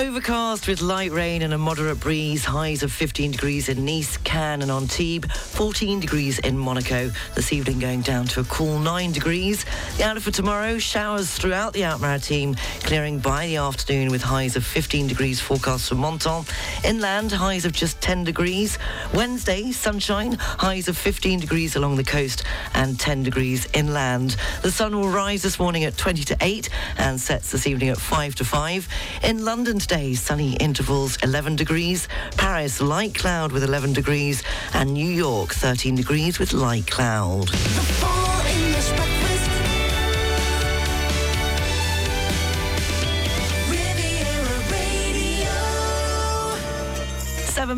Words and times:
Overcast 0.00 0.66
with 0.66 0.80
light 0.80 1.12
rain 1.12 1.42
and 1.42 1.52
a 1.52 1.58
moderate 1.58 2.00
breeze. 2.00 2.42
Highs 2.42 2.82
of 2.82 2.90
15 2.90 3.32
degrees 3.32 3.68
in 3.68 3.84
Nice, 3.84 4.16
Cannes 4.16 4.62
and 4.62 4.70
Antibes. 4.70 5.28
14 5.30 6.00
degrees 6.00 6.38
in 6.38 6.56
Monaco. 6.56 7.10
This 7.34 7.52
evening 7.52 7.80
going 7.80 8.00
down 8.00 8.24
to 8.28 8.40
a 8.40 8.44
cool 8.44 8.78
9 8.78 9.12
degrees. 9.12 9.66
The 9.98 10.04
outlook 10.04 10.24
for 10.24 10.30
tomorrow, 10.30 10.78
showers 10.78 11.30
throughout 11.30 11.74
the 11.74 11.84
Alpes-Maritimes, 11.84 12.56
clearing 12.82 13.18
by 13.18 13.48
the 13.48 13.56
afternoon 13.56 14.10
with 14.10 14.22
highs 14.22 14.56
of 14.56 14.64
15 14.64 15.06
degrees 15.06 15.38
forecast 15.38 15.90
for 15.90 15.96
Menton. 15.96 16.46
Inland, 16.82 17.32
highs 17.32 17.66
of 17.66 17.72
just 17.72 18.00
10 18.00 18.24
degrees. 18.24 18.78
Wednesday, 19.12 19.70
sunshine, 19.70 20.32
highs 20.40 20.88
of 20.88 20.96
15 20.96 21.40
degrees 21.40 21.76
along 21.76 21.96
the 21.96 22.04
coast 22.04 22.42
and 22.72 22.98
10 22.98 23.22
degrees 23.22 23.68
inland. 23.74 24.36
The 24.62 24.72
sun 24.72 24.96
will 24.96 25.10
rise 25.10 25.42
this 25.42 25.58
morning 25.58 25.84
at 25.84 25.98
20 25.98 26.24
to 26.24 26.36
8 26.40 26.70
and 26.96 27.20
sets 27.20 27.50
this 27.50 27.66
evening 27.66 27.90
at 27.90 27.98
5 27.98 28.34
to 28.36 28.44
5. 28.46 28.88
In 29.24 29.44
London 29.44 29.78
today, 29.90 30.14
sunny 30.14 30.54
intervals 30.58 31.16
11 31.24 31.56
degrees. 31.56 32.06
Paris, 32.36 32.80
light 32.80 33.12
cloud 33.12 33.50
with 33.50 33.64
11 33.64 33.92
degrees. 33.92 34.40
And 34.72 34.94
New 34.94 35.10
York, 35.10 35.52
13 35.52 35.96
degrees 35.96 36.38
with 36.38 36.52
light 36.52 36.86
cloud. 36.86 37.50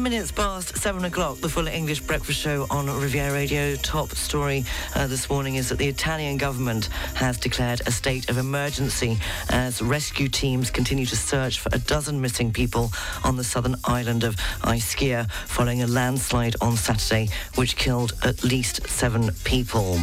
Seven 0.02 0.14
minutes 0.14 0.32
past 0.32 0.76
seven 0.78 1.04
o'clock, 1.04 1.38
the 1.38 1.48
full 1.48 1.68
English 1.68 2.00
breakfast 2.00 2.40
show 2.40 2.66
on 2.70 2.86
Riviera 2.86 3.32
Radio. 3.32 3.76
Top 3.76 4.10
story 4.16 4.64
uh, 4.96 5.06
this 5.06 5.30
morning 5.30 5.54
is 5.54 5.68
that 5.68 5.78
the 5.78 5.86
Italian 5.86 6.38
government 6.38 6.86
has 7.14 7.38
declared 7.38 7.82
a 7.86 7.92
state 7.92 8.28
of 8.28 8.36
emergency 8.36 9.16
as 9.50 9.80
rescue 9.80 10.26
teams 10.26 10.72
continue 10.72 11.06
to 11.06 11.14
search 11.14 11.60
for 11.60 11.68
a 11.72 11.78
dozen 11.78 12.20
missing 12.20 12.52
people 12.52 12.90
on 13.22 13.36
the 13.36 13.44
southern 13.44 13.76
island 13.84 14.24
of 14.24 14.34
Ischia 14.64 15.30
following 15.46 15.84
a 15.84 15.86
landslide 15.86 16.56
on 16.60 16.76
Saturday, 16.76 17.28
which 17.54 17.76
killed 17.76 18.14
at 18.24 18.42
least 18.42 18.84
seven 18.88 19.30
people. 19.44 20.00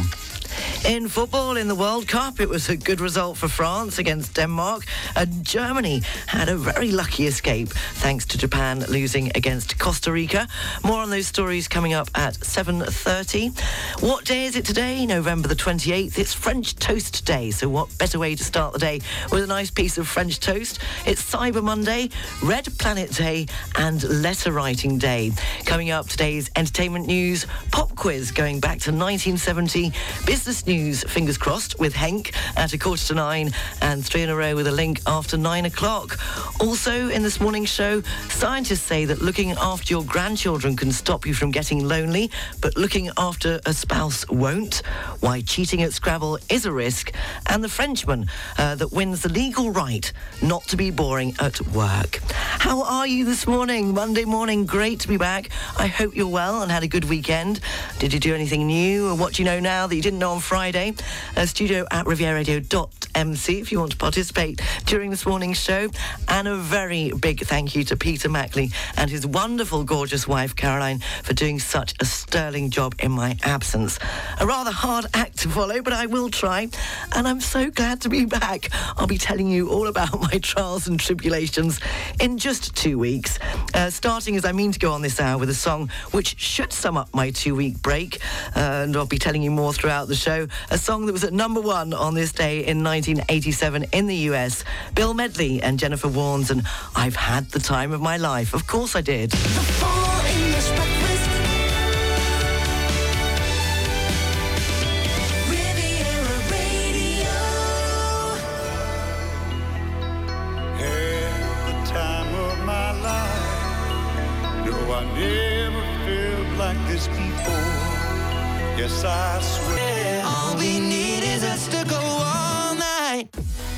In 0.84 1.08
football 1.08 1.56
in 1.56 1.68
the 1.68 1.74
World 1.74 2.08
Cup, 2.08 2.40
it 2.40 2.48
was 2.48 2.68
a 2.68 2.76
good 2.76 3.00
result 3.00 3.36
for 3.36 3.46
France 3.46 3.98
against 3.98 4.34
Denmark. 4.34 4.86
And 5.14 5.44
Germany 5.44 6.02
had 6.26 6.48
a 6.48 6.56
very 6.56 6.90
lucky 6.90 7.26
escape 7.26 7.68
thanks 7.68 8.26
to 8.26 8.38
Japan 8.38 8.80
losing 8.88 9.30
against 9.36 9.78
Costa 9.78 10.10
Rica. 10.10 10.48
More 10.82 11.00
on 11.00 11.10
those 11.10 11.28
stories 11.28 11.68
coming 11.68 11.92
up 11.92 12.08
at 12.16 12.34
7.30. 12.34 14.02
What 14.02 14.24
day 14.24 14.46
is 14.46 14.56
it 14.56 14.64
today? 14.64 15.06
November 15.06 15.46
the 15.46 15.54
28th. 15.54 16.18
It's 16.18 16.34
French 16.34 16.74
Toast 16.74 17.24
Day. 17.24 17.52
So 17.52 17.68
what 17.68 17.96
better 17.98 18.18
way 18.18 18.34
to 18.34 18.42
start 18.42 18.72
the 18.72 18.80
day 18.80 19.00
with 19.30 19.44
a 19.44 19.46
nice 19.46 19.70
piece 19.70 19.98
of 19.98 20.08
French 20.08 20.40
toast? 20.40 20.80
It's 21.06 21.22
Cyber 21.22 21.62
Monday, 21.62 22.08
Red 22.42 22.66
Planet 22.78 23.12
Day 23.12 23.46
and 23.76 24.02
Letter 24.22 24.50
Writing 24.50 24.98
Day. 24.98 25.30
Coming 25.66 25.90
up 25.90 26.08
today's 26.08 26.50
entertainment 26.56 27.06
news, 27.06 27.46
pop 27.70 27.94
quiz 27.94 28.32
going 28.32 28.58
back 28.58 28.80
to 28.80 28.90
1970, 28.90 29.92
business 30.26 30.39
news, 30.66 31.04
fingers 31.04 31.36
crossed, 31.36 31.78
with 31.78 31.92
Henk 31.92 32.34
at 32.56 32.72
a 32.72 32.78
quarter 32.78 33.04
to 33.08 33.14
nine 33.14 33.52
and 33.82 34.04
three 34.04 34.22
in 34.22 34.30
a 34.30 34.34
row 34.34 34.54
with 34.54 34.66
a 34.66 34.72
link 34.72 35.00
after 35.06 35.36
nine 35.36 35.66
o'clock. 35.66 36.18
Also, 36.60 37.08
in 37.08 37.22
this 37.22 37.40
morning's 37.40 37.68
show, 37.68 38.00
scientists 38.28 38.80
say 38.80 39.04
that 39.04 39.20
looking 39.20 39.50
after 39.52 39.92
your 39.92 40.02
grandchildren 40.02 40.76
can 40.76 40.92
stop 40.92 41.26
you 41.26 41.34
from 41.34 41.50
getting 41.50 41.86
lonely, 41.86 42.30
but 42.62 42.74
looking 42.76 43.10
after 43.18 43.60
a 43.66 43.74
spouse 43.74 44.26
won't. 44.30 44.76
Why 45.20 45.42
cheating 45.42 45.82
at 45.82 45.92
Scrabble 45.92 46.38
is 46.48 46.64
a 46.64 46.72
risk, 46.72 47.12
and 47.46 47.62
the 47.62 47.68
Frenchman 47.68 48.26
uh, 48.56 48.76
that 48.76 48.92
wins 48.92 49.20
the 49.20 49.28
legal 49.28 49.70
right 49.70 50.10
not 50.42 50.64
to 50.68 50.76
be 50.76 50.90
boring 50.90 51.34
at 51.38 51.60
work. 51.68 52.20
How 52.32 52.82
are 52.82 53.06
you 53.06 53.26
this 53.26 53.46
morning? 53.46 53.92
Monday 53.92 54.24
morning, 54.24 54.64
great 54.64 55.00
to 55.00 55.08
be 55.08 55.18
back. 55.18 55.50
I 55.78 55.86
hope 55.86 56.16
you're 56.16 56.28
well 56.28 56.62
and 56.62 56.72
had 56.72 56.82
a 56.82 56.88
good 56.88 57.04
weekend. 57.04 57.60
Did 57.98 58.14
you 58.14 58.20
do 58.20 58.34
anything 58.34 58.66
new, 58.66 59.08
or 59.08 59.14
what 59.14 59.34
do 59.34 59.42
you 59.42 59.46
know 59.46 59.60
now 59.60 59.86
that 59.86 59.94
you 59.94 60.02
didn't 60.02 60.18
know 60.18 60.29
on 60.30 60.38
Friday? 60.38 60.94
Uh, 61.36 61.44
studio 61.44 61.84
at 61.90 62.06
rivieradio.mc 62.06 63.58
if 63.58 63.72
you 63.72 63.80
want 63.80 63.90
to 63.90 63.96
participate 63.96 64.62
during 64.86 65.10
this 65.10 65.26
morning's 65.26 65.58
show. 65.58 65.88
And 66.28 66.46
a 66.46 66.56
very 66.56 67.10
big 67.10 67.40
thank 67.40 67.74
you 67.74 67.82
to 67.84 67.96
Peter 67.96 68.28
Mackley 68.28 68.70
and 68.96 69.10
his 69.10 69.26
wonderful, 69.26 69.82
gorgeous 69.82 70.28
wife, 70.28 70.54
Caroline, 70.54 71.00
for 71.24 71.34
doing 71.34 71.58
such 71.58 71.94
a 71.98 72.04
sterling 72.04 72.70
job 72.70 72.94
in 73.00 73.10
my 73.10 73.36
absence. 73.42 73.98
A 74.38 74.46
rather 74.46 74.70
hard 74.70 75.06
act 75.14 75.38
to 75.40 75.48
follow, 75.48 75.82
but 75.82 75.92
I 75.92 76.06
will 76.06 76.30
try. 76.30 76.68
And 77.16 77.26
I'm 77.26 77.40
so 77.40 77.68
glad 77.68 78.00
to 78.02 78.08
be 78.08 78.24
back. 78.24 78.68
I'll 78.96 79.08
be 79.08 79.18
telling 79.18 79.48
you 79.48 79.70
all 79.70 79.88
about 79.88 80.20
my 80.32 80.38
trials 80.38 80.86
and 80.86 81.00
tribulations 81.00 81.80
in 82.20 82.38
just 82.38 82.76
two 82.76 82.98
weeks. 82.98 83.38
Uh, 83.74 83.90
starting 83.90 84.36
as 84.36 84.44
I 84.44 84.52
mean 84.52 84.70
to 84.70 84.78
go 84.78 84.92
on 84.92 85.02
this 85.02 85.20
hour 85.20 85.38
with 85.38 85.50
a 85.50 85.54
song 85.54 85.90
which 86.12 86.38
should 86.38 86.72
sum 86.72 86.96
up 86.96 87.12
my 87.12 87.30
two 87.30 87.56
week 87.56 87.82
break. 87.82 88.20
Uh, 88.54 88.84
and 88.84 88.96
I'll 88.96 89.06
be 89.06 89.18
telling 89.18 89.42
you 89.42 89.50
more 89.50 89.72
throughout 89.72 90.06
the 90.06 90.19
show. 90.20 90.46
A 90.70 90.78
song 90.78 91.06
that 91.06 91.12
was 91.12 91.24
at 91.24 91.32
number 91.32 91.60
one 91.60 91.92
on 91.92 92.14
this 92.14 92.32
day 92.32 92.58
in 92.66 92.84
1987 92.84 93.86
in 93.92 94.06
the 94.06 94.16
US. 94.30 94.64
Bill 94.94 95.14
Medley 95.14 95.62
and 95.62 95.78
Jennifer 95.78 96.08
Warnes, 96.08 96.50
and 96.50 96.62
I've 96.94 97.16
had 97.16 97.50
the 97.50 97.60
time 97.60 97.92
of 97.92 98.00
my 98.00 98.16
life. 98.16 98.54
Of 98.54 98.66
course 98.66 98.94
I 98.94 99.00
did. 99.00 99.32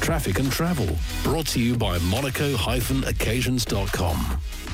Traffic 0.02 0.38
and 0.40 0.50
travel 0.50 0.88
brought 1.22 1.46
to 1.48 1.60
you 1.60 1.76
by 1.76 1.98
monaco-occasions.com. 1.98 4.71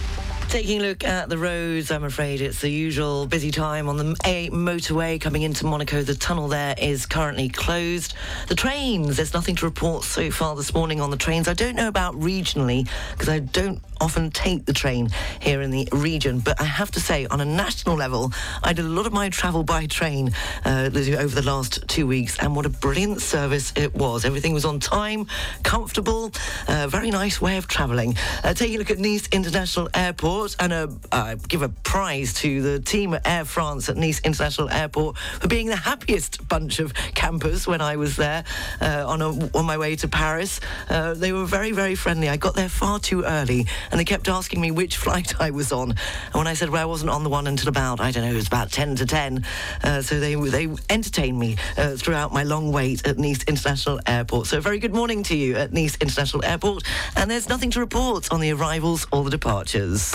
Taking 0.49 0.81
a 0.81 0.89
look 0.89 1.05
at 1.05 1.29
the 1.29 1.37
roads, 1.37 1.91
I'm 1.91 2.05
afraid 2.05 2.41
it's 2.41 2.63
the 2.63 2.71
usual 2.71 3.27
busy 3.27 3.51
time 3.51 3.87
on 3.87 3.99
the 3.99 4.17
A 4.25 4.49
motorway 4.49 5.21
coming 5.21 5.43
into 5.43 5.67
Monaco. 5.67 6.03
The 6.03 6.15
tunnel 6.15 6.49
there 6.49 6.75
is 6.79 7.05
currently 7.05 7.51
closed. 7.51 8.15
The 8.49 8.55
trains, 8.55 9.19
there's 9.19 9.35
nothing 9.35 9.57
to 9.57 9.67
report 9.67 10.05
so 10.05 10.31
far 10.31 10.57
this 10.57 10.73
morning 10.73 11.03
on 11.03 11.11
the 11.11 11.19
trains. 11.19 11.49
I 11.49 11.53
don't 11.53 11.77
know 11.77 11.89
about 11.89 12.15
regionally 12.15 12.89
because 13.13 13.29
I 13.29 13.41
don't 13.41 13.83
often 14.01 14.31
take 14.31 14.65
the 14.65 14.73
train 14.73 15.11
here 15.41 15.61
in 15.61 15.71
the 15.71 15.87
region, 15.93 16.39
but 16.39 16.59
I 16.61 16.65
have 16.65 16.91
to 16.93 17.01
say, 17.01 17.27
on 17.27 17.41
a 17.41 17.45
national 17.45 17.97
level, 17.97 18.33
I 18.63 18.73
did 18.73 18.85
a 18.85 18.89
lot 18.89 19.07
of 19.07 19.13
my 19.13 19.29
travel 19.29 19.65
by 19.65 19.87
train 19.87 20.33
uh, 20.65 20.89
over 20.95 21.35
the 21.35 21.43
last 21.45 21.87
two 21.89 22.07
weeks, 22.07 22.39
and 22.39 22.57
what 22.57 22.65
a 22.65 22.71
brilliant 22.71 23.21
service 23.21 23.73
it 23.77 23.95
was. 23.95 24.25
Everything 24.25 24.55
was 24.55 24.65
on 24.65 24.81
time, 24.81 25.27
comfortable, 25.63 26.33
uh, 26.69 26.87
very 26.89 27.11
nice 27.11 27.41
way 27.41 27.57
of 27.59 27.67
travelling. 27.67 28.17
Uh, 28.45 28.55
taking 28.55 28.77
a 28.77 28.79
look 28.79 28.91
at 28.91 28.99
Nice 28.99 29.29
International 29.33 29.89
Airport 29.95 30.38
and 30.39 30.73
a, 30.73 30.89
uh, 31.11 31.35
give 31.49 31.63
a 31.63 31.69
prize 31.69 32.33
to 32.33 32.63
the 32.63 32.79
team 32.79 33.13
at 33.13 33.27
Air 33.27 33.45
France 33.45 33.89
at 33.89 33.97
Nice 33.97 34.21
International 34.21 34.71
Airport 34.71 35.19
for 35.19 35.49
being 35.49 35.67
the 35.67 35.77
happiest 35.77 36.47
bunch 36.49 36.79
of 36.79 36.95
campers 36.95 37.67
when 37.67 37.81
I 37.81 37.97
was 37.97 38.15
there 38.15 38.45
uh, 38.81 39.05
on, 39.05 39.21
a, 39.21 39.29
on 39.57 39.65
my 39.65 39.77
way 39.77 39.97
to 39.97 40.07
Paris. 40.07 40.61
Uh, 40.89 41.15
they 41.15 41.33
were 41.33 41.45
very, 41.45 41.73
very 41.73 41.97
friendly. 41.97 42.29
I 42.29 42.37
got 42.37 42.55
there 42.55 42.69
far 42.69 43.01
too 43.01 43.25
early 43.25 43.67
and 43.91 43.99
they 43.99 44.05
kept 44.05 44.29
asking 44.29 44.61
me 44.61 44.71
which 44.71 44.97
flight 45.05 45.41
I 45.41 45.51
was 45.51 45.73
on. 45.73 45.91
And 45.91 46.35
when 46.35 46.47
I 46.47 46.55
said, 46.55 46.71
well, 46.71 46.83
I 46.83 46.87
wasn't 46.87 47.11
on 47.11 47.25
the 47.25 47.31
one 47.31 47.49
until 47.49 47.69
about, 47.69 47.99
I 47.99 48.13
don't 48.13 48.23
know, 48.23 48.31
it 48.31 48.37
was 48.37 48.47
about 48.47 48.71
10 48.71 48.95
to 48.97 49.07
10. 49.07 49.45
Uh, 49.83 50.03
so 50.03 50.21
they, 50.21 50.37
they 50.37 50.69
entertained 50.89 51.39
me 51.39 51.57
uh, 51.77 51.97
throughout 51.97 52.33
my 52.33 52.45
long 52.45 52.71
wait 52.71 53.05
at 53.09 53.19
Nice 53.19 53.43
International 53.45 53.99
Airport. 54.07 54.47
So 54.47 54.59
a 54.59 54.61
very 54.61 54.79
good 54.79 54.95
morning 54.95 55.25
to 55.25 55.37
you 55.37 55.57
at 55.57 55.73
Nice 55.73 55.97
International 56.01 56.45
Airport. 56.45 56.85
And 57.17 57.29
there's 57.29 57.49
nothing 57.49 57.71
to 57.73 57.81
report 57.81 58.31
on 58.33 58.39
the 58.39 58.53
arrivals 58.53 59.05
or 59.11 59.25
the 59.25 59.31
departures. 59.31 60.15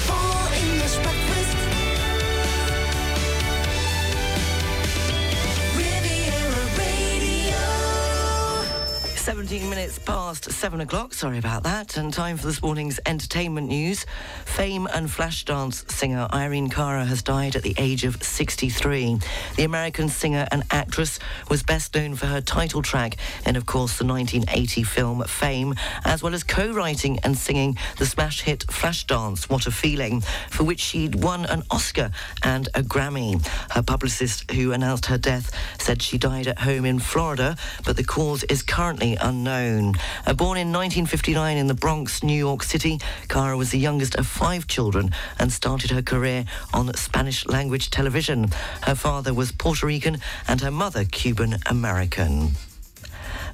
17 9.51 9.69
minutes 9.69 9.99
past 9.99 10.49
7 10.49 10.79
o'clock. 10.79 11.13
Sorry 11.13 11.37
about 11.37 11.63
that. 11.63 11.97
And 11.97 12.13
time 12.13 12.37
for 12.37 12.47
this 12.47 12.61
morning's 12.61 13.01
entertainment 13.05 13.67
news. 13.67 14.05
Fame 14.45 14.87
and 14.93 15.09
Flashdance 15.09 15.91
singer 15.91 16.25
Irene 16.31 16.69
Cara 16.69 17.03
has 17.03 17.21
died 17.21 17.57
at 17.57 17.61
the 17.61 17.75
age 17.77 18.05
of 18.05 18.23
63. 18.23 19.17
The 19.57 19.63
American 19.65 20.07
singer 20.07 20.47
and 20.53 20.63
actress 20.71 21.19
was 21.49 21.63
best 21.63 21.93
known 21.93 22.15
for 22.15 22.27
her 22.27 22.39
title 22.39 22.81
track 22.81 23.17
in, 23.45 23.57
of 23.57 23.65
course, 23.65 23.97
the 23.97 24.05
1980 24.05 24.83
film 24.83 25.21
Fame, 25.25 25.75
as 26.05 26.23
well 26.23 26.33
as 26.33 26.45
co-writing 26.45 27.19
and 27.25 27.37
singing 27.37 27.77
the 27.97 28.05
smash 28.05 28.43
hit 28.43 28.61
Flashdance, 28.67 29.49
What 29.49 29.67
a 29.67 29.71
Feeling, 29.71 30.21
for 30.49 30.63
which 30.63 30.79
she'd 30.79 31.15
won 31.15 31.43
an 31.47 31.63
Oscar 31.69 32.11
and 32.41 32.69
a 32.73 32.81
Grammy. 32.81 33.45
Her 33.71 33.83
publicist, 33.83 34.49
who 34.51 34.71
announced 34.71 35.07
her 35.07 35.17
death, 35.17 35.51
said 35.77 36.01
she 36.01 36.17
died 36.17 36.47
at 36.47 36.59
home 36.59 36.85
in 36.85 36.99
Florida, 36.99 37.57
but 37.83 37.97
the 37.97 38.05
cause 38.05 38.45
is 38.45 38.63
currently 38.63 39.17
unknown. 39.19 39.40
Uh, 39.47 40.33
born 40.33 40.57
in 40.57 40.71
1959 40.71 41.57
in 41.57 41.67
the 41.67 41.73
Bronx, 41.73 42.23
New 42.23 42.37
York 42.37 42.63
City, 42.63 42.99
Cara 43.27 43.57
was 43.57 43.71
the 43.71 43.79
youngest 43.79 44.15
of 44.15 44.27
five 44.27 44.67
children 44.67 45.11
and 45.39 45.51
started 45.51 45.91
her 45.91 46.01
career 46.01 46.45
on 46.73 46.93
Spanish 46.95 47.45
language 47.47 47.89
television. 47.89 48.49
Her 48.83 48.95
father 48.95 49.33
was 49.33 49.51
Puerto 49.51 49.85
Rican 49.85 50.19
and 50.47 50.61
her 50.61 50.71
mother 50.71 51.05
Cuban 51.05 51.57
American. 51.65 52.55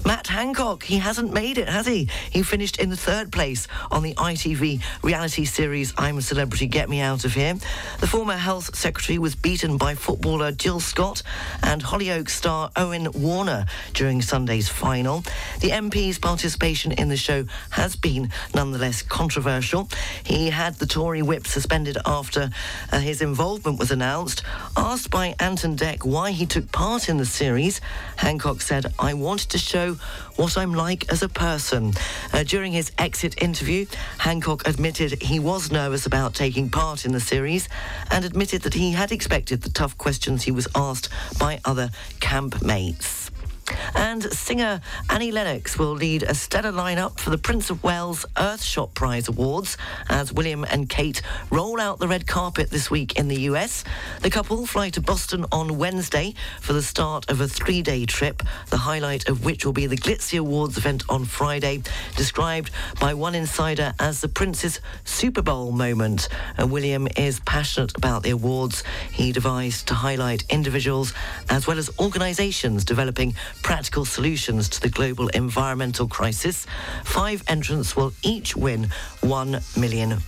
Matt 0.05 0.27
Hancock, 0.27 0.83
he 0.83 0.97
hasn't 0.97 1.33
made 1.33 1.57
it, 1.57 1.67
has 1.67 1.85
he? 1.85 2.09
He 2.31 2.43
finished 2.43 2.79
in 2.79 2.95
third 2.95 3.31
place 3.31 3.67
on 3.91 4.03
the 4.03 4.13
ITV 4.15 4.81
reality 5.03 5.45
series 5.45 5.93
I'm 5.97 6.17
a 6.17 6.21
Celebrity, 6.21 6.67
Get 6.67 6.89
Me 6.89 6.99
Out 6.99 7.25
of 7.25 7.33
Here. 7.33 7.55
The 7.99 8.07
former 8.07 8.35
health 8.35 8.75
secretary 8.75 9.17
was 9.17 9.35
beaten 9.35 9.77
by 9.77 9.95
footballer 9.95 10.51
Jill 10.51 10.79
Scott 10.79 11.23
and 11.63 11.81
Hollyoaks 11.83 12.31
star 12.31 12.71
Owen 12.75 13.07
Warner 13.13 13.65
during 13.93 14.21
Sunday's 14.21 14.67
final. 14.67 15.23
The 15.61 15.69
MP's 15.69 16.19
participation 16.19 16.91
in 16.91 17.09
the 17.09 17.17
show 17.17 17.45
has 17.71 17.95
been 17.95 18.29
nonetheless 18.53 19.01
controversial. 19.01 19.89
He 20.23 20.49
had 20.49 20.75
the 20.75 20.85
Tory 20.85 21.21
whip 21.21 21.47
suspended 21.47 21.97
after 22.05 22.49
uh, 22.91 22.99
his 22.99 23.21
involvement 23.21 23.79
was 23.79 23.91
announced. 23.91 24.43
Asked 24.75 25.09
by 25.09 25.35
Ant 25.39 25.63
and 25.63 25.77
Dec 25.77 26.03
why 26.03 26.31
he 26.31 26.45
took 26.45 26.71
part 26.71 27.09
in 27.09 27.17
the 27.17 27.25
series, 27.25 27.81
Hancock 28.17 28.61
said, 28.61 28.93
I 28.99 29.13
wanted 29.13 29.49
to 29.51 29.57
show 29.57 29.86
what 30.35 30.57
I'm 30.57 30.73
like 30.73 31.11
as 31.11 31.23
a 31.23 31.29
person. 31.29 31.93
Uh, 32.33 32.43
during 32.43 32.71
his 32.71 32.91
exit 32.97 33.41
interview, 33.41 33.85
Hancock 34.17 34.67
admitted 34.67 35.21
he 35.21 35.39
was 35.39 35.71
nervous 35.71 36.05
about 36.05 36.33
taking 36.33 36.69
part 36.69 37.05
in 37.05 37.11
the 37.11 37.19
series 37.19 37.69
and 38.11 38.25
admitted 38.25 38.61
that 38.63 38.73
he 38.73 38.91
had 38.91 39.11
expected 39.11 39.61
the 39.61 39.69
tough 39.69 39.97
questions 39.97 40.43
he 40.43 40.51
was 40.51 40.67
asked 40.75 41.09
by 41.39 41.59
other 41.65 41.89
campmates. 42.19 43.26
And 43.95 44.23
singer 44.33 44.81
Annie 45.09 45.31
Lennox 45.31 45.77
will 45.77 45.93
lead 45.93 46.23
a 46.23 46.33
stellar 46.33 46.71
lineup 46.71 47.19
for 47.19 47.29
the 47.29 47.37
Prince 47.37 47.69
of 47.69 47.83
Wales 47.83 48.25
Earthshot 48.35 48.93
Prize 48.93 49.27
Awards 49.27 49.77
as 50.09 50.31
William 50.31 50.63
and 50.63 50.89
Kate 50.89 51.21
roll 51.51 51.79
out 51.79 51.99
the 51.99 52.07
red 52.07 52.27
carpet 52.27 52.69
this 52.69 52.89
week 52.89 53.17
in 53.17 53.27
the 53.27 53.41
US. 53.41 53.83
The 54.21 54.29
couple 54.29 54.65
fly 54.65 54.89
to 54.91 55.01
Boston 55.01 55.45
on 55.51 55.77
Wednesday 55.77 56.33
for 56.61 56.73
the 56.73 56.81
start 56.81 57.29
of 57.29 57.41
a 57.41 57.47
three 57.47 57.81
day 57.81 58.05
trip, 58.05 58.43
the 58.69 58.77
highlight 58.77 59.27
of 59.27 59.43
which 59.43 59.65
will 59.65 59.73
be 59.73 59.87
the 59.87 59.97
Glitzy 59.97 60.39
Awards 60.39 60.77
event 60.77 61.03
on 61.09 61.25
Friday, 61.25 61.81
described 62.15 62.71
by 62.99 63.13
one 63.13 63.35
insider 63.35 63.93
as 63.99 64.21
the 64.21 64.29
Prince's 64.29 64.79
Super 65.03 65.41
Bowl 65.41 65.71
moment. 65.71 66.29
Uh, 66.59 66.67
William 66.67 67.07
is 67.17 67.39
passionate 67.41 67.95
about 67.97 68.23
the 68.23 68.31
awards 68.31 68.83
he 69.11 69.31
devised 69.31 69.87
to 69.87 69.93
highlight 69.93 70.43
individuals 70.49 71.13
as 71.49 71.67
well 71.67 71.77
as 71.77 71.89
organisations 71.99 72.85
developing 72.85 73.35
practical 73.61 74.05
solutions 74.05 74.69
to 74.69 74.81
the 74.81 74.89
global 74.89 75.27
environmental 75.29 76.07
crisis. 76.07 76.65
Five 77.03 77.43
entrants 77.47 77.95
will 77.95 78.13
each 78.23 78.55
win 78.55 78.89
£1 79.21 79.77
million. 79.77 80.19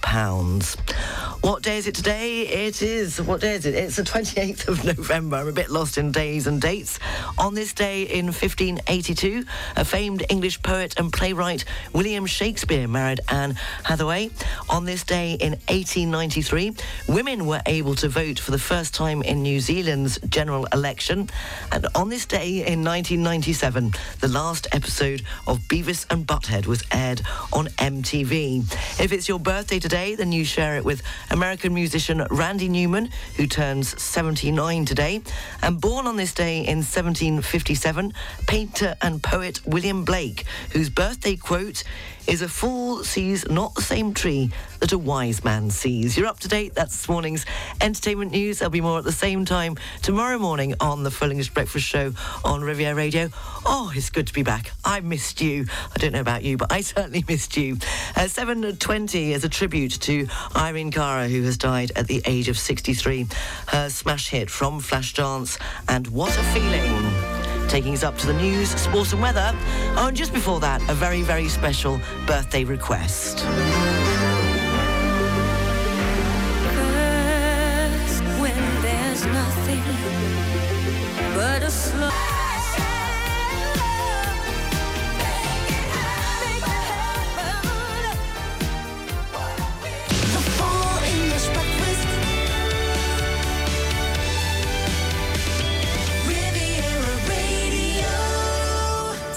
What 1.41 1.63
day 1.63 1.77
is 1.77 1.87
it 1.87 1.95
today? 1.95 2.41
It 2.41 2.81
is, 2.81 3.21
what 3.21 3.41
day 3.41 3.55
is 3.55 3.65
it? 3.65 3.73
It's 3.73 3.95
the 3.95 4.03
28th 4.03 4.67
of 4.67 4.83
November. 4.83 5.37
I'm 5.37 5.47
a 5.47 5.53
bit 5.53 5.69
lost 5.69 5.97
in 5.97 6.11
days 6.11 6.47
and 6.47 6.61
dates. 6.61 6.99
On 7.37 7.53
this 7.53 7.73
day 7.73 8.03
in 8.03 8.25
1582, 8.25 9.45
a 9.77 9.85
famed 9.85 10.25
English 10.29 10.61
poet 10.61 10.99
and 10.99 11.13
playwright, 11.13 11.63
William 11.93 12.25
Shakespeare, 12.25 12.87
married 12.87 13.21
Anne 13.29 13.55
Hathaway. 13.83 14.31
On 14.69 14.83
this 14.83 15.03
day 15.03 15.33
in 15.33 15.51
1893, 15.69 16.73
women 17.07 17.45
were 17.45 17.61
able 17.65 17.95
to 17.95 18.09
vote 18.09 18.37
for 18.37 18.51
the 18.51 18.59
first 18.59 18.93
time 18.93 19.21
in 19.21 19.41
New 19.41 19.59
Zealand's 19.61 20.19
general 20.29 20.65
election. 20.73 21.29
And 21.71 21.87
on 21.95 22.09
this 22.09 22.25
day 22.25 22.65
in 22.67 22.83
1997, 23.23 23.93
the 24.19 24.27
last 24.27 24.67
episode 24.71 25.23
of 25.45 25.59
Beavis 25.67 26.05
and 26.09 26.25
Butthead 26.25 26.65
was 26.65 26.83
aired 26.91 27.21
on 27.51 27.67
MTV. 27.67 28.61
If 28.99 29.11
it's 29.11 29.27
your 29.27 29.39
birthday 29.39 29.79
today, 29.79 30.15
then 30.15 30.31
you 30.31 30.45
share 30.45 30.77
it 30.77 30.85
with 30.85 31.01
American 31.29 31.73
musician 31.73 32.25
Randy 32.29 32.69
Newman, 32.69 33.09
who 33.35 33.47
turns 33.47 34.01
79 34.01 34.85
today. 34.85 35.21
And 35.61 35.81
born 35.81 36.07
on 36.07 36.17
this 36.17 36.33
day 36.33 36.59
in 36.59 36.77
1757, 36.79 38.13
painter 38.47 38.95
and 39.01 39.21
poet 39.21 39.59
William 39.65 40.05
Blake, 40.05 40.45
whose 40.71 40.89
birthday 40.89 41.35
quote 41.35 41.83
is 42.29 42.43
a 42.43 42.47
fool 42.47 43.03
sees 43.03 43.49
not 43.49 43.73
the 43.73 43.81
same 43.81 44.13
tree 44.13 44.51
that 44.81 44.91
a 44.91 44.97
wise 44.97 45.43
man 45.43 45.71
sees. 45.71 46.15
You're 46.15 46.27
up 46.27 46.39
to 46.41 46.47
date. 46.47 46.75
That's 46.75 46.95
this 46.95 47.09
morning's 47.09 47.43
entertainment 47.81 48.31
news. 48.31 48.59
There'll 48.59 48.69
be 48.69 48.81
more 48.81 48.99
at 48.99 49.03
the 49.03 49.11
same 49.11 49.45
time 49.45 49.77
tomorrow 50.03 50.37
morning 50.37 50.75
on 50.79 51.01
the 51.01 51.09
Full 51.09 51.31
English 51.31 51.49
Breakfast 51.49 51.87
Show 51.87 52.13
on 52.45 52.61
Riviera 52.61 52.93
Radio. 52.93 53.29
Oh, 53.65 53.91
it's 53.95 54.11
good 54.11 54.27
to 54.27 54.33
be 54.33 54.43
back. 54.43 54.71
I 54.85 54.99
missed 54.99 55.41
you. 55.41 55.65
I 55.95 55.97
don't 55.97 56.11
know 56.11 56.21
about 56.21 56.43
you, 56.43 56.55
but 56.55 56.71
I 56.71 56.81
certainly 56.95 57.25
missed 57.27 57.57
you. 57.57 57.77
Uh, 58.15 58.25
7.20 58.25 59.31
is 59.31 59.43
a 59.43 59.49
tribute 59.49 59.99
to 60.01 60.27
Irene 60.55 60.91
Cara, 60.91 61.27
who 61.27 61.41
has 61.43 61.57
died 61.57 61.91
at 61.95 62.07
the 62.07 62.21
age 62.25 62.47
of 62.47 62.59
63. 62.59 63.27
Her 63.69 63.89
smash 63.89 64.29
hit 64.29 64.51
from 64.51 64.81
Flashdance 64.81 65.59
and 65.87 66.05
What 66.07 66.37
a 66.37 66.43
Feeling 66.43 67.48
taking 67.69 67.93
us 67.93 68.03
up 68.03 68.17
to 68.17 68.27
the 68.27 68.33
news, 68.33 68.69
sports 68.69 69.13
and 69.13 69.21
weather. 69.21 69.51
Oh, 69.95 70.07
and 70.07 70.17
just 70.17 70.33
before 70.33 70.59
that, 70.59 70.81
a 70.89 70.93
very, 70.93 71.21
very 71.21 71.47
special 71.47 71.99
birthday 72.25 72.63
request. 72.63 73.45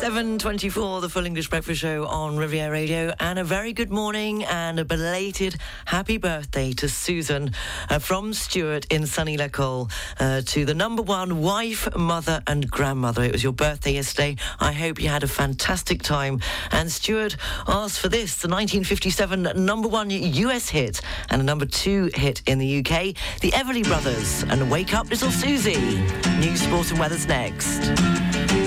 7.24, 0.02 1.00
the 1.00 1.08
Full 1.08 1.26
English 1.26 1.49
Breakfast 1.49 1.81
Show 1.81 2.06
on 2.06 2.37
Riviera 2.37 2.72
Radio. 2.72 3.14
And 3.20 3.38
a 3.38 3.44
very 3.44 3.72
good 3.72 3.93
morning 3.93 4.43
and 4.43 4.81
a 4.81 4.84
belated 4.84 5.54
happy 5.84 6.16
birthday 6.16 6.72
to 6.72 6.88
Susan 6.88 7.52
uh, 7.88 8.00
from 8.00 8.35
Stuart 8.35 8.85
in 8.90 9.06
sunny 9.06 9.37
Lecole 9.37 9.92
uh, 10.18 10.40
to 10.47 10.64
the 10.64 10.75
number 10.75 11.02
one 11.02 11.40
wife, 11.40 11.88
mother 11.94 12.42
and 12.49 12.68
grandmother. 12.68 13.23
It 13.23 13.30
was 13.30 13.44
your 13.44 13.52
birthday 13.52 13.92
yesterday. 13.92 14.35
I 14.59 14.73
hope 14.73 15.00
you 15.00 15.09
had 15.09 15.23
a 15.23 15.28
fantastic 15.28 16.02
time. 16.02 16.40
And 16.73 16.90
Stuart 16.90 17.37
asked 17.68 18.00
for 18.00 18.09
this, 18.09 18.42
the 18.42 18.49
1957 18.49 19.64
number 19.64 19.87
one 19.87 20.11
US 20.11 20.68
hit 20.68 21.00
and 21.30 21.40
a 21.40 21.44
number 21.44 21.64
two 21.64 22.11
hit 22.14 22.42
in 22.47 22.59
the 22.59 22.78
UK, 22.80 23.14
the 23.40 23.52
Everly 23.52 23.85
Brothers 23.85 24.42
and 24.42 24.68
Wake 24.68 24.94
Up 24.94 25.09
Little 25.11 25.30
Susie. 25.30 26.00
News, 26.40 26.61
sport 26.61 26.90
and 26.90 26.99
weather's 26.99 27.28
next. 27.28 28.62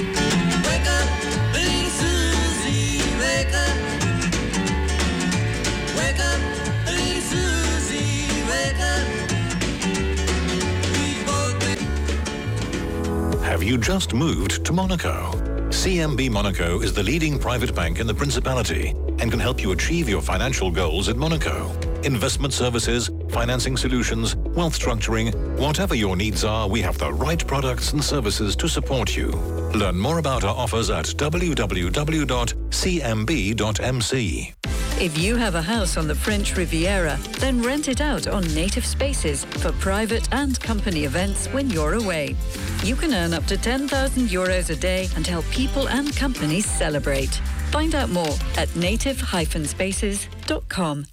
Have 13.56 13.64
you 13.64 13.78
just 13.78 14.14
moved 14.14 14.66
to 14.66 14.74
Monaco? 14.74 15.32
CMB 15.70 16.30
Monaco 16.30 16.82
is 16.82 16.92
the 16.92 17.02
leading 17.02 17.40
private 17.40 17.74
bank 17.74 18.02
in 18.02 18.06
the 18.06 18.14
Principality 18.14 18.90
and 19.20 19.32
can 19.32 19.40
help 19.40 19.62
you 19.62 19.72
achieve 19.72 20.10
your 20.10 20.22
financial 20.22 20.70
goals 20.70 21.08
in 21.08 21.18
Monaco. 21.18 21.72
Investment 22.04 22.54
services, 22.54 23.10
financing 23.30 23.78
solutions, 23.78 24.36
wealth 24.36 24.78
structuring, 24.78 25.34
whatever 25.58 25.96
your 25.96 26.18
needs 26.18 26.44
are, 26.44 26.68
we 26.68 26.82
have 26.82 26.98
the 26.98 27.14
right 27.14 27.48
products 27.48 27.94
and 27.94 28.04
services 28.04 28.58
to 28.58 28.68
support 28.68 29.16
you. 29.16 29.30
Learn 29.74 29.98
more 29.98 30.20
about 30.20 30.44
our 30.44 30.54
offers 30.54 30.90
at 30.90 31.06
www.cmb.mc. 31.06 31.56
If 34.98 35.18
you 35.18 35.36
have 35.36 35.56
a 35.56 35.62
house 35.62 35.98
on 35.98 36.08
the 36.08 36.16
French 36.16 36.56
Riviera, 36.56 37.20
then 37.40 37.62
rent 37.62 37.90
it 37.90 38.00
out 38.00 38.28
on 38.28 38.46
native 38.56 38.86
spaces 38.86 39.44
for 39.44 39.74
private 39.74 40.30
and 40.32 40.58
company 40.62 41.04
events 41.04 41.48
when 41.48 41.70
you're 41.70 41.96
away. 41.96 42.38
You 42.82 42.96
can 42.96 43.14
earn 43.14 43.34
up 43.34 43.46
to 43.48 43.58
10,000 43.58 44.30
euros 44.30 44.70
a 44.70 44.75
day 44.78 45.10
and 45.18 45.28
help 45.28 45.44
people 45.52 45.90
and 45.90 46.16
companies 46.16 46.66
celebrate. 46.66 47.42
Find 47.72 47.94
out 47.94 48.10
more 48.10 48.38
at 48.58 48.74
native-spaces.com. 48.78 51.06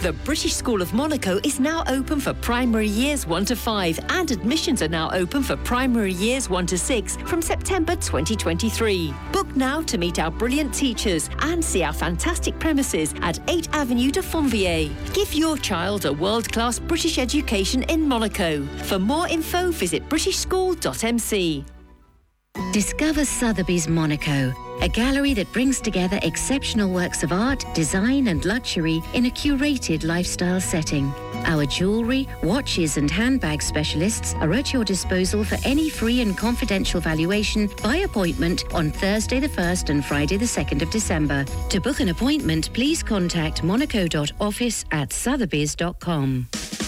The 0.00 0.12
British 0.24 0.54
School 0.54 0.82
of 0.82 0.92
Monaco 0.92 1.38
is 1.44 1.60
now 1.60 1.84
open 1.86 2.18
for 2.18 2.34
primary 2.34 2.88
years 2.88 3.26
1 3.26 3.44
to 3.44 3.54
5 3.54 4.00
and 4.08 4.30
admissions 4.32 4.82
are 4.82 4.88
now 4.88 5.10
open 5.12 5.44
for 5.44 5.56
primary 5.56 6.12
years 6.12 6.50
1 6.50 6.66
to 6.66 6.78
6 6.78 7.16
from 7.18 7.40
September 7.40 7.94
2023. 7.94 9.14
Book 9.32 9.54
now 9.54 9.80
to 9.82 9.98
meet 9.98 10.18
our 10.18 10.30
brilliant 10.30 10.74
teachers 10.74 11.30
and 11.40 11.64
see 11.64 11.84
our 11.84 11.92
fantastic 11.92 12.58
premises 12.58 13.14
at 13.22 13.38
8 13.48 13.68
Avenue 13.72 14.10
de 14.10 14.22
Fontvieille. 14.22 14.90
Give 15.14 15.32
your 15.34 15.56
child 15.56 16.04
a 16.04 16.12
world-class 16.12 16.80
British 16.80 17.18
education 17.18 17.84
in 17.84 18.08
Monaco. 18.08 18.66
For 18.84 18.98
more 18.98 19.28
info, 19.28 19.70
visit 19.70 20.08
britishschool.mc. 20.08 21.64
Discover 22.72 23.26
Sotheby's 23.26 23.86
Monaco, 23.86 24.54
a 24.80 24.88
gallery 24.88 25.34
that 25.34 25.52
brings 25.52 25.78
together 25.80 26.18
exceptional 26.22 26.90
works 26.90 27.22
of 27.22 27.32
art, 27.32 27.64
design, 27.74 28.28
and 28.28 28.44
luxury 28.44 29.02
in 29.12 29.26
a 29.26 29.30
curated 29.30 30.04
lifestyle 30.04 30.60
setting. 30.60 31.12
Our 31.44 31.66
jewellery, 31.66 32.28
watches, 32.42 32.96
and 32.96 33.10
handbag 33.10 33.62
specialists 33.62 34.34
are 34.36 34.52
at 34.54 34.72
your 34.72 34.84
disposal 34.84 35.44
for 35.44 35.58
any 35.64 35.90
free 35.90 36.22
and 36.22 36.36
confidential 36.36 37.00
valuation 37.00 37.68
by 37.82 37.96
appointment 37.96 38.64
on 38.72 38.90
Thursday 38.90 39.38
the 39.38 39.48
1st 39.48 39.90
and 39.90 40.04
Friday 40.04 40.38
the 40.38 40.46
2nd 40.46 40.80
of 40.80 40.90
December. 40.90 41.44
To 41.70 41.80
book 41.80 42.00
an 42.00 42.08
appointment, 42.08 42.72
please 42.72 43.02
contact 43.02 43.62
monaco.office 43.62 44.84
at 44.92 45.12
sotheby's.com. 45.12 46.48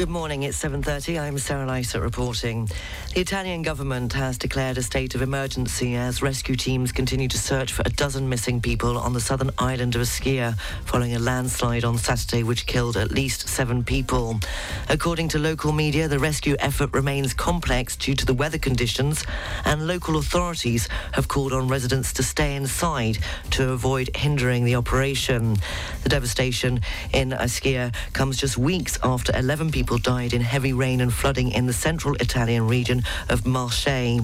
Good 0.00 0.08
morning, 0.08 0.44
it's 0.44 0.58
7.30. 0.64 1.20
I'm 1.20 1.36
Sarah 1.36 1.66
Lysett 1.66 2.00
reporting. 2.00 2.70
The 3.12 3.20
Italian 3.20 3.60
government 3.60 4.14
has 4.14 4.38
declared 4.38 4.78
a 4.78 4.82
state 4.82 5.14
of 5.14 5.20
emergency 5.20 5.94
as 5.94 6.22
rescue 6.22 6.56
teams 6.56 6.90
continue 6.90 7.28
to 7.28 7.36
search 7.36 7.74
for 7.74 7.82
a 7.84 7.90
dozen 7.90 8.26
missing 8.26 8.62
people 8.62 8.96
on 8.96 9.12
the 9.12 9.20
southern 9.20 9.50
island 9.58 9.96
of 9.96 10.00
Ischia 10.00 10.58
following 10.86 11.14
a 11.16 11.18
landslide 11.18 11.84
on 11.84 11.98
Saturday 11.98 12.42
which 12.42 12.64
killed 12.64 12.96
at 12.96 13.10
least 13.12 13.46
seven 13.46 13.84
people. 13.84 14.40
According 14.88 15.28
to 15.28 15.38
local 15.38 15.70
media, 15.70 16.08
the 16.08 16.18
rescue 16.18 16.56
effort 16.60 16.94
remains 16.94 17.34
complex 17.34 17.94
due 17.94 18.14
to 18.14 18.24
the 18.24 18.32
weather 18.32 18.56
conditions 18.56 19.22
and 19.66 19.86
local 19.86 20.16
authorities 20.16 20.88
have 21.12 21.28
called 21.28 21.52
on 21.52 21.68
residents 21.68 22.14
to 22.14 22.22
stay 22.22 22.56
inside 22.56 23.18
to 23.50 23.72
avoid 23.72 24.16
hindering 24.16 24.64
the 24.64 24.76
operation. 24.76 25.58
The 26.04 26.08
devastation 26.08 26.80
in 27.12 27.32
Ischia 27.32 27.94
comes 28.14 28.38
just 28.38 28.56
weeks 28.56 28.98
after 29.02 29.36
11 29.36 29.72
people 29.72 29.89
died 29.98 30.32
in 30.32 30.40
heavy 30.40 30.72
rain 30.72 31.00
and 31.00 31.12
flooding 31.12 31.50
in 31.50 31.66
the 31.66 31.72
central 31.72 32.14
Italian 32.16 32.66
region 32.66 33.02
of 33.28 33.46
Marseille. 33.46 34.20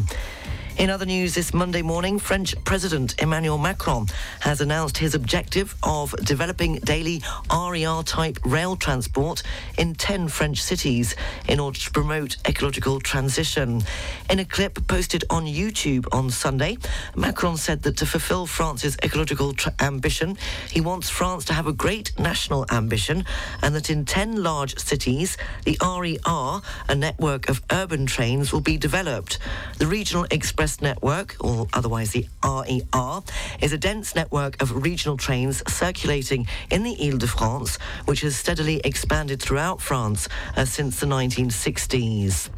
In 0.78 0.90
other 0.90 1.06
news 1.06 1.34
this 1.34 1.54
Monday 1.54 1.80
morning, 1.80 2.18
French 2.18 2.54
President 2.64 3.14
Emmanuel 3.22 3.56
Macron 3.56 4.08
has 4.40 4.60
announced 4.60 4.98
his 4.98 5.14
objective 5.14 5.74
of 5.82 6.14
developing 6.22 6.74
daily 6.80 7.22
RER 7.50 8.02
type 8.02 8.38
rail 8.44 8.76
transport 8.76 9.42
in 9.78 9.94
10 9.94 10.28
French 10.28 10.62
cities 10.62 11.16
in 11.48 11.60
order 11.60 11.78
to 11.78 11.90
promote 11.92 12.36
ecological 12.46 13.00
transition. 13.00 13.82
In 14.28 14.38
a 14.38 14.44
clip 14.44 14.86
posted 14.86 15.24
on 15.30 15.46
YouTube 15.46 16.06
on 16.12 16.28
Sunday, 16.28 16.76
Macron 17.16 17.56
said 17.56 17.82
that 17.84 17.96
to 17.96 18.04
fulfill 18.04 18.44
France's 18.46 18.98
ecological 19.02 19.54
tra- 19.54 19.72
ambition, 19.80 20.36
he 20.70 20.82
wants 20.82 21.08
France 21.08 21.46
to 21.46 21.54
have 21.54 21.66
a 21.66 21.72
great 21.72 22.12
national 22.18 22.66
ambition 22.70 23.24
and 23.62 23.74
that 23.74 23.88
in 23.88 24.04
10 24.04 24.42
large 24.42 24.78
cities, 24.78 25.38
the 25.64 25.78
RER, 25.80 26.60
a 26.90 26.94
network 26.94 27.48
of 27.48 27.62
urban 27.72 28.04
trains, 28.04 28.52
will 28.52 28.60
be 28.60 28.76
developed. 28.76 29.38
The 29.78 29.86
Regional 29.86 30.26
Express 30.30 30.65
Network, 30.82 31.36
or 31.40 31.68
otherwise 31.72 32.10
the 32.10 32.26
RER, 32.44 33.22
is 33.60 33.72
a 33.72 33.78
dense 33.78 34.16
network 34.16 34.60
of 34.60 34.82
regional 34.82 35.16
trains 35.16 35.62
circulating 35.72 36.46
in 36.70 36.82
the 36.82 36.96
Ile-de-France, 37.08 37.78
which 38.06 38.22
has 38.22 38.36
steadily 38.36 38.80
expanded 38.84 39.40
throughout 39.40 39.80
France 39.80 40.28
uh, 40.56 40.64
since 40.64 40.98
the 40.98 41.06
1960s. 41.06 42.50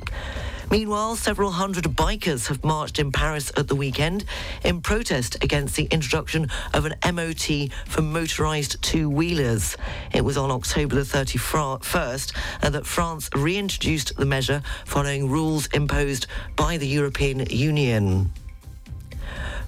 Meanwhile, 0.70 1.16
several 1.16 1.50
hundred 1.50 1.84
bikers 1.84 2.48
have 2.48 2.62
marched 2.62 2.98
in 2.98 3.10
Paris 3.10 3.50
at 3.56 3.68
the 3.68 3.74
weekend 3.74 4.26
in 4.64 4.82
protest 4.82 5.42
against 5.42 5.76
the 5.76 5.84
introduction 5.84 6.48
of 6.74 6.84
an 6.84 6.94
MOT 7.14 7.70
for 7.86 8.02
motorised 8.02 8.78
two-wheelers. 8.82 9.78
It 10.12 10.22
was 10.22 10.36
on 10.36 10.50
October 10.50 10.96
the 10.96 11.02
31st 11.02 12.36
uh, 12.62 12.70
that 12.70 12.84
France 12.84 13.30
reintroduced 13.34 14.14
the 14.16 14.26
measure 14.26 14.62
following 14.84 15.30
rules 15.30 15.68
imposed 15.68 16.26
by 16.54 16.76
the 16.76 16.86
European 16.86 17.46
Union. 17.48 18.30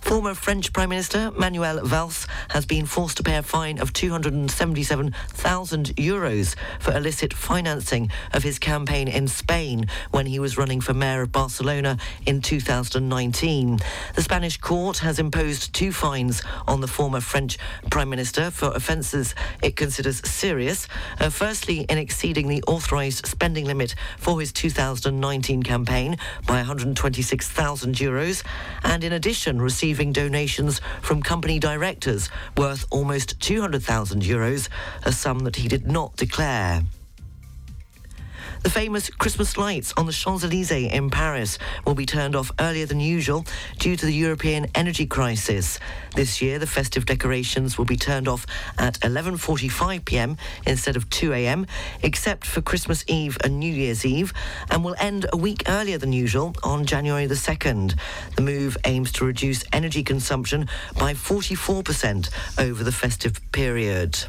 Former 0.00 0.34
French 0.34 0.72
Prime 0.72 0.88
Minister 0.88 1.30
Manuel 1.32 1.84
Valls 1.86 2.26
has 2.48 2.66
been 2.66 2.84
forced 2.86 3.18
to 3.18 3.22
pay 3.22 3.36
a 3.36 3.42
fine 3.42 3.78
of 3.78 3.92
277,000 3.92 5.86
euros 5.96 6.56
for 6.80 6.92
illicit 6.96 7.32
financing 7.32 8.10
of 8.32 8.42
his 8.42 8.58
campaign 8.58 9.06
in 9.06 9.28
Spain 9.28 9.86
when 10.10 10.26
he 10.26 10.40
was 10.40 10.58
running 10.58 10.80
for 10.80 10.94
mayor 10.94 11.22
of 11.22 11.30
Barcelona 11.30 11.96
in 12.26 12.40
2019. 12.40 13.78
The 14.16 14.22
Spanish 14.22 14.56
court 14.56 14.98
has 14.98 15.20
imposed 15.20 15.72
two 15.72 15.92
fines 15.92 16.42
on 16.66 16.80
the 16.80 16.88
former 16.88 17.20
French 17.20 17.58
Prime 17.90 18.10
Minister 18.10 18.50
for 18.50 18.72
offences 18.74 19.34
it 19.62 19.76
considers 19.76 20.26
serious. 20.28 20.88
Uh, 21.20 21.30
firstly, 21.30 21.86
in 21.88 21.98
exceeding 21.98 22.48
the 22.48 22.64
authorised 22.66 23.26
spending 23.26 23.64
limit 23.64 23.94
for 24.18 24.40
his 24.40 24.52
2019 24.52 25.62
campaign 25.62 26.16
by 26.46 26.56
126,000 26.56 27.94
euros, 27.94 28.42
and 28.82 29.04
in 29.04 29.12
addition, 29.12 29.60
receiving 29.90 30.12
donations 30.12 30.80
from 31.02 31.20
company 31.20 31.58
directors 31.58 32.30
worth 32.56 32.86
almost 32.92 33.40
200,000 33.40 34.22
euros, 34.22 34.68
a 35.02 35.10
sum 35.10 35.40
that 35.40 35.56
he 35.56 35.66
did 35.66 35.84
not 35.84 36.14
declare. 36.14 36.82
The 38.62 38.68
famous 38.68 39.08
Christmas 39.08 39.56
lights 39.56 39.94
on 39.96 40.04
the 40.04 40.12
Champs 40.12 40.44
Elysees 40.44 40.92
in 40.92 41.08
Paris 41.08 41.58
will 41.86 41.94
be 41.94 42.04
turned 42.04 42.36
off 42.36 42.52
earlier 42.60 42.84
than 42.84 43.00
usual 43.00 43.46
due 43.78 43.96
to 43.96 44.04
the 44.04 44.12
European 44.12 44.66
energy 44.74 45.06
crisis. 45.06 45.78
This 46.14 46.42
year, 46.42 46.58
the 46.58 46.66
festive 46.66 47.06
decorations 47.06 47.78
will 47.78 47.86
be 47.86 47.96
turned 47.96 48.28
off 48.28 48.46
at 48.78 49.00
11:45 49.00 50.04
p.m. 50.04 50.36
instead 50.66 50.96
of 50.96 51.08
2 51.08 51.32
a.m., 51.32 51.66
except 52.02 52.46
for 52.46 52.60
Christmas 52.60 53.02
Eve 53.08 53.38
and 53.42 53.58
New 53.58 53.72
Year's 53.72 54.04
Eve, 54.04 54.34
and 54.70 54.84
will 54.84 54.96
end 54.98 55.24
a 55.32 55.38
week 55.38 55.62
earlier 55.66 55.96
than 55.96 56.12
usual 56.12 56.54
on 56.62 56.84
January 56.84 57.26
the 57.26 57.34
2nd. 57.34 57.98
The 58.36 58.42
move 58.42 58.76
aims 58.84 59.10
to 59.12 59.24
reduce 59.24 59.64
energy 59.72 60.04
consumption 60.04 60.68
by 60.98 61.14
44% 61.14 62.28
over 62.58 62.84
the 62.84 62.92
festive 62.92 63.40
period. 63.52 64.26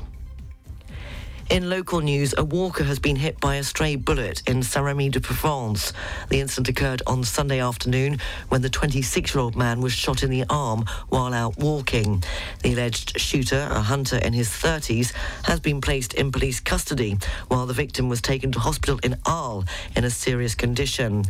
In 1.51 1.70
local 1.70 2.00
news, 2.00 2.34
a 2.38 2.46
walker 2.46 2.86
has 2.86 2.98
been 2.98 3.17
hit 3.17 3.38
by 3.41 3.55
a 3.55 3.63
stray 3.63 3.98
bullet 3.98 4.41
in 4.48 4.63
Saint-Rémy 4.63 5.12
de 5.12 5.20
Provence. 5.20 5.91
The 6.29 6.39
incident 6.39 6.70
occurred 6.70 7.01
on 7.05 7.25
Sunday 7.25 7.60
afternoon 7.60 8.20
when 8.48 8.62
the 8.62 8.70
26-year-old 8.70 9.58
man 9.58 9.81
was 9.81 9.91
shot 9.91 10.24
in 10.24 10.29
the 10.29 10.46
arm 10.50 10.86
while 11.10 11.34
out 11.34 11.58
walking. 11.58 12.24
The 12.63 12.72
alleged 12.72 13.20
shooter, 13.20 13.67
a 13.70 13.81
hunter 13.81 14.15
in 14.15 14.31
his 14.31 14.48
30s, 14.48 15.12
has 15.43 15.60
been 15.60 15.81
placed 15.81 16.13
in 16.13 16.31
police 16.31 16.62
custody 16.62 17.17
while 17.50 17.65
the 17.65 17.74
victim 17.74 18.08
was 18.08 18.22
taken 18.22 18.53
to 18.53 18.60
hospital 18.60 19.01
in 19.03 19.17
Arles 19.25 19.65
in 19.93 20.05
a 20.05 20.10
serious 20.10 20.55
condition. 20.55 21.25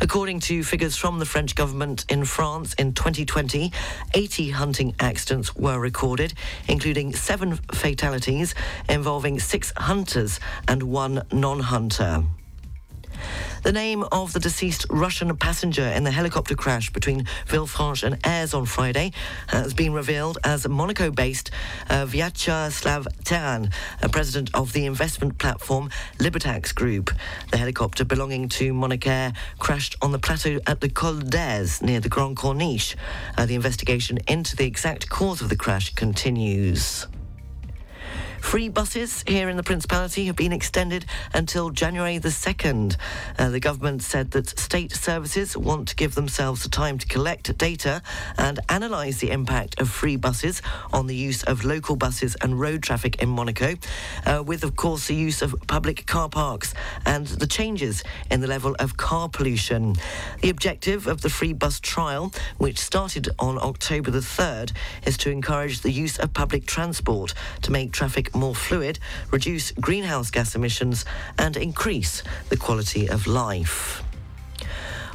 According 0.00 0.40
to 0.40 0.64
figures 0.64 0.96
from 0.96 1.18
the 1.18 1.26
French 1.26 1.54
government 1.54 2.06
in 2.08 2.24
France 2.24 2.72
in 2.78 2.94
2020, 2.94 3.70
80 4.14 4.50
hunting 4.52 4.94
accidents 5.00 5.54
were 5.54 5.78
recorded, 5.78 6.32
including 6.66 7.12
seven 7.12 7.56
fatalities 7.74 8.54
involving 8.88 9.38
six 9.38 9.65
hunters 9.76 10.40
and 10.68 10.82
one 10.82 11.22
non-hunter. 11.32 12.24
The 13.62 13.72
name 13.72 14.04
of 14.12 14.32
the 14.32 14.38
deceased 14.38 14.86
Russian 14.90 15.36
passenger 15.36 15.82
in 15.82 16.04
the 16.04 16.12
helicopter 16.12 16.54
crash 16.54 16.92
between 16.92 17.24
Villefranche 17.48 18.04
and 18.04 18.22
Èze 18.22 18.54
on 18.54 18.64
Friday 18.64 19.12
has 19.48 19.74
been 19.74 19.92
revealed 19.92 20.38
as 20.44 20.68
Monaco-based 20.68 21.50
uh, 21.90 22.06
Vyacheslav 22.06 23.08
Taran, 23.24 23.72
a 24.02 24.08
president 24.08 24.50
of 24.54 24.72
the 24.72 24.86
investment 24.86 25.38
platform 25.38 25.90
Libertex 26.18 26.72
Group. 26.74 27.10
The 27.50 27.56
helicopter 27.56 28.04
belonging 28.04 28.48
to 28.50 28.72
Monacair 28.72 29.34
crashed 29.58 29.96
on 30.00 30.12
the 30.12 30.20
plateau 30.20 30.60
at 30.66 30.80
the 30.80 30.88
Col 30.88 31.16
d'Èze 31.16 31.82
near 31.82 31.98
the 31.98 32.08
Grand 32.08 32.36
Corniche. 32.36 32.94
Uh, 33.36 33.46
the 33.46 33.56
investigation 33.56 34.18
into 34.28 34.54
the 34.54 34.64
exact 34.64 35.08
cause 35.08 35.40
of 35.40 35.48
the 35.48 35.56
crash 35.56 35.92
continues. 35.94 37.06
Free 38.46 38.68
buses 38.68 39.24
here 39.26 39.48
in 39.48 39.56
the 39.56 39.64
Principality 39.64 40.26
have 40.26 40.36
been 40.36 40.52
extended 40.52 41.04
until 41.34 41.70
January 41.70 42.18
the 42.18 42.28
2nd. 42.28 42.96
Uh, 43.36 43.48
the 43.50 43.58
government 43.58 44.04
said 44.04 44.30
that 44.30 44.56
state 44.56 44.92
services 44.92 45.56
want 45.56 45.88
to 45.88 45.96
give 45.96 46.14
themselves 46.14 46.62
the 46.62 46.68
time 46.68 46.96
to 46.96 47.06
collect 47.08 47.58
data 47.58 48.00
and 48.38 48.60
analyse 48.68 49.18
the 49.18 49.32
impact 49.32 49.80
of 49.80 49.90
free 49.90 50.14
buses 50.14 50.62
on 50.92 51.08
the 51.08 51.14
use 51.14 51.42
of 51.42 51.64
local 51.64 51.96
buses 51.96 52.36
and 52.40 52.58
road 52.58 52.84
traffic 52.84 53.20
in 53.20 53.28
Monaco, 53.28 53.74
uh, 54.24 54.44
with, 54.46 54.62
of 54.62 54.76
course, 54.76 55.08
the 55.08 55.14
use 55.14 55.42
of 55.42 55.52
public 55.66 56.06
car 56.06 56.28
parks 56.28 56.72
and 57.04 57.26
the 57.26 57.48
changes 57.48 58.04
in 58.30 58.40
the 58.40 58.46
level 58.46 58.76
of 58.78 58.96
car 58.96 59.28
pollution. 59.28 59.96
The 60.40 60.50
objective 60.50 61.08
of 61.08 61.20
the 61.20 61.30
free 61.30 61.52
bus 61.52 61.80
trial, 61.80 62.32
which 62.58 62.78
started 62.78 63.28
on 63.40 63.58
October 63.58 64.12
the 64.12 64.20
3rd, 64.20 64.70
is 65.04 65.18
to 65.18 65.30
encourage 65.30 65.80
the 65.80 65.90
use 65.90 66.16
of 66.16 66.32
public 66.32 66.64
transport 66.64 67.34
to 67.62 67.72
make 67.72 67.90
traffic 67.90 68.35
more 68.36 68.54
fluid, 68.54 68.98
reduce 69.30 69.72
greenhouse 69.72 70.30
gas 70.30 70.54
emissions, 70.54 71.04
and 71.38 71.56
increase 71.56 72.22
the 72.48 72.56
quality 72.56 73.08
of 73.08 73.26
life. 73.26 74.05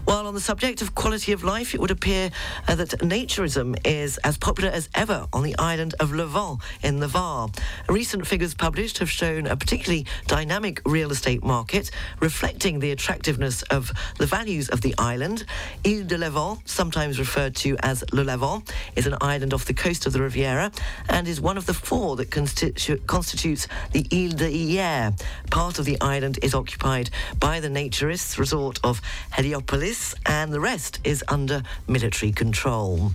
While 0.06 0.26
on 0.26 0.34
the 0.34 0.42
subject 0.42 0.82
of 0.82 0.96
quality 0.96 1.32
of 1.32 1.44
life, 1.44 1.76
it 1.76 1.80
would 1.80 1.92
appear 1.92 2.32
uh, 2.68 2.76
that 2.76 2.90
naturism 3.00 3.78
is 3.86 4.18
as 4.20 4.38
popular 4.38 4.70
as 4.70 4.90
ever 4.96 5.28
on 5.32 5.44
the 5.44 5.56
island 5.60 5.94
of 6.00 6.12
Levant 6.12 6.60
in 6.84 7.00
the 7.00 7.08
Var. 7.08 7.50
Recent 7.88 8.26
figures 8.26 8.54
published 8.54 8.98
have 8.98 9.12
shown 9.12 9.46
a 9.46 9.56
particularly 9.56 10.06
dynamic 10.28 10.82
real 10.86 11.12
estate 11.12 11.44
market, 11.44 11.92
reflecting 12.20 12.80
the 12.80 12.92
attractiveness 12.92 13.62
of 13.64 13.92
the 14.18 14.26
values 14.26 14.70
of 14.70 14.82
the 14.82 14.96
island. 14.98 15.46
Ile 15.86 16.04
de 16.04 16.18
Levant, 16.18 16.60
sometimes 16.66 17.20
referred 17.20 17.56
to 17.58 17.78
as 17.80 18.04
Le 18.12 18.24
Levant, 18.24 18.74
is 18.96 19.06
an 19.06 19.16
island 19.22 19.54
off 19.54 19.66
the 19.66 19.74
coast 19.74 20.06
of 20.06 20.14
the 20.14 20.22
Riviera 20.22 20.72
and 21.10 21.28
is 21.28 21.40
one 21.40 21.58
of 21.58 21.68
the 21.68 21.74
four 21.76 22.16
that 22.16 22.32
constitu- 22.32 23.06
constitutes 23.06 23.68
the 23.92 24.08
Iles 24.12 24.34
d'Hyères. 24.34 25.22
Part 25.52 25.78
of 25.78 25.86
the 25.86 26.00
island 26.02 26.40
is 26.42 26.56
occupied 26.56 27.12
by 27.40 27.60
the 27.60 27.70
naturists' 27.70 28.40
resort 28.40 28.80
of 28.84 29.00
Heliopolis 29.32 29.91
and 30.26 30.54
the 30.54 30.60
rest 30.60 31.00
is 31.04 31.24
under 31.28 31.64
military 31.86 32.32
control. 32.32 33.12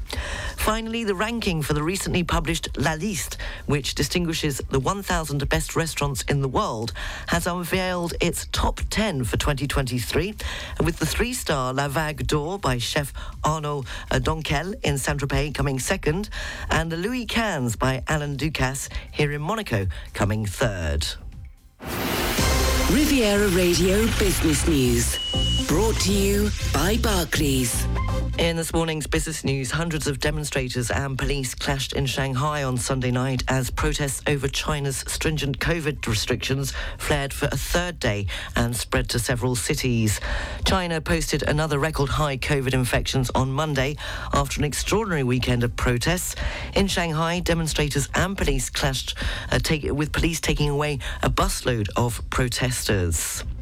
Finally, 0.56 1.04
the 1.04 1.14
ranking 1.14 1.62
for 1.62 1.72
the 1.72 1.82
recently 1.82 2.22
published 2.22 2.68
La 2.76 2.92
Liste, 2.92 3.36
which 3.64 3.94
distinguishes 3.94 4.60
the 4.70 4.78
1,000 4.78 5.48
best 5.48 5.74
restaurants 5.74 6.22
in 6.28 6.42
the 6.42 6.48
world, 6.48 6.92
has 7.28 7.46
unveiled 7.46 8.12
its 8.20 8.46
top 8.52 8.80
10 8.90 9.24
for 9.24 9.38
2023, 9.38 10.34
with 10.84 10.98
the 10.98 11.06
three-star 11.06 11.72
La 11.72 11.88
Vague 11.88 12.26
d'Or 12.26 12.58
by 12.58 12.76
chef 12.76 13.14
Arnaud 13.42 13.84
Donckele 14.10 14.74
in 14.84 14.98
Saint-Tropez 14.98 15.54
coming 15.54 15.78
second, 15.78 16.28
and 16.70 16.92
the 16.92 16.96
Louis 16.96 17.24
XV 17.24 17.78
by 17.78 18.02
Alain 18.06 18.36
Ducasse 18.36 18.90
here 19.12 19.32
in 19.32 19.40
Monaco 19.40 19.86
coming 20.12 20.44
third. 20.44 21.06
Riviera 22.90 23.48
Radio 23.48 24.06
Business 24.16 24.68
News. 24.68 25.18
Brought 25.66 25.96
to 26.02 26.12
you 26.12 26.50
by 26.72 26.96
Barclays. 26.98 27.84
In 28.38 28.56
this 28.56 28.74
morning's 28.74 29.06
business 29.06 29.44
news, 29.44 29.70
hundreds 29.70 30.06
of 30.06 30.20
demonstrators 30.20 30.90
and 30.90 31.18
police 31.18 31.54
clashed 31.54 31.94
in 31.94 32.04
Shanghai 32.04 32.62
on 32.64 32.76
Sunday 32.76 33.10
night 33.10 33.42
as 33.48 33.70
protests 33.70 34.20
over 34.26 34.46
China's 34.46 34.98
stringent 35.06 35.58
COVID 35.58 36.06
restrictions 36.06 36.74
flared 36.98 37.32
for 37.32 37.46
a 37.46 37.56
third 37.56 37.98
day 37.98 38.26
and 38.54 38.76
spread 38.76 39.08
to 39.08 39.18
several 39.18 39.56
cities. 39.56 40.20
China 40.66 41.00
posted 41.00 41.44
another 41.44 41.78
record 41.78 42.10
high 42.10 42.36
COVID 42.36 42.74
infections 42.74 43.30
on 43.34 43.50
Monday 43.50 43.96
after 44.34 44.60
an 44.60 44.64
extraordinary 44.64 45.24
weekend 45.24 45.64
of 45.64 45.74
protests. 45.74 46.36
In 46.74 46.88
Shanghai, 46.88 47.40
demonstrators 47.40 48.10
and 48.14 48.36
police 48.36 48.68
clashed, 48.68 49.14
uh, 49.50 49.58
take, 49.58 49.90
with 49.90 50.12
police 50.12 50.40
taking 50.40 50.68
away 50.68 50.98
a 51.22 51.30
busload 51.30 51.88
of 51.96 52.20
protesters. 52.76 53.55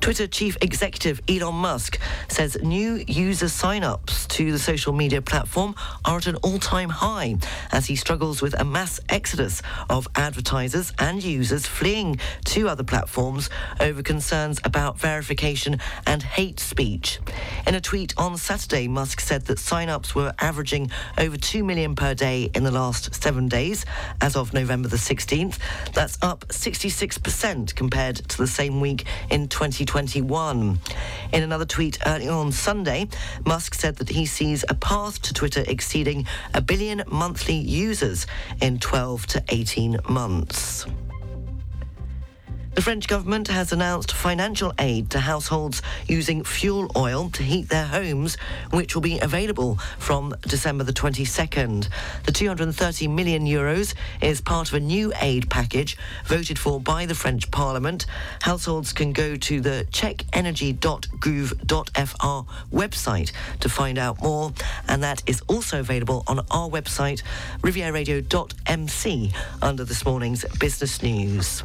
Twitter 0.00 0.26
chief 0.26 0.56
executive 0.62 1.20
Elon 1.28 1.54
Musk 1.54 1.98
says 2.28 2.56
new 2.62 3.04
user 3.06 3.48
sign-ups 3.48 4.26
to 4.28 4.50
the 4.50 4.58
social 4.58 4.94
media 4.94 5.20
platform 5.20 5.74
are 6.06 6.16
at 6.16 6.26
an 6.26 6.36
all-time 6.36 6.88
high 6.88 7.36
as 7.70 7.84
he 7.84 7.94
struggles 7.94 8.40
with 8.40 8.58
a 8.58 8.64
mass 8.64 8.98
exodus 9.10 9.60
of 9.90 10.08
advertisers 10.16 10.94
and 10.98 11.22
users 11.22 11.66
fleeing 11.66 12.18
to 12.46 12.66
other 12.66 12.82
platforms 12.82 13.50
over 13.78 14.02
concerns 14.02 14.58
about 14.64 14.98
verification 14.98 15.78
and 16.06 16.22
hate 16.22 16.58
speech. 16.58 17.18
In 17.66 17.74
a 17.74 17.80
tweet 17.80 18.14
on 18.16 18.38
Saturday, 18.38 18.88
Musk 18.88 19.20
said 19.20 19.44
that 19.46 19.58
sign-ups 19.58 20.14
were 20.14 20.32
averaging 20.38 20.90
over 21.18 21.36
2 21.36 21.62
million 21.62 21.94
per 21.94 22.14
day 22.14 22.50
in 22.54 22.64
the 22.64 22.70
last 22.70 23.14
7 23.14 23.48
days 23.48 23.84
as 24.22 24.34
of 24.34 24.54
November 24.54 24.88
the 24.88 24.96
16th. 24.96 25.58
That's 25.92 26.16
up 26.22 26.48
66% 26.48 27.74
compared 27.74 28.16
to 28.16 28.38
the 28.38 28.46
same 28.46 28.80
week 28.80 29.04
in 29.28 29.48
2020. 29.48 29.89
2021. 29.90 30.78
In 31.32 31.42
another 31.42 31.64
tweet 31.64 31.98
early 32.06 32.28
on 32.28 32.52
Sunday, 32.52 33.08
Musk 33.44 33.74
said 33.74 33.96
that 33.96 34.08
he 34.08 34.24
sees 34.24 34.64
a 34.68 34.74
path 34.74 35.20
to 35.22 35.34
Twitter 35.34 35.64
exceeding 35.66 36.28
a 36.54 36.60
billion 36.60 37.02
monthly 37.08 37.56
users 37.56 38.28
in 38.62 38.78
12 38.78 39.26
to 39.26 39.42
18 39.48 39.98
months. 40.08 40.86
The 42.72 42.82
French 42.82 43.08
government 43.08 43.48
has 43.48 43.72
announced 43.72 44.12
financial 44.12 44.72
aid 44.78 45.10
to 45.10 45.18
households 45.18 45.82
using 46.06 46.44
fuel 46.44 46.88
oil 46.96 47.28
to 47.30 47.42
heat 47.42 47.68
their 47.68 47.84
homes, 47.84 48.36
which 48.70 48.94
will 48.94 49.02
be 49.02 49.18
available 49.18 49.74
from 49.98 50.36
December 50.42 50.84
the 50.84 50.92
22nd. 50.92 51.88
The 52.24 52.32
230 52.32 53.08
million 53.08 53.44
euros 53.44 53.94
is 54.22 54.40
part 54.40 54.68
of 54.68 54.74
a 54.74 54.80
new 54.80 55.12
aid 55.20 55.50
package 55.50 55.98
voted 56.24 56.60
for 56.60 56.80
by 56.80 57.06
the 57.06 57.14
French 57.14 57.50
Parliament. 57.50 58.06
Households 58.40 58.92
can 58.92 59.12
go 59.12 59.34
to 59.34 59.60
the 59.60 59.84
checkenergy.gouv.fr 59.90 62.46
website 62.72 63.32
to 63.58 63.68
find 63.68 63.98
out 63.98 64.22
more, 64.22 64.52
and 64.86 65.02
that 65.02 65.24
is 65.26 65.42
also 65.48 65.80
available 65.80 66.22
on 66.28 66.38
our 66.52 66.70
website, 66.70 67.24
rivieradio.mc, 67.62 69.32
under 69.60 69.84
this 69.84 70.06
morning's 70.06 70.44
business 70.58 71.02
news 71.02 71.64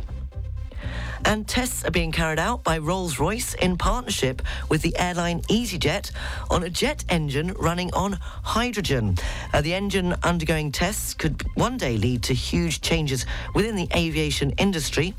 and 1.26 1.48
tests 1.48 1.84
are 1.84 1.92
being 1.92 2.12
carried 2.12 2.40
out 2.40 2.64
by 2.64 2.78
Rolls-Royce 2.78 3.56
in 3.56 3.78
partnership 3.78 4.42
with 4.70 4.82
the 4.82 4.96
airline 4.98 5.42
EasyJet 5.42 6.12
on 6.50 6.64
a 6.64 6.70
jet 6.70 7.04
engine 7.10 7.54
running 7.54 7.94
on 7.94 8.14
hydrogen. 8.44 9.18
Uh, 9.52 9.62
the 9.62 9.74
engine 9.74 10.16
undergoing 10.24 10.72
tests 10.72 11.14
could 11.14 11.44
one 11.56 11.78
day 11.78 11.98
lead 11.98 12.24
to 12.24 12.34
huge 12.34 12.82
changes 12.82 13.26
within 13.54 13.76
the 13.76 13.88
aviation 13.96 14.52
industry. 14.52 15.14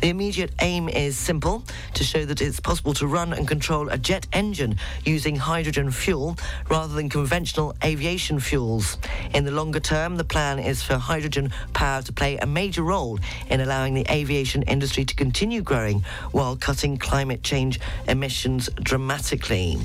The 0.00 0.08
immediate 0.08 0.52
aim 0.62 0.88
is 0.88 1.18
simple 1.18 1.62
to 1.92 2.04
show 2.04 2.24
that 2.24 2.40
it's 2.40 2.58
possible 2.58 2.94
to 2.94 3.06
run 3.06 3.34
and 3.34 3.46
control 3.46 3.90
a 3.90 3.98
jet 3.98 4.26
engine 4.32 4.78
using 5.04 5.36
hydrogen 5.36 5.90
fuel 5.90 6.38
rather 6.70 6.94
than 6.94 7.10
conventional 7.10 7.74
aviation 7.84 8.40
fuels. 8.40 8.96
In 9.34 9.44
the 9.44 9.50
longer 9.50 9.80
term, 9.80 10.16
the 10.16 10.24
plan 10.24 10.58
is 10.58 10.82
for 10.82 10.96
hydrogen 10.96 11.52
power 11.74 12.00
to 12.00 12.12
play 12.14 12.38
a 12.38 12.46
major 12.46 12.82
role 12.82 13.18
in 13.50 13.60
allowing 13.60 13.92
the 13.92 14.06
aviation 14.10 14.62
industry 14.62 15.04
to 15.04 15.14
continue 15.14 15.60
growing 15.60 16.02
while 16.32 16.56
cutting 16.56 16.96
climate 16.96 17.42
change 17.42 17.78
emissions 18.08 18.70
dramatically. 18.82 19.78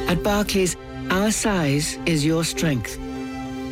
At 0.08 0.23
Barclays, 0.23 0.78
our 1.12 1.32
size 1.32 1.97
is 2.06 2.23
your 2.26 2.45
strength. 2.45 2.97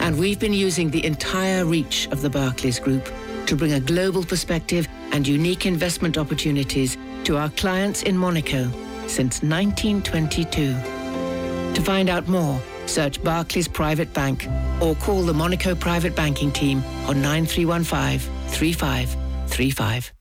And 0.01 0.17
we've 0.17 0.39
been 0.39 0.53
using 0.53 0.89
the 0.89 1.05
entire 1.05 1.63
reach 1.65 2.09
of 2.11 2.21
the 2.21 2.29
Barclays 2.29 2.79
Group 2.79 3.09
to 3.45 3.55
bring 3.55 3.71
a 3.73 3.79
global 3.79 4.25
perspective 4.25 4.87
and 5.13 5.27
unique 5.27 5.65
investment 5.65 6.17
opportunities 6.17 6.97
to 7.23 7.37
our 7.37 7.49
clients 7.51 8.03
in 8.03 8.17
Monaco 8.17 8.69
since 9.07 9.41
1922. 9.43 10.73
To 11.73 11.81
find 11.81 12.09
out 12.09 12.27
more, 12.27 12.61
search 12.85 13.23
Barclays 13.23 13.67
Private 13.67 14.13
Bank 14.13 14.47
or 14.81 14.95
call 14.95 15.23
the 15.23 15.33
Monaco 15.33 15.75
Private 15.75 16.15
Banking 16.15 16.51
Team 16.51 16.83
on 17.07 17.21
9315 17.21 18.19
3535. 18.49 20.13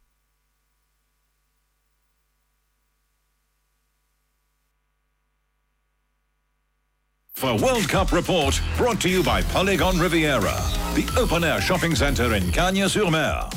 For 7.40 7.56
World 7.56 7.88
Cup 7.88 8.12
Report, 8.12 8.60
brought 8.76 9.00
to 9.00 9.08
you 9.08 9.22
by 9.22 9.40
Polygon 9.40 9.98
Riviera, 9.98 10.54
the 10.92 11.10
open-air 11.18 11.62
shopping 11.62 11.94
centre 11.94 12.34
in 12.34 12.52
Cagnes-sur-Mer. 12.52 13.48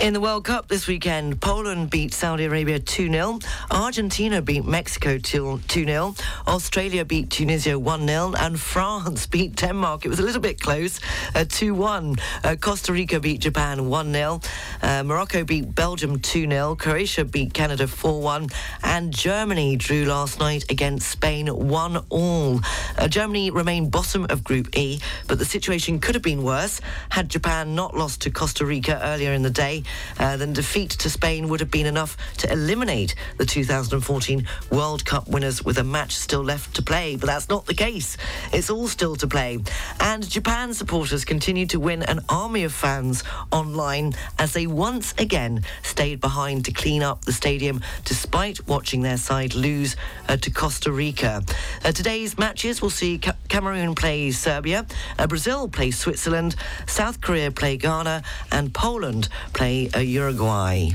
In 0.00 0.12
the 0.12 0.20
World 0.20 0.44
Cup 0.44 0.66
this 0.66 0.88
weekend, 0.88 1.40
Poland 1.40 1.88
beat 1.88 2.12
Saudi 2.12 2.44
Arabia 2.44 2.80
2-0, 2.80 3.42
Argentina 3.70 4.42
beat 4.42 4.64
Mexico 4.64 5.18
2-0, 5.18 6.20
Australia 6.48 7.04
beat 7.04 7.30
Tunisia 7.30 7.74
1-0, 7.74 8.34
and 8.38 8.60
France 8.60 9.26
beat 9.34 9.54
Denmark. 9.54 10.04
It 10.04 10.08
was 10.08 10.18
a 10.18 10.22
little 10.22 10.42
bit 10.42 10.60
close, 10.60 11.00
uh, 11.34 11.44
2-1. 11.46 12.20
Uh, 12.42 12.56
Costa 12.56 12.92
Rica 12.92 13.20
beat 13.20 13.40
Japan 13.40 13.78
1-0, 13.78 14.44
uh, 14.82 15.02
Morocco 15.04 15.44
beat 15.44 15.74
Belgium 15.74 16.18
2-0, 16.18 16.76
Croatia 16.76 17.24
beat 17.24 17.54
Canada 17.54 17.86
4-1, 17.86 18.52
and 18.82 19.12
Germany 19.12 19.76
drew 19.76 20.04
last 20.04 20.40
night 20.40 20.70
against 20.70 21.08
Spain 21.08 21.46
1-all. 21.46 22.60
Uh, 22.98 23.08
Germany 23.08 23.50
remained 23.50 23.92
bottom 23.92 24.26
of 24.28 24.42
Group 24.42 24.76
E, 24.76 25.00
but 25.28 25.38
the 25.38 25.46
situation 25.46 26.00
could 26.00 26.16
have 26.16 26.22
been 26.22 26.42
worse 26.42 26.80
had 27.10 27.28
Japan 27.28 27.76
not 27.76 27.96
lost 27.96 28.22
to 28.22 28.30
Costa 28.30 28.66
Rica 28.66 29.00
earlier 29.02 29.32
in 29.32 29.42
the 29.42 29.50
day 29.50 29.83
uh, 30.18 30.36
then 30.36 30.52
defeat 30.52 30.90
to 30.90 31.10
Spain 31.10 31.48
would 31.48 31.60
have 31.60 31.70
been 31.70 31.86
enough 31.86 32.16
to 32.38 32.50
eliminate 32.52 33.14
the 33.38 33.46
2014 33.46 34.46
World 34.70 35.04
Cup 35.04 35.28
winners 35.28 35.64
with 35.64 35.78
a 35.78 35.84
match 35.84 36.14
still 36.14 36.42
left 36.42 36.74
to 36.76 36.82
play. 36.82 37.16
But 37.16 37.26
that's 37.26 37.48
not 37.48 37.66
the 37.66 37.74
case. 37.74 38.16
It's 38.52 38.70
all 38.70 38.88
still 38.88 39.16
to 39.16 39.26
play. 39.26 39.58
And 40.00 40.28
Japan 40.28 40.74
supporters 40.74 41.24
continue 41.24 41.66
to 41.66 41.80
win 41.80 42.02
an 42.02 42.20
army 42.28 42.64
of 42.64 42.72
fans 42.72 43.24
online 43.50 44.14
as 44.38 44.52
they 44.52 44.66
once 44.66 45.14
again 45.18 45.64
stayed 45.82 46.20
behind 46.20 46.64
to 46.66 46.72
clean 46.72 47.02
up 47.02 47.24
the 47.24 47.32
stadium 47.32 47.80
despite 48.04 48.66
watching 48.66 49.02
their 49.02 49.16
side 49.16 49.54
lose 49.54 49.96
uh, 50.28 50.36
to 50.36 50.50
Costa 50.50 50.92
Rica. 50.92 51.42
Uh, 51.84 51.92
today's 51.92 52.38
matches 52.38 52.80
will 52.80 52.90
see 52.90 53.18
Ca- 53.18 53.36
Cameroon 53.48 53.94
play 53.94 54.30
Serbia, 54.30 54.86
uh, 55.18 55.26
Brazil 55.26 55.68
play 55.68 55.90
Switzerland, 55.90 56.56
South 56.86 57.20
Korea 57.20 57.50
play 57.50 57.76
Ghana, 57.76 58.22
and 58.52 58.72
Poland 58.72 59.28
play 59.52 59.73
uh, 59.94 59.98
Uruguay. 59.98 60.90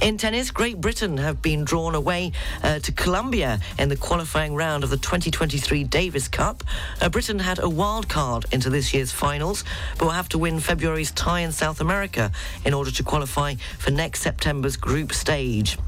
In 0.00 0.18
tennis, 0.18 0.50
Great 0.50 0.80
Britain 0.80 1.16
have 1.16 1.40
been 1.40 1.64
drawn 1.64 1.94
away 1.94 2.32
uh, 2.62 2.78
to 2.80 2.92
Colombia 2.92 3.60
in 3.78 3.88
the 3.88 3.96
qualifying 3.96 4.54
round 4.54 4.84
of 4.84 4.90
the 4.90 4.96
2023 4.96 5.84
Davis 5.84 6.28
Cup. 6.28 6.62
Uh, 7.00 7.08
Britain 7.08 7.38
had 7.38 7.58
a 7.58 7.68
wild 7.68 8.08
card 8.08 8.44
into 8.52 8.68
this 8.68 8.92
year's 8.92 9.12
finals, 9.12 9.64
but 9.98 10.06
will 10.06 10.10
have 10.10 10.28
to 10.30 10.38
win 10.38 10.60
February's 10.60 11.10
tie 11.12 11.40
in 11.40 11.52
South 11.52 11.80
America 11.80 12.30
in 12.66 12.74
order 12.74 12.90
to 12.90 13.02
qualify 13.02 13.54
for 13.78 13.90
next 13.92 14.20
September's 14.20 14.76
group 14.76 15.12
stage. 15.12 15.78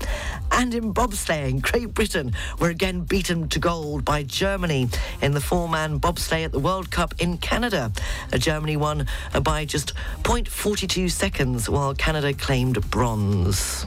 And 0.51 0.73
in 0.73 0.95
bobsleighing, 0.95 1.61
Great 1.71 1.93
Britain 1.93 2.33
were 2.59 2.71
again 2.71 3.03
beaten 3.03 3.49
to 3.51 3.59
gold 3.59 4.05
by 4.05 4.23
Germany 4.23 4.89
in 5.21 5.33
the 5.33 5.41
four-man 5.41 6.01
bobsleigh 6.01 6.45
at 6.45 6.53
the 6.53 6.61
World 6.61 6.91
Cup 6.91 7.15
in 7.19 7.39
Canada. 7.39 7.93
Uh, 8.33 8.39
Germany 8.39 8.77
won 8.77 9.07
uh, 9.35 9.41
by 9.41 9.65
just 9.65 9.93
0.42 10.23 11.11
seconds, 11.11 11.69
while 11.69 11.95
Canada 11.95 12.33
claimed 12.33 12.91
bronze. 12.91 13.87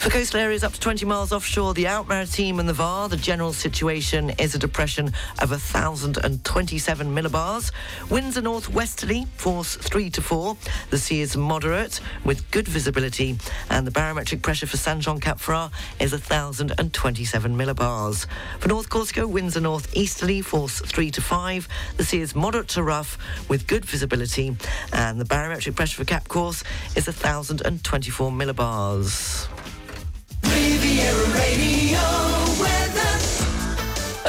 For 0.00 0.08
coastal 0.08 0.40
areas 0.40 0.64
up 0.64 0.72
to 0.72 0.80
20 0.80 1.04
miles 1.04 1.30
offshore, 1.30 1.74
the 1.74 1.86
Alpes-Maritimes 1.86 2.58
and 2.58 2.66
the 2.66 2.72
VAR, 2.72 3.10
the 3.10 3.18
general 3.18 3.52
situation 3.52 4.30
is 4.38 4.54
a 4.54 4.58
depression 4.58 5.12
of 5.40 5.50
1,027 5.50 7.14
millibars. 7.14 7.70
Winds 8.08 8.38
are 8.38 8.40
northwesterly, 8.40 9.26
force 9.36 9.76
3 9.76 10.08
to 10.08 10.22
4. 10.22 10.56
The 10.88 10.96
sea 10.96 11.20
is 11.20 11.36
moderate 11.36 12.00
with 12.24 12.50
good 12.50 12.66
visibility, 12.66 13.38
and 13.68 13.86
the 13.86 13.90
barometric 13.90 14.40
pressure 14.40 14.66
for 14.66 14.78
Saint 14.78 15.00
Jean 15.00 15.20
Cap 15.20 15.38
Ferrat 15.38 15.70
is 16.00 16.12
1,027 16.12 17.54
millibars. 17.54 18.26
For 18.58 18.68
North 18.68 18.88
Corsica, 18.88 19.28
winds 19.28 19.54
are 19.58 19.60
northeasterly, 19.60 20.40
force 20.40 20.80
3 20.80 21.10
to 21.10 21.20
5. 21.20 21.68
The 21.98 22.04
sea 22.04 22.22
is 22.22 22.34
moderate 22.34 22.68
to 22.68 22.82
rough 22.82 23.18
with 23.50 23.66
good 23.66 23.84
visibility, 23.84 24.56
and 24.94 25.20
the 25.20 25.26
barometric 25.26 25.76
pressure 25.76 25.98
for 25.98 26.06
Cap 26.06 26.26
Corse 26.26 26.64
is 26.96 27.06
1,024 27.06 28.30
millibars. 28.30 29.46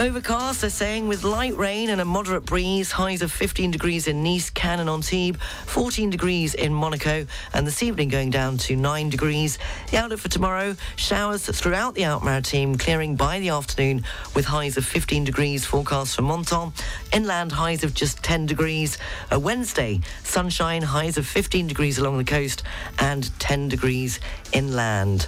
Overcast, 0.02 0.62
they're 0.62 0.71
saying, 0.71 1.08
with 1.08 1.24
light 1.24 1.56
rain 1.58 1.91
and 1.91 2.02
a 2.02 2.06
moderate 2.06 2.43
breeze, 2.43 2.91
highs 2.91 3.21
of 3.21 3.32
15 3.32 3.69
degrees 3.69 4.08
in 4.08 4.24
Nice, 4.24 4.50
Cannes 4.50 4.80
and 4.80 4.89
Antibes, 4.89 5.38
14 5.67 6.10
degrees 6.10 6.56
in 6.56 6.74
Monaco, 6.74 7.28
and 7.54 7.67
this 7.67 7.84
evening 7.84 8.10
going 8.10 8.32
down 8.32 8.58
to 8.58 8.76
9 8.76 9.10
degrees. 9.12 9.60
The 9.91 9.97
outlook 9.97 10.19
for 10.19 10.28
tomorrow, 10.28 10.76
showers 10.95 11.45
throughout 11.45 11.93
the 11.93 12.06
Alpes-Maritimes, 12.06 12.78
clearing 12.78 13.15
by 13.15 13.39
the 13.39 13.50
afternoon 13.50 14.04
with 14.34 14.45
highs 14.45 14.76
of 14.76 14.86
15 14.86 15.24
degrees 15.24 15.65
forecast 15.65 16.15
for 16.15 16.24
Menton. 16.24 16.74
Inland 17.13 17.52
highs 17.52 17.84
of 17.84 17.93
just 17.93 18.24
10 18.24 18.47
degrees. 18.47 18.97
A 19.30 19.38
Wednesday, 19.38 20.02
sunshine, 20.24 20.82
highs 20.82 21.17
of 21.17 21.28
15 21.28 21.67
degrees 21.67 22.00
along 22.00 22.17
the 22.17 22.24
coast 22.24 22.63
and 22.97 23.30
10 23.39 23.69
degrees 23.69 24.19
inland. 24.52 25.28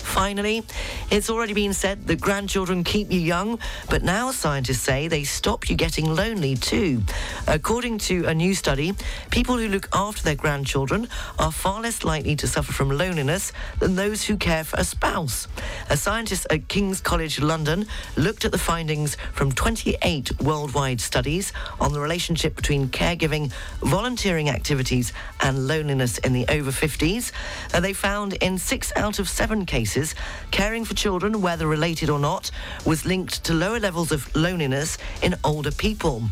Finally, 0.00 0.62
it's 1.10 1.30
already 1.30 1.52
been 1.52 1.72
said 1.72 2.06
that 2.06 2.20
grandchildren 2.20 2.82
keep 2.82 3.12
you 3.12 3.20
young, 3.20 3.58
but 3.88 4.02
now 4.02 4.30
scientists 4.30 4.80
say 4.80 5.08
they 5.08 5.24
stop 5.24 5.68
you 5.68 5.76
getting 5.76 6.14
lonely 6.14 6.56
too. 6.56 7.02
According 7.46 7.98
to 7.98 8.24
a 8.24 8.34
new 8.34 8.54
study, 8.54 8.94
people 9.30 9.56
who 9.56 9.68
look 9.68 9.88
after 9.92 10.22
their 10.22 10.34
grandchildren 10.34 11.08
are 11.38 11.52
far 11.52 11.82
less 11.82 12.02
likely 12.02 12.34
to 12.36 12.48
suffer 12.48 12.72
from 12.72 12.90
loneliness 12.90 13.52
than 13.78 13.94
those 13.94 14.24
who 14.24 14.36
care 14.36 14.64
for 14.64 14.78
a 14.78 14.84
spouse. 14.84 15.46
A 15.90 15.96
scientist 15.96 16.46
at 16.50 16.68
King's 16.68 17.00
College 17.00 17.40
London 17.40 17.86
looked 18.16 18.44
at 18.44 18.52
the 18.52 18.58
findings 18.58 19.16
from 19.32 19.52
28 19.52 20.40
worldwide 20.40 21.00
studies 21.00 21.52
on 21.78 21.92
the 21.92 22.00
relationship 22.00 22.56
between 22.56 22.88
caregiving, 22.88 23.52
volunteering 23.80 24.48
activities, 24.48 25.12
and 25.40 25.68
loneliness 25.68 26.18
in 26.18 26.32
the 26.32 26.46
over 26.48 26.70
50s. 26.70 27.32
Uh, 27.72 27.80
they 27.80 27.92
found 27.92 28.32
in 28.34 28.58
six 28.58 28.92
out 28.96 29.18
of 29.18 29.28
seven 29.28 29.66
cases 29.66 29.89
cases, 29.90 30.14
caring 30.52 30.84
for 30.84 30.94
children, 30.94 31.40
whether 31.40 31.66
related 31.66 32.10
or 32.10 32.20
not, 32.20 32.52
was 32.86 33.04
linked 33.04 33.42
to 33.42 33.52
lower 33.52 33.80
levels 33.80 34.12
of 34.12 34.32
loneliness 34.36 34.98
in 35.20 35.34
older 35.42 35.72
people. 35.72 36.22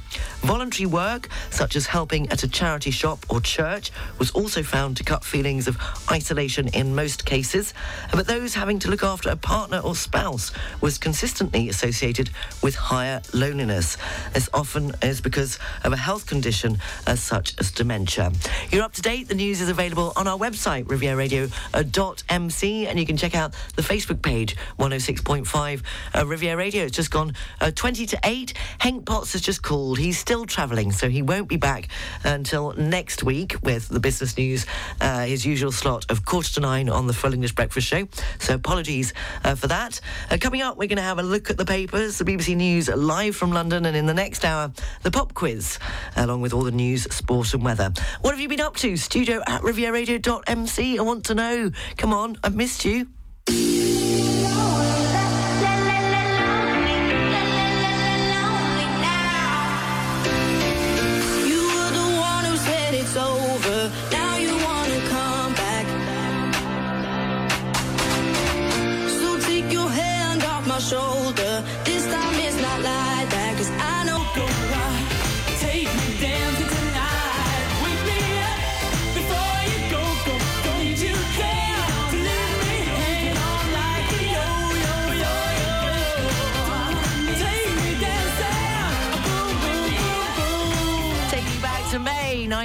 Voluntary 0.43 0.87
work, 0.87 1.29
such 1.51 1.75
as 1.75 1.87
helping 1.87 2.31
at 2.31 2.45
a 2.45 2.49
charity 2.49 2.93
shop 2.93 3.27
or 3.29 3.41
church, 3.41 3.91
was 4.21 4.31
also 4.31 4.63
found 4.63 4.97
to 4.97 5.03
cut 5.03 5.25
feelings 5.25 5.67
of 5.67 5.77
isolation 6.09 6.69
in 6.69 6.95
most 6.95 7.27
cases. 7.27 7.75
But 8.13 8.29
those 8.29 8.55
having 8.55 8.79
to 8.81 8.91
look 8.91 9.03
after 9.03 9.29
a 9.29 9.37
partner 9.37 9.79
or 9.79 9.97
spouse 9.97 10.53
was 10.81 10.97
consistently 10.97 11.69
associated 11.69 12.31
with 12.63 12.77
higher 12.77 13.21
loneliness. 13.35 13.97
This 14.35 14.49
often 14.55 14.93
is 15.03 15.21
because 15.21 15.59
of 15.83 15.93
a 15.93 15.97
health 15.97 16.27
condition 16.27 16.79
as 17.09 17.21
such 17.21 17.59
as 17.59 17.73
dementia. 17.73 18.31
You're 18.71 18.85
up 18.85 18.93
to 18.93 19.03
date. 19.03 19.27
The 19.27 19.35
news 19.35 19.61
is 19.61 19.69
available 19.69 20.13
on 20.15 20.29
our 20.29 20.39
website, 20.39 20.85
rivieradio.mc, 20.85 22.87
and 22.87 23.01
you 23.01 23.07
can 23.07 23.17
check 23.17 23.35
out 23.35 23.48
the 23.77 23.83
Facebook 23.83 24.23
page, 24.23 24.57
106.5 24.79 25.83
uh, 26.15 26.27
Riviera 26.27 26.57
Radio. 26.57 26.85
It's 26.85 26.97
just 26.97 27.11
gone 27.11 27.35
uh, 27.61 27.71
20 27.71 28.07
to 28.07 28.19
8. 28.25 28.55
Henk 28.81 29.05
Potts 29.05 29.33
has 29.33 29.43
just 29.43 29.63
called. 29.63 29.99
He's 29.99 30.19
still 30.19 30.47
travelling, 30.47 30.93
so 30.93 31.09
he 31.09 31.23
won't 31.23 31.49
be 31.49 31.57
back 31.57 31.89
until 32.25 32.73
next 32.73 33.23
week 33.23 33.57
with 33.63 33.89
the 33.89 34.01
business 34.01 34.37
news, 34.37 34.67
uh, 35.01 35.25
his 35.25 35.45
usual 35.45 35.73
slot 35.73 36.11
of 36.11 36.25
quarter 36.25 36.53
to 36.55 36.61
nine 36.61 36.89
on 36.89 37.07
the 37.07 37.13
Full 37.13 37.33
English 37.33 37.55
Breakfast 37.55 37.87
Show. 37.87 38.09
So 38.39 38.55
apologies 38.55 39.13
uh, 39.45 39.55
for 39.55 39.67
that. 39.67 40.01
Uh, 40.31 40.39
coming 40.41 40.63
up, 40.63 40.77
we're 40.77 40.89
going 40.89 40.97
to 40.97 41.03
have 41.03 41.19
a 41.19 41.23
look 41.23 41.51
at 41.51 41.57
the 41.57 41.65
papers, 41.65 42.19
the 42.19 42.25
BBC 42.25 42.57
News 42.57 42.89
live 42.89 43.37
from 43.37 43.53
London, 43.53 43.87
and 43.87 43.97
in 43.97 44.07
the 44.07 44.15
next 44.15 44.45
hour, 44.45 44.73
the 45.03 45.11
pop 45.11 45.35
quiz, 45.35 45.79
along 46.17 46.41
with 46.41 46.53
all 46.53 46.63
the 46.63 46.71
news, 46.71 47.03
sport, 47.15 47.53
and 47.55 47.65
weather. 47.65 47.93
What 48.21 48.31
have 48.33 48.41
you 48.41 48.49
been 48.49 48.61
up 48.61 48.77
to? 48.77 48.97
Studio 48.97 49.43
at 49.47 49.63
Riviera 49.63 49.99
rivieradio.mc. 49.99 50.99
I 50.99 51.03
want 51.03 51.25
to 51.27 51.35
know. 51.35 51.71
Come 51.97 52.13
on, 52.13 52.37
I've 52.43 52.55
missed. 52.55 52.85
You 52.85 53.09
Thank 53.49 53.61
you. 53.61 53.98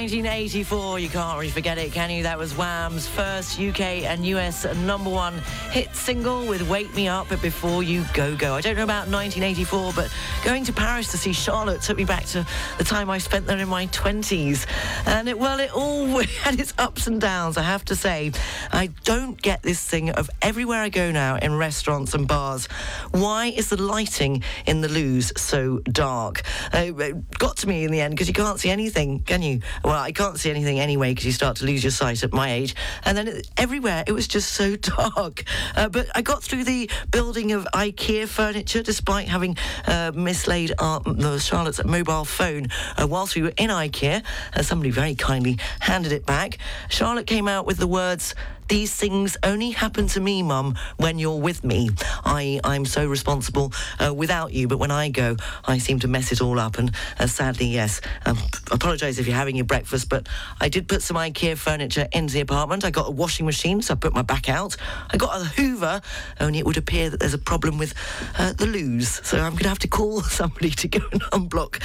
1984. 0.04 0.98
You 0.98 1.08
can't 1.08 1.38
really 1.38 1.50
forget 1.50 1.78
it, 1.78 1.90
can 1.90 2.10
you? 2.10 2.24
That 2.24 2.36
was 2.36 2.52
Wham's 2.52 3.08
first 3.08 3.58
UK 3.58 4.04
and 4.04 4.26
US 4.26 4.66
number 4.76 5.08
one 5.08 5.38
hit 5.70 5.96
single 5.96 6.46
with 6.46 6.68
Wake 6.68 6.94
Me 6.94 7.08
Up 7.08 7.30
Before 7.40 7.82
You 7.82 8.04
Go 8.12 8.36
Go. 8.36 8.52
I 8.52 8.60
don't 8.60 8.76
know 8.76 8.84
about 8.84 9.08
1984, 9.08 9.94
but 9.94 10.12
going 10.44 10.62
to 10.64 10.74
Paris 10.74 11.10
to 11.12 11.16
see 11.16 11.32
Charlotte 11.32 11.80
took 11.80 11.96
me 11.96 12.04
back 12.04 12.26
to 12.26 12.46
the 12.76 12.84
time 12.84 13.08
I 13.08 13.16
spent 13.16 13.46
there 13.46 13.56
in 13.56 13.66
my 13.66 13.86
20s. 13.86 14.66
And 15.06 15.26
it, 15.26 15.38
well, 15.38 15.58
it 15.58 15.74
all 15.74 16.06
had 16.42 16.60
its 16.60 16.74
ups 16.76 17.06
and 17.06 17.18
downs, 17.18 17.56
I 17.56 17.62
have 17.62 17.86
to 17.86 17.96
say. 17.96 18.32
I 18.72 18.88
don't 19.04 19.40
get 19.40 19.62
this 19.62 19.82
thing 19.82 20.10
of 20.10 20.28
everywhere 20.42 20.82
I 20.82 20.90
go 20.90 21.12
now 21.12 21.36
in 21.36 21.56
restaurants 21.56 22.12
and 22.12 22.28
bars. 22.28 22.66
Why 23.12 23.46
is 23.46 23.70
the 23.70 23.80
lighting 23.80 24.42
in 24.66 24.82
the 24.82 24.88
loos 24.88 25.32
so 25.38 25.78
dark? 25.78 26.42
Uh, 26.74 26.92
it 26.94 27.38
got 27.38 27.56
to 27.58 27.66
me 27.66 27.84
in 27.84 27.90
the 27.90 28.02
end 28.02 28.12
because 28.12 28.28
you 28.28 28.34
can't 28.34 28.60
see 28.60 28.68
anything, 28.68 29.20
can 29.20 29.40
you? 29.40 29.60
Well, 29.82 29.93
I 29.98 30.12
can't 30.12 30.38
see 30.38 30.50
anything 30.50 30.80
anyway 30.80 31.10
because 31.10 31.26
you 31.26 31.32
start 31.32 31.56
to 31.58 31.64
lose 31.64 31.82
your 31.82 31.90
sight 31.90 32.22
at 32.22 32.32
my 32.32 32.52
age. 32.52 32.74
And 33.04 33.16
then 33.16 33.28
it, 33.28 33.48
everywhere 33.56 34.04
it 34.06 34.12
was 34.12 34.28
just 34.28 34.52
so 34.52 34.76
dark. 34.76 35.44
Uh, 35.76 35.88
but 35.88 36.08
I 36.14 36.22
got 36.22 36.42
through 36.42 36.64
the 36.64 36.90
building 37.10 37.52
of 37.52 37.66
IKEA 37.74 38.28
furniture 38.28 38.82
despite 38.82 39.28
having 39.28 39.56
uh, 39.86 40.12
mislaid 40.14 40.72
our, 40.78 41.00
the 41.00 41.38
Charlotte's 41.38 41.84
mobile 41.84 42.24
phone 42.24 42.68
uh, 42.96 43.06
whilst 43.06 43.36
we 43.36 43.42
were 43.42 43.52
in 43.56 43.70
IKEA. 43.70 44.22
Uh, 44.54 44.62
somebody 44.62 44.90
very 44.90 45.14
kindly 45.14 45.58
handed 45.80 46.12
it 46.12 46.26
back. 46.26 46.58
Charlotte 46.88 47.26
came 47.26 47.48
out 47.48 47.66
with 47.66 47.78
the 47.78 47.86
words, 47.86 48.34
these 48.68 48.94
things 48.94 49.36
only 49.42 49.70
happen 49.70 50.06
to 50.08 50.20
me, 50.20 50.42
Mum, 50.42 50.76
when 50.96 51.18
you're 51.18 51.40
with 51.40 51.64
me. 51.64 51.90
I, 52.24 52.60
I'm 52.64 52.84
so 52.84 53.06
responsible 53.06 53.72
uh, 53.98 54.12
without 54.14 54.52
you, 54.52 54.68
but 54.68 54.78
when 54.78 54.90
I 54.90 55.10
go, 55.10 55.36
I 55.64 55.78
seem 55.78 55.98
to 56.00 56.08
mess 56.08 56.32
it 56.32 56.40
all 56.40 56.58
up. 56.58 56.78
And 56.78 56.90
uh, 57.18 57.26
sadly, 57.26 57.66
yes, 57.66 58.00
um, 58.26 58.38
apologise 58.70 59.18
if 59.18 59.26
you're 59.26 59.36
having 59.36 59.56
your 59.56 59.64
breakfast, 59.64 60.08
but 60.08 60.28
I 60.60 60.68
did 60.68 60.88
put 60.88 61.02
some 61.02 61.16
IKEA 61.16 61.56
furniture 61.56 62.08
into 62.12 62.34
the 62.34 62.40
apartment. 62.40 62.84
I 62.84 62.90
got 62.90 63.08
a 63.08 63.10
washing 63.10 63.46
machine, 63.46 63.82
so 63.82 63.94
I 63.94 63.96
put 63.96 64.14
my 64.14 64.22
back 64.22 64.48
out. 64.48 64.76
I 65.10 65.16
got 65.16 65.40
a 65.40 65.44
Hoover, 65.44 66.00
only 66.40 66.58
it 66.58 66.66
would 66.66 66.76
appear 66.76 67.10
that 67.10 67.20
there's 67.20 67.34
a 67.34 67.38
problem 67.38 67.78
with 67.78 67.94
uh, 68.38 68.52
the 68.52 68.66
loos, 68.66 69.20
so 69.26 69.38
I'm 69.38 69.52
going 69.52 69.64
to 69.64 69.68
have 69.68 69.78
to 69.80 69.88
call 69.88 70.22
somebody 70.22 70.70
to 70.70 70.88
go 70.88 71.00
and 71.12 71.22
unblock. 71.22 71.82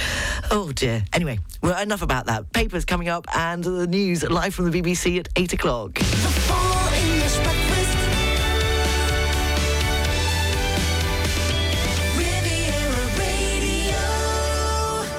Oh 0.50 0.72
dear. 0.72 1.04
Anyway, 1.12 1.38
well, 1.62 1.80
enough 1.80 2.02
about 2.02 2.26
that. 2.26 2.52
Papers 2.52 2.84
coming 2.84 3.08
up 3.08 3.26
and 3.36 3.62
the 3.62 3.86
news 3.86 4.22
live 4.22 4.54
from 4.54 4.70
the 4.70 4.80
BBC 4.80 5.18
at 5.18 5.28
8 5.36 5.52
o'clock. 5.52 5.98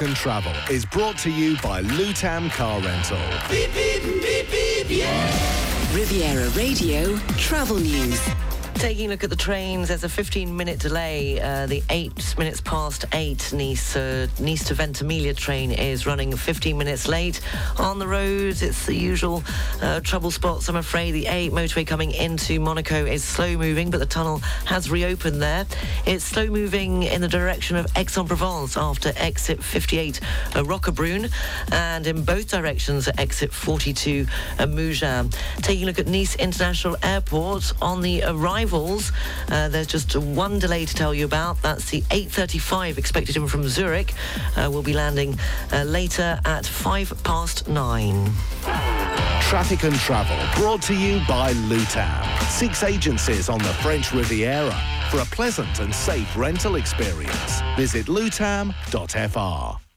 And 0.02 0.16
Travel 0.16 0.54
is 0.70 0.86
brought 0.86 1.18
to 1.20 1.30
you 1.30 1.56
by 1.62 1.84
Lutam 1.84 2.50
Car 2.52 2.80
Rental. 2.82 3.18
Beep, 3.50 3.74
beep, 3.74 4.04
beep, 4.22 4.50
beep, 4.50 4.88
yeah. 4.90 5.96
Riviera 5.96 6.50
Radio 6.50 7.18
Travel 7.38 7.78
News. 7.78 8.51
Taking 8.82 9.06
a 9.06 9.10
look 9.10 9.24
at 9.24 9.30
the 9.30 9.36
trains, 9.36 9.90
there's 9.90 10.04
a 10.04 10.08
15-minute 10.08 10.80
delay. 10.80 11.40
Uh, 11.40 11.68
the 11.68 11.84
eight 11.92 12.36
minutes 12.40 12.62
past 12.62 13.06
eight 13.14 13.54
Nice 13.54 13.96
uh, 13.96 14.26
Nice 14.40 14.64
to 14.70 14.74
Ventimiglia 14.74 15.36
train 15.36 15.72
is 15.72 16.08
running 16.08 16.36
15 16.36 16.76
minutes 16.76 17.08
late. 17.08 17.42
On 17.78 18.00
the 18.00 18.08
roads, 18.08 18.64
it's 18.64 18.88
the 18.88 18.96
usual 18.96 19.44
uh, 19.84 20.00
trouble 20.00 20.32
spots. 20.32 20.68
I'm 20.68 20.78
afraid 20.78 21.12
the 21.12 21.28
A 21.28 21.52
motorway 21.52 21.86
coming 21.86 22.10
into 22.10 22.60
Monaco 22.60 23.06
is 23.06 23.24
slow 23.24 23.56
moving, 23.56 23.92
but 23.92 24.00
the 24.00 24.06
tunnel 24.08 24.40
has 24.66 24.90
reopened 24.90 25.44
there. 25.44 25.68
It's 26.08 26.24
slow 26.24 26.48
moving 26.48 27.04
in 27.04 27.22
the 27.22 27.28
direction 27.28 27.76
of 27.76 27.86
Aix-en-Provence 27.96 28.78
after 28.78 29.14
exit 29.16 29.64
58 29.64 30.20
uh, 30.56 30.64
Roquebrune, 30.64 31.32
and 31.72 32.08
in 32.08 32.24
both 32.24 32.50
directions 32.50 33.08
at 33.08 33.20
exit 33.20 33.54
42 33.54 34.26
uh, 34.58 34.66
Mougins. 34.66 35.36
Taking 35.58 35.84
a 35.84 35.86
look 35.86 36.00
at 36.00 36.08
Nice 36.08 36.36
International 36.38 36.98
Airport 37.04 37.74
on 37.80 38.02
the 38.02 38.24
uh, 38.74 39.68
there's 39.70 39.88
just 39.88 40.16
one 40.16 40.60
delay 40.60 40.86
to 40.86 40.94
tell 40.94 41.14
you 41.14 41.26
about. 41.26 41.62
That's 41.62 41.90
the 41.90 42.02
8:35 42.10 42.98
expected 42.98 43.36
in 43.36 43.48
from 43.48 43.68
Zurich. 43.68 44.14
Uh, 44.56 44.70
we'll 44.72 44.84
be 44.84 44.94
landing 44.94 45.38
uh, 45.74 45.84
later 45.84 46.40
at 46.46 46.66
five 46.66 47.14
past 47.24 47.68
nine. 47.68 48.32
Traffic 49.50 49.84
and 49.84 49.96
Travel 49.96 50.38
brought 50.62 50.82
to 50.84 50.94
you 50.94 51.20
by 51.28 51.54
Lutam. 51.54 52.50
Six 52.50 52.84
agencies 52.84 53.50
on 53.50 53.60
the 53.60 53.74
French 53.84 54.14
Riviera 54.14 54.80
for 55.10 55.20
a 55.20 55.26
pleasant 55.26 55.80
and 55.80 55.94
safe 55.94 56.38
rental 56.38 56.76
experience. 56.76 57.62
Visit 57.76 58.06
lutam.fr. 58.06 59.91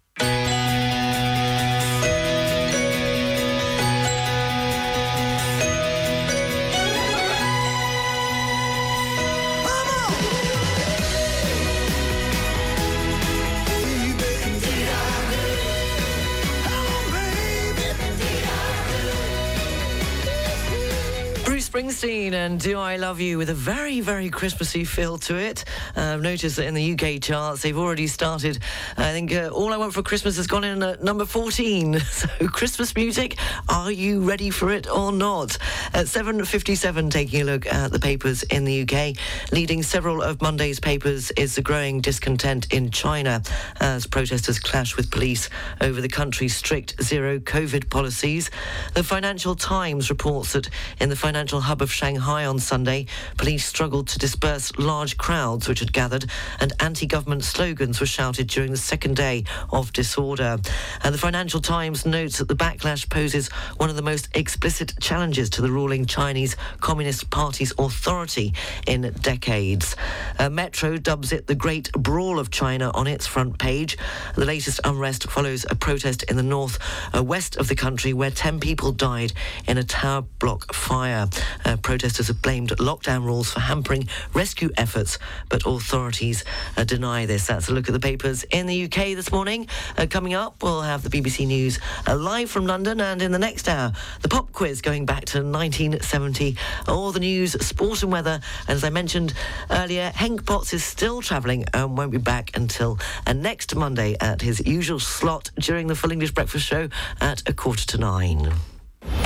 Springsteen 21.74 22.34
and 22.34 22.60
Do 22.60 22.78
I 22.78 22.94
Love 22.94 23.20
You 23.20 23.36
with 23.36 23.50
a 23.50 23.54
very, 23.54 23.98
very 23.98 24.30
Christmassy 24.30 24.84
feel 24.84 25.18
to 25.18 25.34
it. 25.34 25.64
Uh, 25.96 26.02
I've 26.02 26.22
noticed 26.22 26.54
that 26.54 26.66
in 26.66 26.74
the 26.74 26.92
UK 26.92 27.20
charts, 27.20 27.62
they've 27.62 27.76
already 27.76 28.06
started. 28.06 28.60
I 28.96 29.10
think 29.10 29.34
uh, 29.34 29.48
All 29.48 29.72
I 29.72 29.76
Want 29.76 29.92
for 29.92 30.04
Christmas 30.04 30.36
has 30.36 30.46
gone 30.46 30.62
in 30.62 30.84
at 30.84 31.02
number 31.02 31.24
14. 31.24 32.00
So, 32.14 32.28
Christmas 32.46 32.94
music, 32.94 33.38
are 33.68 33.90
you 33.90 34.20
ready 34.20 34.50
for 34.50 34.70
it 34.70 34.88
or 34.88 35.10
not? 35.10 35.58
At 35.92 36.06
7.57, 36.06 37.10
taking 37.10 37.40
a 37.40 37.44
look 37.44 37.66
at 37.66 37.90
the 37.90 37.98
papers 37.98 38.44
in 38.44 38.64
the 38.64 38.82
UK. 38.82 39.16
Leading 39.50 39.82
several 39.82 40.22
of 40.22 40.40
Monday's 40.40 40.78
papers 40.78 41.32
is 41.32 41.56
the 41.56 41.62
growing 41.62 42.00
discontent 42.00 42.72
in 42.72 42.92
China 42.92 43.42
as 43.80 44.06
protesters 44.06 44.60
clash 44.60 44.96
with 44.96 45.10
police 45.10 45.50
over 45.80 46.00
the 46.00 46.08
country's 46.08 46.54
strict 46.54 47.02
zero 47.02 47.40
COVID 47.40 47.90
policies. 47.90 48.48
The 48.92 49.02
Financial 49.02 49.56
Times 49.56 50.08
reports 50.08 50.52
that 50.52 50.70
in 51.00 51.08
the 51.08 51.16
financial 51.16 51.63
hub 51.64 51.82
of 51.82 51.92
Shanghai 51.92 52.46
on 52.46 52.58
Sunday, 52.58 53.06
police 53.36 53.66
struggled 53.66 54.06
to 54.08 54.18
disperse 54.18 54.70
large 54.78 55.16
crowds 55.16 55.68
which 55.68 55.80
had 55.80 55.92
gathered 55.92 56.26
and 56.60 56.72
anti-government 56.80 57.42
slogans 57.42 58.00
were 58.00 58.06
shouted 58.06 58.46
during 58.46 58.70
the 58.70 58.76
second 58.76 59.16
day 59.16 59.44
of 59.72 59.92
disorder. 59.92 60.58
And 61.02 61.14
the 61.14 61.18
Financial 61.18 61.60
Times 61.60 62.06
notes 62.06 62.38
that 62.38 62.48
the 62.48 62.54
backlash 62.54 63.08
poses 63.08 63.48
one 63.78 63.90
of 63.90 63.96
the 63.96 64.02
most 64.02 64.28
explicit 64.34 64.94
challenges 65.00 65.50
to 65.50 65.62
the 65.62 65.70
ruling 65.70 66.06
Chinese 66.06 66.56
Communist 66.80 67.30
Party's 67.30 67.72
authority 67.78 68.54
in 68.86 69.12
decades. 69.20 69.96
Uh, 70.38 70.50
Metro 70.50 70.96
dubs 70.98 71.32
it 71.32 71.46
the 71.46 71.54
Great 71.54 71.90
Brawl 71.92 72.38
of 72.38 72.50
China 72.50 72.90
on 72.94 73.06
its 73.06 73.26
front 73.26 73.58
page. 73.58 73.96
The 74.34 74.44
latest 74.44 74.80
unrest 74.84 75.30
follows 75.30 75.66
a 75.70 75.74
protest 75.74 76.22
in 76.24 76.36
the 76.36 76.42
north 76.42 76.78
uh, 77.14 77.22
west 77.22 77.56
of 77.56 77.68
the 77.68 77.74
country 77.74 78.12
where 78.12 78.30
10 78.30 78.60
people 78.60 78.92
died 78.92 79.32
in 79.66 79.78
a 79.78 79.84
tower 79.84 80.22
block 80.38 80.74
fire. 80.74 81.28
Uh, 81.64 81.76
protesters 81.76 82.28
have 82.28 82.42
blamed 82.42 82.70
lockdown 82.70 83.24
rules 83.24 83.52
for 83.52 83.60
hampering 83.60 84.08
rescue 84.32 84.70
efforts, 84.76 85.18
but 85.48 85.62
authorities 85.66 86.44
uh, 86.76 86.84
deny 86.84 87.26
this. 87.26 87.46
That's 87.46 87.68
a 87.68 87.72
look 87.72 87.88
at 87.88 87.92
the 87.92 88.00
papers 88.00 88.44
in 88.44 88.66
the 88.66 88.84
UK 88.84 89.14
this 89.14 89.32
morning. 89.32 89.66
Uh, 89.96 90.06
coming 90.08 90.34
up, 90.34 90.62
we'll 90.62 90.82
have 90.82 91.02
the 91.02 91.10
BBC 91.10 91.46
News 91.46 91.78
uh, 92.06 92.16
live 92.16 92.50
from 92.50 92.66
London, 92.66 93.00
and 93.00 93.22
in 93.22 93.32
the 93.32 93.38
next 93.38 93.68
hour, 93.68 93.92
the 94.22 94.28
pop 94.28 94.52
quiz 94.52 94.80
going 94.80 95.06
back 95.06 95.24
to 95.26 95.38
1970. 95.38 96.56
All 96.88 97.12
the 97.12 97.20
news, 97.20 97.52
sport 97.64 98.02
and 98.02 98.12
weather. 98.12 98.40
And 98.68 98.76
as 98.76 98.84
I 98.84 98.90
mentioned 98.90 99.34
earlier, 99.70 100.10
Henk 100.10 100.46
Potts 100.46 100.72
is 100.72 100.84
still 100.84 101.22
travelling 101.22 101.64
and 101.72 101.96
won't 101.96 102.12
be 102.12 102.18
back 102.18 102.56
until 102.56 102.98
uh, 103.26 103.32
next 103.32 103.74
Monday 103.74 104.16
at 104.20 104.42
his 104.42 104.64
usual 104.66 104.98
slot 104.98 105.50
during 105.58 105.86
the 105.86 105.94
Full 105.94 106.12
English 106.12 106.32
Breakfast 106.32 106.66
Show 106.66 106.88
at 107.20 107.48
a 107.48 107.52
quarter 107.52 107.86
to 107.86 107.98
nine. 107.98 108.73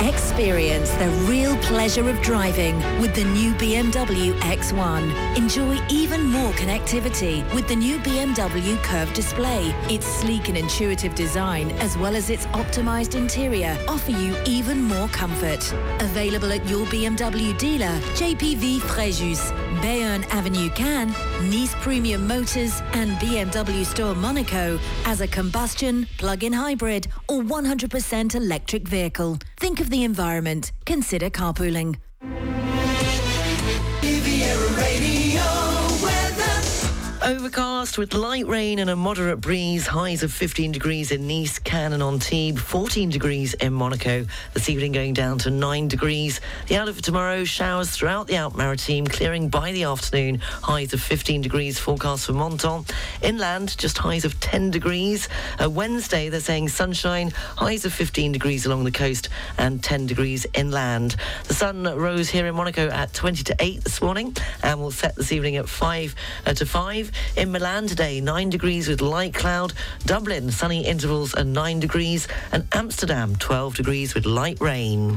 Experience 0.01 0.89
the 0.91 1.09
real 1.29 1.57
pleasure 1.57 2.09
of 2.09 2.21
driving 2.21 2.77
with 3.01 3.13
the 3.15 3.25
new 3.25 3.51
BMW 3.55 4.31
X1. 4.39 5.37
Enjoy 5.37 5.77
even 5.89 6.23
more 6.25 6.51
connectivity 6.53 7.43
with 7.53 7.67
the 7.67 7.75
new 7.75 7.97
BMW 7.99 8.81
Curved 8.83 9.13
Display. 9.13 9.73
Its 9.89 10.05
sleek 10.05 10.47
and 10.47 10.57
intuitive 10.57 11.13
design, 11.15 11.71
as 11.79 11.97
well 11.97 12.15
as 12.15 12.29
its 12.29 12.45
optimized 12.47 13.15
interior, 13.15 13.77
offer 13.89 14.11
you 14.11 14.35
even 14.45 14.81
more 14.81 15.09
comfort. 15.09 15.71
Available 15.99 16.53
at 16.53 16.65
your 16.67 16.85
BMW 16.87 17.57
dealer, 17.57 17.99
JPV 18.15 18.79
Fréjus, 18.79 19.51
Bayonne 19.81 20.23
Avenue 20.29 20.69
Cannes, 20.69 21.13
Nice 21.49 21.75
Premium 21.75 22.25
Motors, 22.25 22.81
and 22.93 23.11
BMW 23.17 23.85
Store 23.85 24.15
Monaco 24.15 24.79
as 25.05 25.19
a 25.19 25.27
combustion, 25.27 26.07
plug-in 26.17 26.53
hybrid, 26.53 27.07
or 27.27 27.41
100% 27.41 28.35
electric 28.35 28.87
vehicle. 28.87 29.37
Think 29.57 29.68
of 29.77 29.91
the 29.91 30.03
environment. 30.03 30.71
Consider 30.85 31.29
carpooling. 31.29 31.97
Overcast 37.29 37.99
with 37.99 38.15
light 38.15 38.47
rain 38.47 38.79
and 38.79 38.89
a 38.89 38.95
moderate 38.95 39.39
breeze. 39.39 39.85
Highs 39.85 40.23
of 40.23 40.33
15 40.33 40.71
degrees 40.71 41.11
in 41.11 41.27
Nice, 41.27 41.59
Cannes 41.59 41.93
and 41.93 42.01
Antibes. 42.01 42.59
14 42.59 43.11
degrees 43.11 43.53
in 43.53 43.71
Monaco. 43.71 44.25
This 44.55 44.67
evening 44.67 44.93
going 44.93 45.13
down 45.13 45.37
to 45.39 45.51
9 45.51 45.87
degrees. 45.87 46.41
The 46.65 46.77
outlook 46.77 46.95
for 46.95 47.03
tomorrow, 47.03 47.43
showers 47.43 47.91
throughout 47.91 48.25
the 48.25 48.35
Alpes-Maritimes, 48.37 49.09
clearing 49.09 49.47
by 49.47 49.71
the 49.73 49.83
afternoon. 49.83 50.39
Highs 50.39 50.91
of 50.93 51.03
15 51.03 51.43
degrees 51.43 51.77
forecast 51.77 52.25
for 52.25 52.33
Menton. 52.33 52.85
Inland, 53.21 53.77
just 53.77 53.99
highs 53.99 54.25
of 54.25 54.39
10 54.39 54.71
degrees. 54.71 55.29
Uh, 55.63 55.69
Wednesday, 55.69 56.29
they're 56.29 56.39
saying 56.39 56.69
sunshine. 56.69 57.29
Highs 57.57 57.85
of 57.85 57.93
15 57.93 58.31
degrees 58.31 58.65
along 58.65 58.85
the 58.85 58.91
coast 58.91 59.29
and 59.59 59.83
10 59.83 60.07
degrees 60.07 60.47
inland. 60.55 61.15
The 61.47 61.53
sun 61.53 61.83
rose 61.83 62.27
here 62.27 62.47
in 62.47 62.55
Monaco 62.55 62.89
at 62.89 63.13
20 63.13 63.43
to 63.43 63.55
8 63.59 63.83
this 63.83 64.01
morning 64.01 64.35
and 64.63 64.79
will 64.79 64.89
set 64.89 65.15
this 65.15 65.31
evening 65.31 65.57
at 65.57 65.69
5 65.69 66.15
uh, 66.47 66.53
to 66.55 66.65
5. 66.65 67.11
In 67.35 67.51
Milan 67.51 67.87
today, 67.87 68.21
9 68.21 68.49
degrees 68.49 68.87
with 68.87 69.01
light 69.01 69.33
cloud. 69.33 69.73
Dublin, 70.05 70.51
sunny 70.51 70.85
intervals 70.85 71.33
and 71.33 71.53
9 71.53 71.79
degrees. 71.79 72.27
And 72.51 72.67
Amsterdam, 72.73 73.35
12 73.35 73.75
degrees 73.75 74.13
with 74.13 74.25
light 74.25 74.59
rain. 74.59 75.15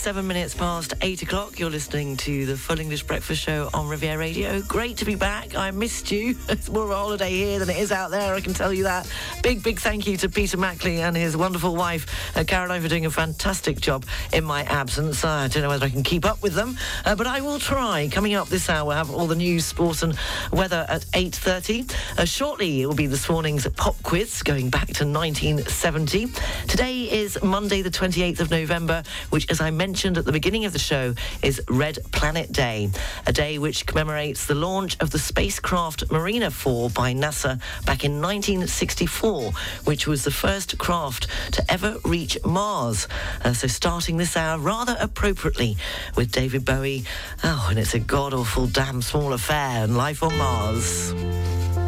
Seven 0.00 0.26
minutes 0.26 0.54
past 0.54 0.94
eight 1.02 1.20
o'clock. 1.20 1.58
You're 1.58 1.68
listening 1.68 2.16
to 2.18 2.46
the 2.46 2.56
Full 2.56 2.80
English 2.80 3.02
Breakfast 3.02 3.42
Show 3.42 3.68
on 3.74 3.86
Riviera 3.86 4.16
Radio. 4.16 4.62
Great 4.62 4.96
to 4.96 5.04
be 5.04 5.14
back. 5.14 5.54
I 5.54 5.70
missed 5.72 6.10
you. 6.10 6.38
It's 6.48 6.70
more 6.70 6.84
of 6.84 6.90
a 6.90 6.94
holiday 6.94 7.30
here 7.30 7.58
than 7.58 7.68
it 7.68 7.76
is 7.76 7.92
out 7.92 8.10
there, 8.10 8.34
I 8.34 8.40
can 8.40 8.54
tell 8.54 8.72
you 8.72 8.84
that. 8.84 9.10
Big, 9.42 9.62
big 9.62 9.78
thank 9.78 10.06
you 10.06 10.16
to 10.16 10.28
Peter 10.28 10.56
Mackley 10.56 11.00
and 11.02 11.16
his 11.16 11.36
wonderful 11.36 11.76
wife, 11.76 12.36
uh, 12.36 12.44
Caroline, 12.44 12.80
for 12.80 12.88
doing 12.88 13.06
a 13.06 13.10
fantastic 13.10 13.78
job 13.80 14.04
in 14.32 14.42
my 14.42 14.62
absence. 14.64 15.22
Uh, 15.22 15.28
I 15.28 15.48
don't 15.48 15.62
know 15.62 15.68
whether 15.68 15.86
I 15.86 15.90
can 15.90 16.02
keep 16.02 16.24
up 16.24 16.42
with 16.42 16.54
them, 16.54 16.78
uh, 17.04 17.14
but 17.14 17.26
I 17.26 17.42
will 17.42 17.58
try. 17.58 18.08
Coming 18.10 18.34
up 18.34 18.48
this 18.48 18.68
hour, 18.70 18.86
we'll 18.86 18.96
have 18.96 19.10
all 19.10 19.26
the 19.26 19.36
news, 19.36 19.66
sports 19.66 20.02
and 20.02 20.16
weather 20.50 20.86
at 20.88 21.02
8.30. 21.12 22.18
Uh, 22.18 22.24
shortly, 22.24 22.82
it 22.82 22.86
will 22.86 22.94
be 22.94 23.06
this 23.06 23.28
morning's 23.28 23.68
pop 23.68 24.02
quiz, 24.02 24.42
going 24.42 24.70
back 24.70 24.88
to 24.88 25.04
1970. 25.04 26.26
Today 26.68 27.02
is 27.04 27.40
Monday, 27.42 27.82
the 27.82 27.90
28th 27.90 28.40
of 28.40 28.50
November, 28.50 29.02
which, 29.28 29.50
as 29.50 29.60
I 29.60 29.70
mentioned 29.70 29.89
at 29.90 30.24
the 30.24 30.30
beginning 30.30 30.66
of 30.66 30.72
the 30.72 30.78
show, 30.78 31.14
is 31.42 31.60
Red 31.68 31.98
Planet 32.12 32.52
Day, 32.52 32.90
a 33.26 33.32
day 33.32 33.58
which 33.58 33.86
commemorates 33.86 34.46
the 34.46 34.54
launch 34.54 34.96
of 35.00 35.10
the 35.10 35.18
spacecraft 35.18 36.12
Mariner 36.12 36.50
4 36.50 36.90
by 36.90 37.12
NASA 37.12 37.60
back 37.84 38.04
in 38.04 38.22
1964, 38.22 39.50
which 39.84 40.06
was 40.06 40.22
the 40.22 40.30
first 40.30 40.78
craft 40.78 41.26
to 41.50 41.64
ever 41.68 41.96
reach 42.04 42.38
Mars. 42.44 43.08
Uh, 43.44 43.52
so 43.52 43.66
starting 43.66 44.16
this 44.16 44.36
hour 44.36 44.60
rather 44.60 44.96
appropriately 45.00 45.76
with 46.16 46.30
David 46.30 46.64
Bowie. 46.64 47.04
Oh, 47.42 47.66
and 47.68 47.78
it's 47.78 47.94
a 47.94 47.98
god-awful 47.98 48.68
damn 48.68 49.02
small 49.02 49.32
affair 49.32 49.82
and 49.82 49.96
life 49.96 50.22
on 50.22 50.38
Mars. 50.38 51.12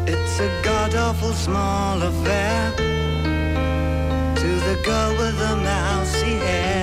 It's 0.05 0.39
a 0.41 0.61
god 0.61 0.93
awful 0.93 1.31
small 1.31 2.01
affair 2.01 2.73
to 4.35 4.49
the 4.67 4.81
girl 4.83 5.11
with 5.17 5.37
the 5.39 5.55
mousy 5.55 6.35
hair. 6.35 6.82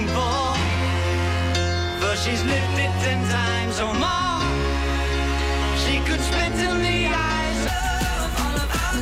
she's 2.15 2.43
lived 2.43 2.77
it 2.77 2.91
ten 3.03 3.27
times 3.29 3.79
or 3.79 3.93
more. 3.93 4.41
She 5.77 5.99
could 6.07 6.19
spit 6.19 6.51
in 6.59 6.81
the 6.81 7.05
eyes 7.07 7.65
of 7.65 8.39
all 8.43 8.57
of 8.65 8.71
our. 8.83 8.95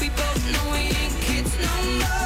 We 0.00 0.08
both 0.10 0.42
know 0.52 0.70
we 0.72 0.78
ain't 0.78 1.20
kids 1.20 1.52
no 1.64 1.72
more. 1.98 2.18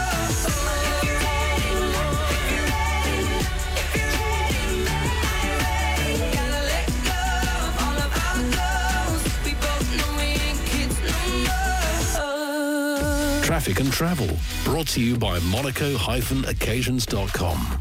Traffic 13.43 13.81
and 13.81 13.93
travel. 13.93 14.29
Brought 14.65 14.89
to 14.89 15.01
you 15.01 15.17
by 15.17 15.39
monaco-occasions.com. 15.41 17.79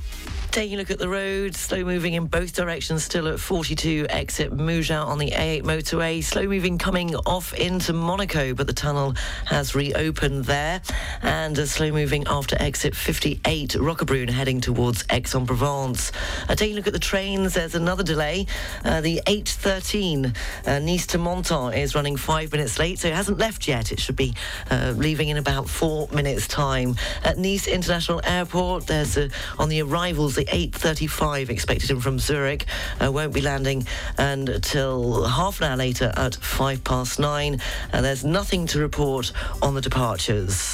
Taking 0.51 0.75
a 0.75 0.79
look 0.79 0.91
at 0.91 0.99
the 0.99 1.07
road, 1.07 1.55
slow 1.55 1.85
moving 1.85 2.13
in 2.13 2.25
both 2.25 2.53
directions, 2.53 3.05
still 3.05 3.29
at 3.29 3.39
42 3.39 4.07
exit 4.09 4.51
Mougins 4.51 5.07
on 5.07 5.17
the 5.17 5.31
A8 5.31 5.63
motorway. 5.63 6.21
Slow 6.21 6.45
moving 6.45 6.77
coming 6.77 7.15
off 7.15 7.53
into 7.53 7.93
Monaco, 7.93 8.53
but 8.53 8.67
the 8.67 8.73
tunnel 8.73 9.15
has 9.45 9.75
reopened 9.75 10.43
there. 10.43 10.81
And 11.21 11.57
slow 11.57 11.91
moving 11.91 12.25
after 12.27 12.57
exit 12.61 12.97
58 12.97 13.77
Roquebrune 13.79 14.29
heading 14.29 14.59
towards 14.59 15.05
Aix-en-Provence. 15.09 16.11
Uh, 16.49 16.55
taking 16.55 16.75
a 16.75 16.77
look 16.79 16.87
at 16.87 16.91
the 16.91 16.99
trains, 16.99 17.53
there's 17.53 17.75
another 17.75 18.03
delay. 18.03 18.45
Uh, 18.83 18.99
the 18.99 19.21
813 19.27 20.33
uh, 20.65 20.79
Nice 20.79 21.07
to 21.07 21.17
Menton 21.17 21.73
is 21.73 21.95
running 21.95 22.17
five 22.17 22.51
minutes 22.51 22.77
late, 22.77 22.99
so 22.99 23.07
it 23.07 23.15
hasn't 23.15 23.37
left 23.37 23.69
yet. 23.69 23.93
It 23.93 24.01
should 24.01 24.17
be 24.17 24.33
uh, 24.69 24.95
leaving 24.97 25.29
in 25.29 25.37
about 25.37 25.69
four 25.69 26.09
minutes' 26.09 26.45
time. 26.45 26.97
At 27.23 27.37
Nice 27.37 27.69
International 27.69 28.19
Airport, 28.25 28.87
there's 28.87 29.17
on 29.57 29.69
the 29.69 29.81
arrivals 29.81 30.40
approximately 30.41 30.69
8.35 30.69 31.49
expected 31.49 31.91
in 31.91 31.99
from 31.99 32.17
Zurich. 32.19 32.65
Uh, 32.99 33.12
won't 33.12 33.34
be 33.34 33.41
landing 33.41 33.86
until 34.17 35.25
half 35.25 35.60
an 35.62 35.71
hour 35.71 35.77
later 35.77 36.12
at 36.15 36.36
5 36.36 36.84
past 36.84 37.19
9. 37.19 37.60
And 37.93 38.06
there's 38.06 38.23
nothing 38.23 38.67
to 38.67 38.80
report 38.80 39.32
on 39.62 39.73
the 39.75 39.82
departures. 39.82 40.73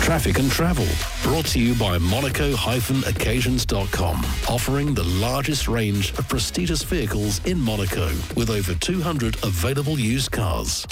Traffic 0.00 0.38
and 0.38 0.50
travel, 0.50 0.86
brought 1.22 1.46
to 1.46 1.58
you 1.60 1.74
by 1.74 1.98
Monaco-occasions.com, 1.98 4.16
offering 4.48 4.94
the 4.94 5.04
largest 5.04 5.66
range 5.66 6.16
of 6.18 6.28
prestigious 6.28 6.84
vehicles 6.84 7.44
in 7.44 7.58
Monaco, 7.58 8.06
with 8.36 8.50
over 8.50 8.74
200 8.74 9.42
available 9.42 9.98
used 9.98 10.30
cars. 10.30 10.86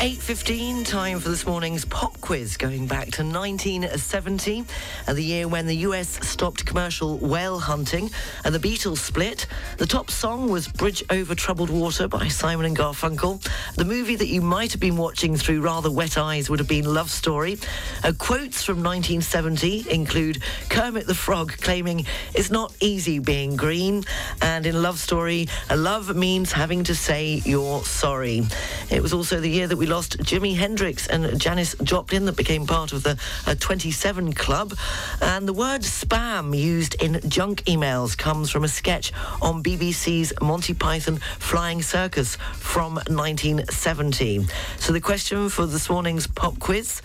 eight 0.00 0.19
8.15, 0.30 0.86
time 0.86 1.18
for 1.18 1.28
this 1.28 1.44
morning's 1.44 1.84
pop 1.84 2.20
quiz, 2.20 2.56
going 2.56 2.86
back 2.86 3.10
to 3.10 3.24
1970, 3.24 4.64
uh, 5.08 5.12
the 5.12 5.24
year 5.24 5.48
when 5.48 5.66
the 5.66 5.78
US 5.78 6.24
stopped 6.24 6.64
commercial 6.64 7.18
whale 7.18 7.58
hunting 7.58 8.08
and 8.44 8.54
the 8.54 8.60
Beatles 8.60 8.98
split. 8.98 9.48
The 9.78 9.86
top 9.86 10.08
song 10.08 10.48
was 10.48 10.68
Bridge 10.68 11.02
Over 11.10 11.34
Troubled 11.34 11.68
Water 11.68 12.06
by 12.06 12.28
Simon 12.28 12.66
and 12.66 12.76
Garfunkel. 12.76 13.44
The 13.74 13.84
movie 13.84 14.14
that 14.14 14.28
you 14.28 14.40
might 14.40 14.70
have 14.70 14.80
been 14.80 14.96
watching 14.96 15.36
through 15.36 15.62
rather 15.62 15.90
wet 15.90 16.16
eyes 16.16 16.48
would 16.48 16.60
have 16.60 16.68
been 16.68 16.84
Love 16.84 17.10
Story. 17.10 17.58
Uh, 18.04 18.12
quotes 18.16 18.62
from 18.62 18.84
1970 18.84 19.90
include 19.90 20.44
Kermit 20.68 21.08
the 21.08 21.14
Frog 21.14 21.56
claiming, 21.60 22.06
It's 22.34 22.52
not 22.52 22.72
easy 22.78 23.18
being 23.18 23.56
green, 23.56 24.04
and 24.42 24.64
in 24.64 24.80
Love 24.80 25.00
Story, 25.00 25.48
a 25.70 25.76
love 25.76 26.14
means 26.14 26.52
having 26.52 26.84
to 26.84 26.94
say 26.94 27.42
you're 27.44 27.82
sorry. 27.82 28.46
It 28.90 29.02
was 29.02 29.12
also 29.12 29.40
the 29.40 29.50
year 29.50 29.66
that 29.66 29.76
we 29.76 29.86
lost 29.86 30.19
Jimi 30.20 30.56
Hendrix 30.56 31.06
and 31.06 31.38
Janis 31.40 31.74
Joplin 31.82 32.24
that 32.26 32.36
became 32.36 32.66
part 32.66 32.92
of 32.92 33.02
the 33.02 33.18
uh, 33.46 33.54
27 33.54 34.32
Club. 34.32 34.74
And 35.20 35.46
the 35.46 35.52
word 35.52 35.82
spam 35.82 36.56
used 36.56 36.94
in 37.02 37.20
junk 37.28 37.64
emails 37.64 38.16
comes 38.16 38.50
from 38.50 38.64
a 38.64 38.68
sketch 38.68 39.12
on 39.42 39.62
BBC's 39.62 40.32
Monty 40.40 40.74
Python 40.74 41.18
Flying 41.38 41.82
Circus 41.82 42.36
from 42.54 42.94
1970. 42.94 44.46
So 44.78 44.92
the 44.92 45.00
question 45.00 45.48
for 45.48 45.66
this 45.66 45.88
morning's 45.90 46.26
pop 46.26 46.58
quiz 46.58 47.02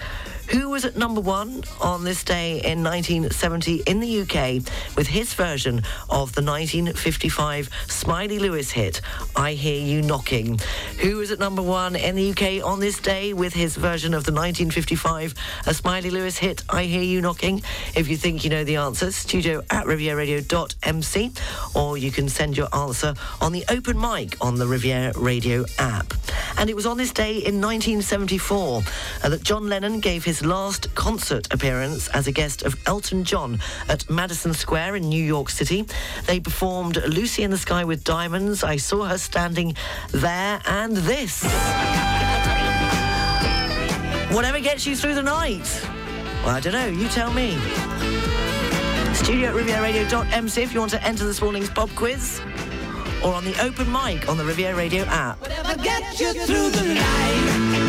who 0.49 0.69
was 0.69 0.85
at 0.85 0.95
number 0.95 1.21
one 1.21 1.63
on 1.81 2.03
this 2.03 2.23
day 2.23 2.61
in 2.63 2.83
1970 2.83 3.83
in 3.87 3.99
the 3.99 4.21
UK 4.21 4.63
with 4.95 5.07
his 5.07 5.33
version 5.33 5.77
of 6.09 6.33
the 6.33 6.41
1955 6.41 7.69
Smiley 7.87 8.39
Lewis 8.39 8.71
hit, 8.71 9.01
I 9.35 9.53
Hear 9.53 9.81
You 9.81 10.01
Knocking? 10.01 10.59
Who 11.01 11.17
was 11.17 11.31
at 11.31 11.39
number 11.39 11.61
one 11.61 11.95
in 11.95 12.15
the 12.15 12.31
UK 12.31 12.65
on 12.65 12.79
this 12.79 12.99
day 12.99 13.33
with 13.33 13.53
his 13.53 13.75
version 13.75 14.13
of 14.13 14.23
the 14.23 14.31
1955 14.31 15.33
a 15.65 15.73
Smiley 15.73 16.09
Lewis 16.09 16.37
hit, 16.37 16.63
I 16.69 16.83
Hear 16.83 17.01
You 17.01 17.21
Knocking? 17.21 17.63
If 17.95 18.07
you 18.07 18.17
think 18.17 18.43
you 18.43 18.49
know 18.49 18.63
the 18.63 18.77
answer, 18.77 19.11
studio 19.11 19.63
at 19.69 19.85
rivieradio.mc 19.85 21.31
or 21.73 21.97
you 21.97 22.11
can 22.11 22.29
send 22.29 22.57
your 22.57 22.67
answer 22.73 23.13
on 23.41 23.51
the 23.51 23.65
open 23.69 23.99
mic 23.99 24.37
on 24.41 24.55
the 24.55 24.67
Riviera 24.67 25.13
Radio 25.17 25.65
app. 25.79 26.13
And 26.57 26.69
it 26.69 26.75
was 26.75 26.85
on 26.85 26.97
this 26.97 27.11
day 27.11 27.37
in 27.37 27.61
1974 27.61 28.83
uh, 29.23 29.29
that 29.29 29.43
John 29.43 29.67
Lennon 29.67 29.99
gave 29.99 30.23
his 30.23 30.34
last 30.43 30.93
concert 30.95 31.53
appearance 31.53 32.07
as 32.09 32.27
a 32.27 32.31
guest 32.31 32.63
of 32.63 32.75
Elton 32.87 33.23
John 33.23 33.59
at 33.87 34.09
Madison 34.09 34.53
Square 34.53 34.95
in 34.95 35.03
New 35.03 35.23
York 35.23 35.49
City. 35.49 35.85
They 36.25 36.39
performed 36.39 36.97
Lucy 37.07 37.43
in 37.43 37.51
the 37.51 37.57
Sky 37.57 37.83
with 37.83 38.03
Diamonds. 38.03 38.63
I 38.63 38.77
saw 38.77 39.05
her 39.05 39.17
standing 39.17 39.75
there 40.11 40.61
and 40.65 40.97
this. 40.97 41.43
Whatever 44.33 44.59
gets 44.59 44.85
you 44.85 44.95
through 44.95 45.15
the 45.15 45.23
night. 45.23 45.67
Well, 46.43 46.55
I 46.55 46.59
don't 46.59 46.73
know. 46.73 46.87
You 46.87 47.07
tell 47.09 47.31
me. 47.31 47.57
Studio 49.13 49.49
at 49.49 49.55
rivieradio.mc 49.55 50.61
if 50.61 50.73
you 50.73 50.79
want 50.79 50.91
to 50.91 51.03
enter 51.03 51.25
this 51.25 51.41
morning's 51.41 51.69
pop 51.69 51.89
quiz 51.91 52.41
or 53.23 53.33
on 53.33 53.45
the 53.45 53.59
open 53.61 53.91
mic 53.91 54.27
on 54.29 54.37
the 54.37 54.45
Riviera 54.45 54.75
Radio 54.75 55.03
app. 55.05 55.39
Whatever 55.41 55.75
gets 55.81 56.19
you 56.19 56.33
through 56.33 56.69
the 56.71 56.93
night. 56.95 57.84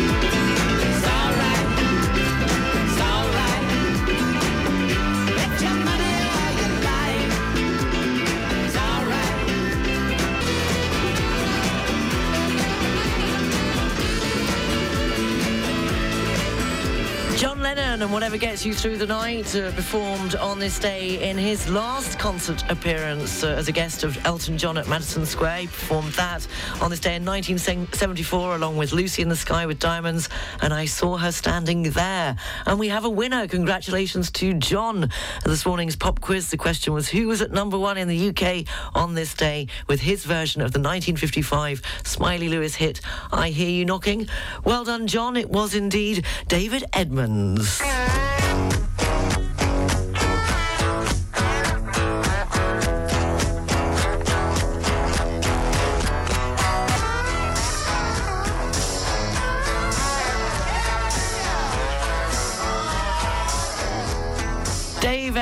Lennon 17.77 18.01
and 18.01 18.11
Whatever 18.11 18.37
Gets 18.37 18.65
You 18.65 18.73
Through 18.73 18.97
the 18.97 19.05
Night 19.05 19.55
uh, 19.55 19.71
performed 19.73 20.33
on 20.35 20.57
this 20.57 20.79
day 20.79 21.29
in 21.29 21.37
his 21.37 21.69
last 21.69 22.17
concert 22.17 22.63
appearance 22.71 23.43
uh, 23.43 23.49
as 23.49 23.67
a 23.67 23.71
guest 23.71 24.03
of 24.03 24.17
Elton 24.25 24.57
John 24.57 24.79
at 24.79 24.87
Madison 24.87 25.27
Square. 25.27 25.57
He 25.59 25.67
performed 25.67 26.11
that 26.13 26.47
on 26.81 26.89
this 26.89 26.99
day 26.99 27.15
in 27.15 27.23
1974 27.23 28.55
along 28.55 28.77
with 28.77 28.93
Lucy 28.93 29.21
in 29.21 29.29
the 29.29 29.35
Sky 29.35 29.67
with 29.67 29.77
Diamonds 29.77 30.27
and 30.61 30.73
I 30.73 30.85
Saw 30.85 31.17
Her 31.17 31.31
Standing 31.31 31.83
There. 31.83 32.35
And 32.65 32.79
we 32.79 32.87
have 32.87 33.05
a 33.05 33.09
winner. 33.09 33.47
Congratulations 33.47 34.31
to 34.31 34.55
John. 34.55 35.11
This 35.45 35.63
morning's 35.63 35.95
pop 35.95 36.19
quiz, 36.19 36.49
the 36.49 36.57
question 36.57 36.93
was 36.93 37.09
who 37.09 37.27
was 37.27 37.43
at 37.43 37.51
number 37.51 37.77
one 37.77 37.97
in 37.97 38.07
the 38.07 38.29
UK 38.29 38.65
on 38.95 39.13
this 39.13 39.35
day 39.35 39.67
with 39.87 40.01
his 40.01 40.25
version 40.25 40.61
of 40.63 40.71
the 40.71 40.79
1955 40.79 41.83
Smiley 42.03 42.49
Lewis 42.49 42.73
hit 42.73 43.01
I 43.31 43.49
Hear 43.49 43.69
You 43.69 43.85
Knocking? 43.85 44.27
Well 44.63 44.83
done, 44.83 45.05
John. 45.05 45.37
It 45.37 45.51
was 45.51 45.75
indeed 45.75 46.25
David 46.47 46.83
Edmunds. 46.93 47.66
Amsterdam. 47.67 48.36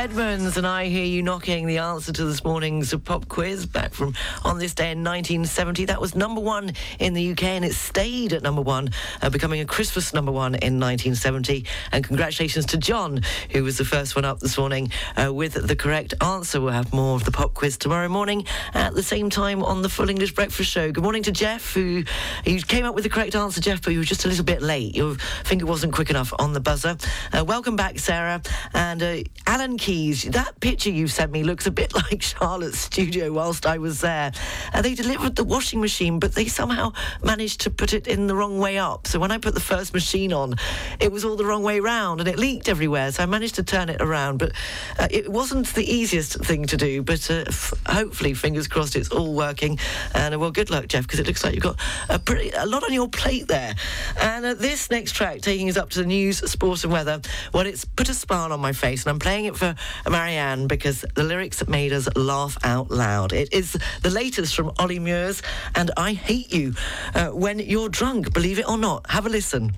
Edmunds 0.05 0.55
and 0.55 0.67
I 0.67 0.85
hear 0.85 1.03
you 1.03 1.23
knocking 1.23 1.65
the 1.65 1.79
answer 1.79 2.13
to 2.13 2.25
this 2.25 2.43
morning's 2.43 2.93
pop 2.93 3.27
quiz 3.27 3.65
back 3.65 3.91
from 3.91 4.13
on 4.43 4.59
this 4.59 4.75
day 4.75 4.91
in 4.91 4.99
1970. 4.99 5.85
That 5.85 5.99
was 5.99 6.13
number 6.13 6.41
one 6.41 6.73
in 6.99 7.15
the 7.15 7.31
UK 7.31 7.43
and 7.45 7.65
it 7.65 7.73
stayed 7.73 8.31
at 8.31 8.43
number 8.43 8.61
one, 8.61 8.91
uh, 9.23 9.31
becoming 9.31 9.61
a 9.61 9.65
Christmas 9.65 10.13
number 10.13 10.31
one 10.31 10.53
in 10.53 10.79
1970. 10.79 11.65
And 11.91 12.03
congratulations 12.03 12.67
to 12.67 12.77
John, 12.77 13.21
who 13.49 13.63
was 13.63 13.79
the 13.79 13.83
first 13.83 14.15
one 14.15 14.25
up 14.25 14.39
this 14.39 14.59
morning 14.59 14.91
uh, 15.17 15.33
with 15.33 15.53
the 15.53 15.75
correct 15.75 16.13
answer. 16.21 16.61
We'll 16.61 16.73
have 16.73 16.93
more 16.93 17.15
of 17.15 17.25
the 17.25 17.31
pop 17.31 17.55
quiz 17.55 17.75
tomorrow 17.75 18.07
morning 18.07 18.45
at 18.75 18.93
the 18.93 19.01
same 19.01 19.31
time 19.31 19.63
on 19.63 19.81
the 19.81 19.89
Full 19.89 20.11
English 20.11 20.35
Breakfast 20.35 20.69
Show. 20.69 20.91
Good 20.91 21.03
morning 21.03 21.23
to 21.23 21.31
Jeff, 21.31 21.73
who 21.73 22.03
you 22.45 22.61
came 22.61 22.85
up 22.85 22.93
with 22.93 23.05
the 23.05 23.09
correct 23.09 23.33
answer, 23.33 23.59
Jeff, 23.59 23.81
but 23.81 23.91
you 23.91 23.99
were 23.99 24.05
just 24.05 24.25
a 24.25 24.27
little 24.27 24.45
bit 24.45 24.61
late. 24.61 24.95
Your 24.95 25.15
finger 25.45 25.65
wasn't 25.65 25.93
quick 25.93 26.11
enough 26.11 26.31
on 26.37 26.53
the 26.53 26.59
buzzer. 26.59 26.95
Uh, 27.33 27.43
welcome 27.43 27.75
back, 27.75 27.97
Sarah. 27.97 28.43
And 28.75 29.01
uh, 29.01 29.17
Alan 29.47 29.79
That 29.95 30.59
picture 30.59 30.89
you 30.89 31.07
sent 31.07 31.31
me 31.31 31.43
looks 31.43 31.67
a 31.67 31.71
bit 31.71 31.93
like 32.09 32.21
Charlotte's 32.21 32.79
studio 32.79 33.31
whilst 33.31 33.65
I 33.65 33.77
was 33.77 34.01
there. 34.01 34.33
Uh, 34.73 34.81
they 34.81 34.93
delivered 34.93 35.37
the 35.37 35.45
washing 35.45 35.79
machine, 35.79 36.19
but 36.19 36.35
they 36.35 36.47
somehow 36.47 36.91
managed 37.23 37.61
to 37.61 37.69
put 37.69 37.93
it 37.93 38.05
in 38.05 38.27
the 38.27 38.35
wrong 38.35 38.59
way 38.59 38.77
up. 38.77 39.07
So 39.07 39.19
when 39.19 39.31
I 39.31 39.37
put 39.37 39.53
the 39.53 39.61
first 39.61 39.93
machine 39.93 40.33
on, 40.33 40.55
it 40.99 41.13
was 41.13 41.23
all 41.23 41.37
the 41.37 41.45
wrong 41.45 41.63
way 41.63 41.79
round 41.79 42.19
and 42.19 42.27
it 42.27 42.37
leaked 42.37 42.67
everywhere. 42.67 43.09
So 43.13 43.23
I 43.23 43.25
managed 43.25 43.55
to 43.55 43.63
turn 43.63 43.87
it 43.87 44.01
around, 44.01 44.37
but 44.37 44.51
uh, 44.99 45.07
it 45.09 45.31
wasn't 45.31 45.67
the 45.67 45.89
easiest 45.89 46.43
thing 46.43 46.65
to 46.65 46.75
do. 46.75 47.01
But 47.01 47.31
uh, 47.31 47.45
f- 47.47 47.73
hopefully, 47.85 48.33
fingers 48.33 48.67
crossed, 48.67 48.97
it's 48.97 49.11
all 49.11 49.33
working. 49.33 49.79
And 50.13 50.35
uh, 50.35 50.39
well, 50.39 50.51
good 50.51 50.69
luck, 50.69 50.87
Jeff, 50.87 51.03
because 51.03 51.19
it 51.19 51.27
looks 51.27 51.45
like 51.45 51.53
you've 51.53 51.63
got 51.63 51.79
a, 52.09 52.19
pretty, 52.19 52.51
a 52.51 52.65
lot 52.65 52.83
on 52.83 52.91
your 52.91 53.07
plate 53.07 53.47
there. 53.47 53.75
And 54.19 54.45
uh, 54.45 54.55
this 54.55 54.91
next 54.91 55.13
track, 55.13 55.41
taking 55.41 55.69
us 55.69 55.77
up 55.77 55.89
to 55.91 55.99
the 55.99 56.05
news, 56.05 56.39
sport, 56.51 56.83
and 56.83 56.91
weather, 56.91 57.21
well, 57.53 57.65
it's 57.65 57.85
put 57.85 58.09
a 58.09 58.13
smile 58.13 58.51
on 58.51 58.59
my 58.59 58.73
face, 58.73 59.03
and 59.03 59.11
I'm 59.11 59.19
playing 59.19 59.45
it 59.45 59.55
for 59.55 59.73
Marianne 60.09 60.67
because 60.67 61.05
the 61.15 61.23
lyrics 61.23 61.67
made 61.67 61.93
us 61.93 62.07
laugh 62.15 62.57
out 62.63 62.91
loud. 62.91 63.33
It 63.33 63.53
is 63.53 63.77
the 64.01 64.09
latest 64.09 64.55
from 64.55 64.71
Ollie 64.79 64.99
Murs, 64.99 65.41
and 65.75 65.91
I 65.97 66.13
hate 66.13 66.53
you 66.53 66.73
uh, 67.13 67.29
when 67.29 67.59
you're 67.59 67.89
drunk. 67.89 68.33
Believe 68.33 68.59
it 68.59 68.67
or 68.67 68.77
not, 68.77 69.09
have 69.09 69.25
a 69.25 69.29
listen. 69.29 69.73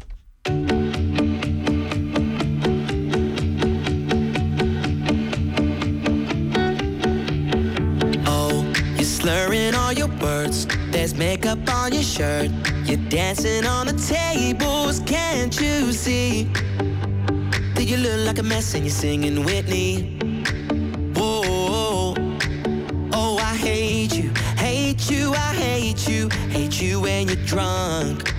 Oh, 8.26 8.74
you're 8.96 9.04
slurring 9.04 9.76
all 9.76 9.94
your 9.94 10.10
words. 10.22 10.68
There's 10.92 11.14
makeup 11.16 11.60
on 11.70 11.94
your 11.94 12.04
shirt. 12.04 12.52
You're 12.86 13.10
dancing 13.10 13.66
on 13.66 13.88
the 13.88 13.94
tables, 13.94 15.00
can't 15.02 15.60
you 15.60 15.92
see? 15.92 16.50
That 17.78 17.86
you 17.86 17.98
look 17.98 18.26
like 18.26 18.40
a 18.40 18.44
mess 18.44 18.74
and 18.74 18.86
you're 18.86 18.92
singing 18.92 19.46
Whitney. 19.46 20.18
Whoa, 21.16 22.16
oh, 23.14 23.38
I 23.38 23.56
hate 23.56 24.16
you, 24.16 24.32
hate 24.58 25.12
you, 25.12 25.32
I 25.34 25.54
hate 25.54 26.10
you, 26.10 26.28
hate 26.50 26.82
you 26.82 27.02
when 27.02 27.28
you're 27.28 27.46
drunk. 27.46 28.34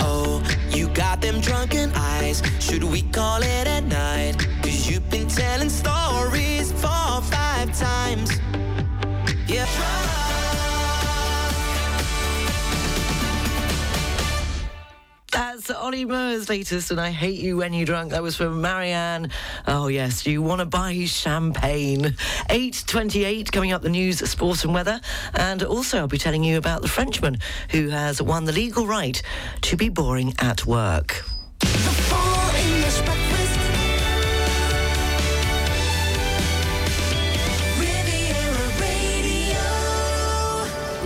Oh, 0.00 0.42
you 0.70 0.88
got 0.88 1.20
them 1.20 1.40
drunken 1.40 1.92
eyes. 1.94 2.42
Should 2.58 2.82
we 2.82 3.02
call 3.02 3.40
it 3.44 3.68
a 3.68 3.80
night? 3.82 4.34
Cause 4.64 4.90
you've 4.90 5.08
been 5.10 5.28
telling 5.28 5.68
stories 5.68 6.72
four 6.72 6.90
or 6.90 7.22
five 7.22 7.72
times. 7.78 8.40
Yeah. 9.46 10.19
That's 15.70 15.82
Ollie 15.82 16.04
Murs' 16.04 16.48
latest, 16.48 16.90
and 16.90 17.00
I 17.00 17.10
hate 17.10 17.38
you 17.38 17.58
when 17.58 17.72
you're 17.72 17.86
drunk. 17.86 18.10
That 18.10 18.24
was 18.24 18.34
from 18.34 18.60
Marianne. 18.60 19.30
Oh 19.68 19.86
yes, 19.86 20.26
you 20.26 20.42
want 20.42 20.58
to 20.58 20.64
buy 20.64 21.04
champagne? 21.04 22.16
Eight 22.48 22.82
twenty-eight. 22.88 23.52
Coming 23.52 23.70
up, 23.70 23.80
the 23.80 23.88
news, 23.88 24.18
sports, 24.28 24.64
and 24.64 24.74
weather, 24.74 25.00
and 25.32 25.62
also 25.62 25.98
I'll 25.98 26.08
be 26.08 26.18
telling 26.18 26.42
you 26.42 26.58
about 26.58 26.82
the 26.82 26.88
Frenchman 26.88 27.38
who 27.68 27.90
has 27.90 28.20
won 28.20 28.46
the 28.46 28.52
legal 28.52 28.84
right 28.84 29.22
to 29.60 29.76
be 29.76 29.88
boring 29.88 30.34
at 30.40 30.66
work. 30.66 31.24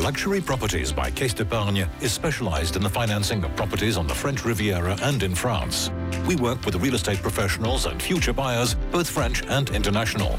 Luxury 0.05 0.41
Properties 0.43 0.93
by 0.93 1.11
Caisse 1.11 1.33
d'Epargne 1.33 1.89
is 2.03 2.13
specialized 2.13 2.77
in 2.77 2.83
the 2.83 2.91
financing 2.91 3.43
of 3.43 3.57
properties 3.57 3.97
on 3.97 4.07
the 4.07 4.13
French 4.13 4.45
Riviera 4.45 4.99
and 5.01 5.23
in 5.23 5.35
France. 5.35 5.91
We 6.29 6.37
work 6.37 6.63
with 6.67 6.75
real 6.75 6.95
estate 6.95 7.23
professionals 7.23 7.87
and 7.87 8.03
future 8.03 8.35
buyers, 8.35 8.75
both 8.93 9.09
French 9.09 9.43
and 9.47 9.71
international. 9.71 10.39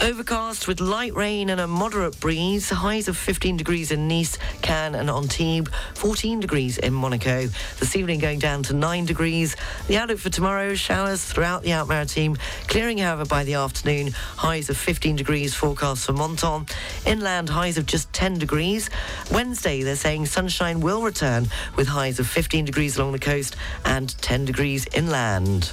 Overcast 0.00 0.68
with 0.68 0.80
light 0.80 1.14
rain 1.16 1.50
and 1.50 1.60
a 1.60 1.66
moderate 1.66 2.20
breeze. 2.20 2.70
Highs 2.70 3.08
of 3.08 3.16
15 3.16 3.56
degrees 3.56 3.90
in 3.90 4.06
Nice, 4.06 4.38
Cannes, 4.62 4.94
and 4.94 5.10
Antibes. 5.10 5.68
14 5.94 6.38
degrees 6.38 6.78
in 6.78 6.94
Monaco. 6.94 7.48
This 7.80 7.96
evening 7.96 8.20
going 8.20 8.38
down 8.38 8.62
to 8.64 8.72
9 8.72 9.04
degrees. 9.04 9.56
The 9.88 9.96
outlook 9.96 10.18
for 10.18 10.30
tomorrow 10.30 10.76
showers 10.76 11.24
throughout 11.24 11.64
the 11.64 11.72
Alpes-Maritimes. 11.72 12.38
Clearing, 12.68 12.98
however, 12.98 13.24
by 13.24 13.42
the 13.42 13.54
afternoon. 13.54 14.12
Highs 14.36 14.70
of 14.70 14.76
15 14.76 15.16
degrees 15.16 15.56
forecast 15.56 16.06
for 16.06 16.12
Menton. 16.12 16.66
Inland 17.04 17.48
highs 17.48 17.78
of 17.78 17.86
just 17.86 18.12
10 18.12 18.38
degrees. 18.38 18.90
Wednesday, 19.32 19.82
they're 19.82 19.96
saying 19.96 20.26
sunshine 20.26 20.80
will 20.80 21.02
return 21.02 21.48
with 21.74 21.88
highs 21.88 22.20
of 22.20 22.28
15 22.28 22.64
degrees 22.64 22.96
along 22.96 23.10
the 23.10 23.18
coast 23.18 23.56
and 23.84 24.16
10 24.22 24.44
degrees 24.44 24.86
inland. 24.94 25.72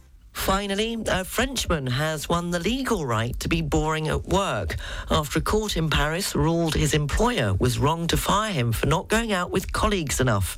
Finally, 0.33 0.97
a 1.07 1.23
Frenchman 1.23 1.85
has 1.85 2.27
won 2.27 2.51
the 2.51 2.59
legal 2.59 3.05
right 3.05 3.37
to 3.39 3.49
be 3.49 3.61
boring 3.61 4.07
at 4.07 4.23
work 4.25 4.75
after 5.09 5.39
a 5.39 5.41
court 5.41 5.77
in 5.77 5.89
Paris 5.89 6.35
ruled 6.35 6.73
his 6.73 6.93
employer 6.93 7.53
was 7.55 7.77
wrong 7.77 8.07
to 8.07 8.17
fire 8.17 8.51
him 8.51 8.71
for 8.71 8.87
not 8.87 9.07
going 9.07 9.33
out 9.33 9.51
with 9.51 9.71
colleagues 9.71 10.19
enough. 10.19 10.57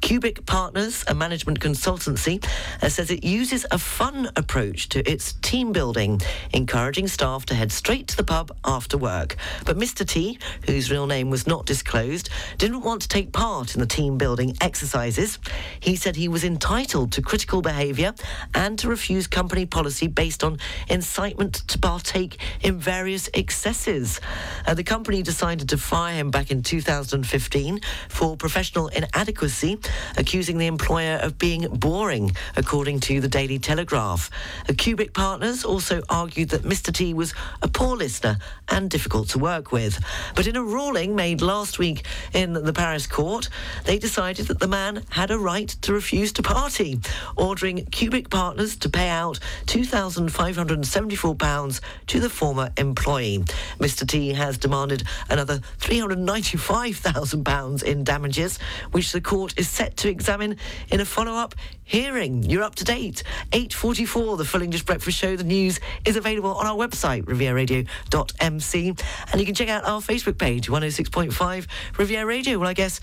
Cubik 0.00 0.46
Partners, 0.46 1.04
a 1.06 1.14
management 1.14 1.60
consultancy, 1.60 2.42
uh, 2.82 2.88
says 2.88 3.10
it 3.10 3.22
uses 3.22 3.66
a 3.70 3.78
fun 3.78 4.30
approach 4.36 4.88
to 4.88 5.08
its 5.08 5.34
team 5.34 5.72
building, 5.72 6.20
encouraging 6.54 7.06
staff 7.06 7.44
to 7.46 7.54
head 7.54 7.70
straight 7.70 8.08
to 8.08 8.16
the 8.16 8.24
pub 8.24 8.50
after 8.64 8.96
work. 8.96 9.36
But 9.66 9.76
Mr. 9.76 10.06
T, 10.08 10.38
whose 10.66 10.90
real 10.90 11.06
name 11.06 11.28
was 11.28 11.46
not 11.46 11.66
disclosed, 11.66 12.30
didn't 12.56 12.80
want 12.80 13.02
to 13.02 13.08
take 13.08 13.32
part 13.32 13.74
in 13.74 13.80
the 13.80 13.86
team 13.86 14.16
building 14.16 14.56
exercises. 14.62 15.38
He 15.80 15.96
said 15.96 16.16
he 16.16 16.28
was 16.28 16.44
entitled 16.44 17.12
to 17.12 17.22
critical 17.22 17.60
behaviour 17.60 18.14
and 18.54 18.78
to 18.78 18.88
refuse 18.88 19.09
company 19.26 19.66
policy 19.66 20.06
based 20.06 20.44
on 20.44 20.58
incitement 20.88 21.54
to 21.68 21.78
partake 21.78 22.38
in 22.62 22.78
various 22.78 23.28
excesses. 23.34 24.20
Uh, 24.66 24.74
the 24.74 24.84
company 24.84 25.22
decided 25.22 25.68
to 25.68 25.76
fire 25.76 26.14
him 26.14 26.30
back 26.30 26.50
in 26.50 26.62
2015 26.62 27.80
for 28.08 28.36
professional 28.36 28.88
inadequacy, 28.88 29.78
accusing 30.16 30.58
the 30.58 30.66
employer 30.66 31.18
of 31.22 31.38
being 31.38 31.66
boring, 31.68 32.30
according 32.56 33.00
to 33.00 33.20
the 33.20 33.28
Daily 33.28 33.58
Telegraph. 33.58 34.30
Uh, 34.68 34.72
Cubik 34.74 35.12
Partners 35.12 35.64
also 35.64 36.02
argued 36.08 36.50
that 36.50 36.62
Mr. 36.62 36.92
T 36.92 37.12
was 37.12 37.34
a 37.62 37.68
poor 37.68 37.96
listener 37.96 38.36
and 38.68 38.88
difficult 38.88 39.28
to 39.30 39.38
work 39.38 39.72
with. 39.72 39.98
But 40.36 40.46
in 40.46 40.54
a 40.54 40.62
ruling 40.62 41.16
made 41.16 41.42
last 41.42 41.78
week 41.78 42.06
in 42.32 42.52
the 42.52 42.72
Paris 42.72 43.06
court, 43.08 43.48
they 43.84 43.98
decided 43.98 44.46
that 44.46 44.60
the 44.60 44.68
man 44.68 45.02
had 45.10 45.30
a 45.32 45.38
right 45.38 45.68
to 45.82 45.92
refuse 45.92 46.32
to 46.34 46.42
party, 46.42 47.00
ordering 47.36 47.86
Cubik 47.86 48.30
Partners 48.30 48.76
to 48.76 48.88
pay 48.88 48.99
out 49.08 49.40
£2,574 49.66 51.80
to 52.06 52.20
the 52.20 52.30
former 52.30 52.70
employee. 52.76 53.42
Mr. 53.78 54.06
T 54.06 54.32
has 54.32 54.58
demanded 54.58 55.02
another 55.28 55.58
£395,000 55.78 57.82
in 57.82 58.04
damages, 58.04 58.60
which 58.92 59.10
the 59.12 59.20
court 59.20 59.58
is 59.58 59.68
set 59.68 59.96
to 59.98 60.08
examine 60.08 60.56
in 60.90 61.00
a 61.00 61.04
follow-up 61.04 61.54
hearing. 61.90 62.44
You're 62.44 62.62
up 62.62 62.76
to 62.76 62.84
date. 62.84 63.24
8.44, 63.50 64.38
the 64.38 64.44
Full 64.44 64.62
English 64.62 64.84
Breakfast 64.84 65.18
Show. 65.18 65.34
The 65.36 65.44
news 65.44 65.80
is 66.04 66.16
available 66.16 66.54
on 66.54 66.66
our 66.66 66.76
website, 66.76 67.24
rivieradio.mc. 67.24 68.94
And 69.32 69.40
you 69.40 69.46
can 69.46 69.54
check 69.54 69.68
out 69.68 69.84
our 69.84 70.00
Facebook 70.00 70.38
page, 70.38 70.68
106.5 70.68 71.66
Riviera 71.98 72.26
Radio. 72.26 72.58
Well, 72.58 72.68
I 72.68 72.74
guess 72.74 73.00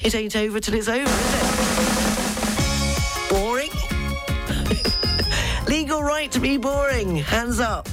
it 0.00 0.14
ain't 0.14 0.36
over 0.36 0.60
till 0.60 0.74
it's 0.74 0.88
over, 0.88 1.02
is 1.02 1.34
it? 1.34 3.30
Boring? 3.30 3.70
Right 6.02 6.32
to 6.32 6.40
be 6.40 6.56
boring. 6.56 7.16
Hands 7.16 7.60
up. 7.60 7.88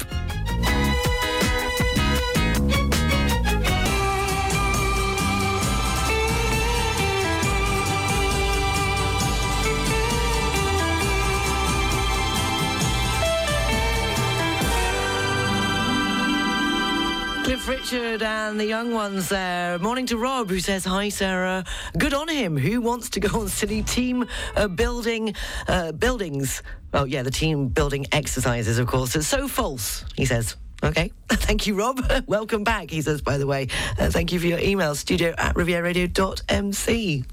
Cliff 17.43 17.67
Richard 17.67 18.21
and 18.23 18.59
the 18.59 18.65
young 18.65 18.93
ones 18.93 19.29
there. 19.29 19.79
Morning 19.79 20.05
to 20.07 20.17
Rob, 20.17 20.49
who 20.49 20.59
says, 20.59 20.83
Hi, 20.83 21.09
Sarah. 21.09 21.63
Good 21.97 22.13
on 22.13 22.27
him. 22.27 22.57
Who 22.57 22.81
wants 22.81 23.09
to 23.11 23.19
go 23.19 23.41
on 23.41 23.47
silly 23.47 23.83
team 23.83 24.25
uh, 24.55 24.67
building 24.67 25.33
uh, 25.67 25.93
buildings? 25.93 26.61
Oh, 26.93 27.05
yeah, 27.05 27.23
the 27.23 27.31
team 27.31 27.67
building 27.67 28.05
exercises, 28.11 28.79
of 28.79 28.87
course. 28.87 29.15
It's 29.15 29.27
so 29.27 29.47
false, 29.47 30.05
he 30.15 30.25
says. 30.25 30.55
Okay. 30.83 31.11
Thank 31.29 31.67
you, 31.67 31.75
Rob. 31.75 32.01
Welcome 32.27 32.63
back, 32.63 32.89
he 32.89 33.01
says, 33.01 33.21
by 33.21 33.37
the 33.37 33.47
way. 33.47 33.67
Uh, 33.99 34.09
thank 34.09 34.31
you 34.31 34.39
for 34.39 34.47
your 34.47 34.59
email, 34.59 34.95
studio 34.95 35.33
at 35.37 35.55
rivieradio.mc. 35.55 37.25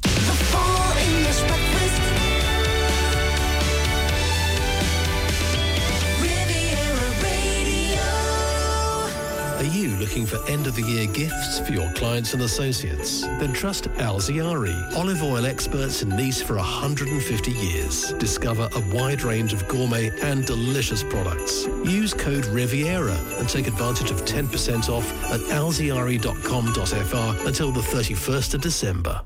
Riviera 10.14 10.14
Radio. 10.14 10.14
Are 10.14 10.14
you 10.14 10.14
looking 10.14 10.26
for 10.26 10.50
end-of-the-year 10.50 11.06
gifts 11.12 11.58
for 11.60 11.72
your 11.72 11.90
clients 11.94 12.34
and 12.34 12.42
associates? 12.42 13.22
Then 13.22 13.52
trust 13.52 13.84
Alziari, 13.94 14.74
olive 14.96 15.22
oil 15.22 15.46
experts 15.46 16.02
in 16.02 16.10
Nice 16.10 16.42
for 16.42 16.56
150 16.56 17.50
years. 17.50 18.12
Discover 18.14 18.68
a 18.74 18.94
wide 18.94 19.22
range 19.22 19.52
of 19.52 19.66
gourmet 19.68 20.10
and 20.22 20.46
delicious 20.46 21.02
products. 21.02 21.66
Use 21.84 22.14
code 22.14 22.46
Riviera 22.46 23.16
and 23.38 23.48
take 23.48 23.66
advantage 23.66 24.10
of 24.10 24.24
10% 24.24 24.88
off 24.88 25.10
at 25.32 25.40
alziari.com.fr 25.40 27.46
until 27.46 27.72
the 27.72 27.80
31st 27.80 28.54
of 28.54 28.60
December. 28.60 29.22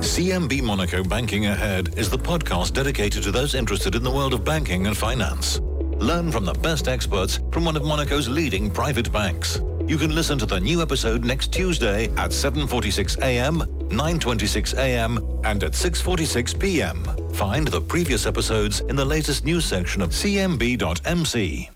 CMB 0.00 0.62
Monaco 0.62 1.02
Banking 1.02 1.46
Ahead 1.46 1.98
is 1.98 2.10
the 2.10 2.18
podcast 2.18 2.74
dedicated 2.74 3.22
to 3.22 3.32
those 3.32 3.54
interested 3.54 3.94
in 3.94 4.02
the 4.02 4.10
world 4.10 4.34
of 4.34 4.44
banking 4.44 4.86
and 4.86 4.96
finance. 4.96 5.60
Learn 5.98 6.30
from 6.30 6.44
the 6.44 6.52
best 6.54 6.88
experts 6.88 7.40
from 7.50 7.64
one 7.64 7.76
of 7.76 7.82
Monaco's 7.82 8.28
leading 8.28 8.70
private 8.70 9.10
banks. 9.12 9.60
You 9.86 9.96
can 9.96 10.14
listen 10.14 10.38
to 10.38 10.46
the 10.46 10.60
new 10.60 10.82
episode 10.82 11.24
next 11.24 11.52
Tuesday 11.52 12.06
at 12.16 12.30
7:46 12.32 13.18
a.m., 13.22 13.60
9:26 13.88 14.74
a.m., 14.74 15.18
and 15.44 15.64
at 15.64 15.72
6:46 15.72 16.58
p.m. 16.58 17.04
Find 17.32 17.68
the 17.68 17.80
previous 17.80 18.26
episodes 18.26 18.80
in 18.80 18.96
the 18.96 19.04
latest 19.04 19.44
news 19.44 19.64
section 19.64 20.02
of 20.02 20.10
cmb.mc. 20.10 21.70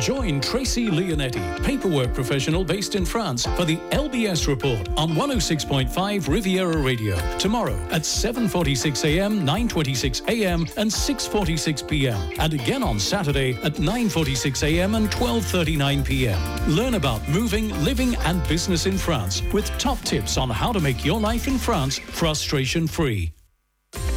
Join 0.00 0.40
Tracy 0.40 0.88
Leonetti, 0.88 1.64
paperwork 1.64 2.14
professional 2.14 2.64
based 2.64 2.94
in 2.94 3.04
France, 3.04 3.46
for 3.56 3.64
the 3.64 3.76
LBS 3.90 4.46
report 4.46 4.88
on 4.96 5.10
106.5 5.10 6.28
Riviera 6.28 6.76
Radio 6.78 7.16
tomorrow 7.38 7.76
at 7.90 8.02
7:46 8.02 9.04
a.m., 9.04 9.46
9:26 9.46 10.28
a.m., 10.28 10.66
and 10.76 10.90
6:46 10.90 11.88
p.m. 11.88 12.32
and 12.38 12.54
again 12.54 12.82
on 12.82 12.98
Saturday 12.98 13.54
at 13.62 13.74
9:46 13.74 14.62
a.m. 14.62 14.94
and 14.94 15.10
12:39 15.10 16.04
p.m. 16.04 16.40
Learn 16.68 16.94
about 16.94 17.26
moving, 17.28 17.68
living, 17.84 18.14
and 18.26 18.46
business 18.48 18.86
in 18.86 18.96
France 18.96 19.42
with 19.52 19.66
top 19.78 19.98
tips 20.02 20.36
on 20.36 20.48
how 20.50 20.72
to 20.72 20.80
make 20.80 21.04
your 21.04 21.20
life 21.20 21.48
in 21.48 21.58
France 21.58 21.98
frustration-free. 21.98 23.32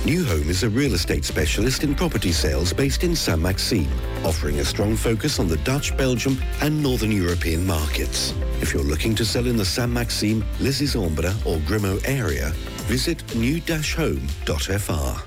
New 0.04 0.26
Home 0.26 0.49
is 0.49 0.64
a 0.64 0.70
real 0.70 0.95
estate 0.95 1.24
specialist 1.24 1.84
in 1.84 1.93
property 1.93 2.32
sales 2.32 2.74
based 2.74 3.04
in 3.04 3.16
Saint 3.16 3.39
Maxime, 3.39 3.88
offering 4.26 4.58
a 4.58 4.66
strong 4.66 4.95
focus 4.95 5.39
on 5.39 5.47
the 5.47 5.58
Dutch, 5.58 5.95
Belgium 5.95 6.41
and 6.62 6.82
Northern 6.82 7.12
European 7.12 7.64
markets. 7.68 8.34
If 8.62 8.74
you're 8.74 8.82
looking 8.82 9.14
to 9.14 9.24
sell 9.24 9.45
in 9.45 9.58
the 9.58 9.64
Saint 9.64 9.91
Maxime, 9.91 10.43
Les 10.60 10.82
Issambres 10.82 11.45
or 11.45 11.58
Grimaud 11.68 12.02
area, 12.10 12.49
visit 12.88 13.24
new-home.fr. 13.36 15.22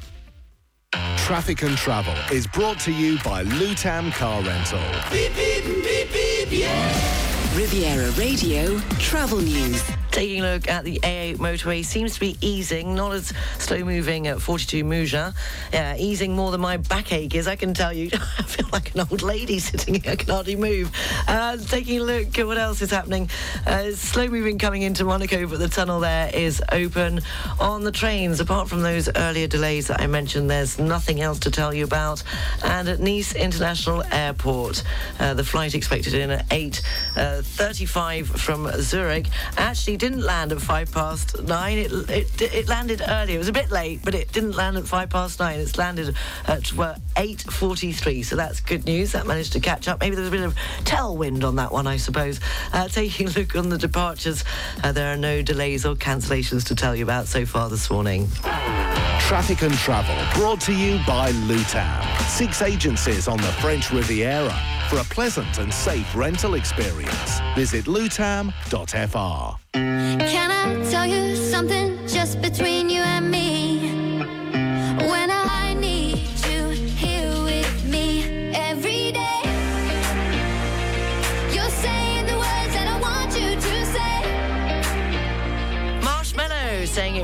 Traffic 1.18 1.62
and 1.62 1.76
Travel 1.76 2.16
is 2.36 2.48
brought 2.48 2.80
to 2.80 2.90
you 2.90 3.16
by 3.22 3.44
Lutam 3.44 4.12
Car 4.12 4.42
Rental. 4.42 4.80
Beep, 5.12 5.36
beep, 5.36 5.64
beep, 5.84 6.12
beep, 6.12 6.48
yeah. 6.50 7.56
Riviera 7.56 8.10
Radio 8.12 8.80
Travel 8.98 9.40
News. 9.40 10.03
Taking 10.14 10.44
a 10.44 10.52
look 10.52 10.68
at 10.68 10.84
the 10.84 11.00
A8 11.00 11.38
motorway 11.38 11.84
seems 11.84 12.14
to 12.14 12.20
be 12.20 12.36
easing, 12.40 12.94
not 12.94 13.10
as 13.14 13.32
slow 13.58 13.82
moving 13.82 14.28
at 14.28 14.40
42 14.40 14.84
Mougins. 14.84 15.34
Yeah, 15.72 15.96
easing 15.96 16.36
more 16.36 16.52
than 16.52 16.60
my 16.60 16.76
backache 16.76 17.34
is, 17.34 17.48
I 17.48 17.56
can 17.56 17.74
tell 17.74 17.92
you. 17.92 18.10
I 18.38 18.42
feel 18.44 18.68
like 18.72 18.94
an 18.94 19.00
old 19.10 19.22
lady 19.22 19.58
sitting 19.58 20.00
here, 20.00 20.12
I 20.12 20.14
can 20.14 20.28
hardly 20.28 20.54
move. 20.54 20.92
Uh, 21.26 21.56
taking 21.56 21.98
a 21.98 22.04
look 22.04 22.38
at 22.38 22.46
what 22.46 22.58
else 22.58 22.80
is 22.80 22.92
happening. 22.92 23.28
Uh, 23.66 23.90
slow 23.90 24.28
moving 24.28 24.56
coming 24.56 24.82
into 24.82 25.02
Monaco, 25.02 25.48
but 25.48 25.58
the 25.58 25.66
tunnel 25.66 25.98
there 25.98 26.30
is 26.32 26.62
open. 26.70 27.20
On 27.58 27.82
the 27.82 27.90
trains, 27.90 28.38
apart 28.38 28.68
from 28.68 28.82
those 28.82 29.08
earlier 29.16 29.48
delays 29.48 29.88
that 29.88 30.00
I 30.00 30.06
mentioned, 30.06 30.48
there's 30.48 30.78
nothing 30.78 31.22
else 31.22 31.40
to 31.40 31.50
tell 31.50 31.74
you 31.74 31.82
about. 31.82 32.22
And 32.62 32.88
at 32.88 33.00
Nice 33.00 33.34
International 33.34 34.04
Airport, 34.12 34.84
uh, 35.18 35.34
the 35.34 35.42
flight 35.42 35.74
expected 35.74 36.14
in 36.14 36.30
at 36.30 36.48
8.35 36.50 38.26
from 38.26 38.70
Zurich 38.80 39.26
actually 39.56 40.03
didn't 40.04 40.22
land 40.22 40.52
at 40.52 40.60
five 40.60 40.92
past 40.92 41.42
nine. 41.44 41.78
It, 41.78 41.90
it, 42.10 42.42
it 42.42 42.68
landed 42.68 43.00
earlier. 43.08 43.36
It 43.36 43.38
was 43.38 43.48
a 43.48 43.54
bit 43.54 43.70
late, 43.70 44.00
but 44.04 44.14
it 44.14 44.30
didn't 44.32 44.52
land 44.52 44.76
at 44.76 44.86
five 44.86 45.08
past 45.08 45.40
nine. 45.40 45.58
It's 45.58 45.78
landed 45.78 46.14
at 46.46 46.70
well, 46.74 46.96
8.43, 47.16 48.22
so 48.22 48.36
that's 48.36 48.60
good 48.60 48.84
news. 48.84 49.12
That 49.12 49.26
managed 49.26 49.54
to 49.54 49.60
catch 49.60 49.88
up. 49.88 50.02
Maybe 50.02 50.14
there's 50.14 50.28
a 50.28 50.30
bit 50.30 50.42
of 50.42 50.54
tailwind 50.82 51.42
on 51.42 51.56
that 51.56 51.72
one, 51.72 51.86
I 51.86 51.96
suppose. 51.96 52.38
Uh, 52.74 52.86
taking 52.86 53.28
a 53.28 53.30
look 53.30 53.56
on 53.56 53.70
the 53.70 53.78
departures, 53.78 54.44
uh, 54.82 54.92
there 54.92 55.10
are 55.10 55.16
no 55.16 55.40
delays 55.40 55.86
or 55.86 55.94
cancellations 55.94 56.66
to 56.66 56.74
tell 56.74 56.94
you 56.94 57.02
about 57.02 57.26
so 57.26 57.46
far 57.46 57.70
this 57.70 57.90
morning. 57.90 58.28
Traffic 59.20 59.62
and 59.62 59.72
Travel 59.72 60.16
brought 60.38 60.60
to 60.62 60.74
you 60.74 61.00
by 61.06 61.32
Lutam. 61.32 62.28
Six 62.28 62.60
agencies 62.60 63.26
on 63.26 63.38
the 63.38 63.52
French 63.62 63.90
Riviera 63.90 64.54
for 64.90 64.98
a 64.98 65.04
pleasant 65.04 65.56
and 65.56 65.72
safe 65.72 66.14
rental 66.14 66.56
experience. 66.56 67.40
Visit 67.56 67.86
lutam.fr. 67.86 69.63
Can 69.74 70.52
I 70.52 70.88
tell 70.88 71.04
you 71.04 71.34
something 71.34 71.98
just 72.06 72.40
between 72.40 72.88
you 72.88 73.00
and 73.00 73.28
me? 73.28 73.43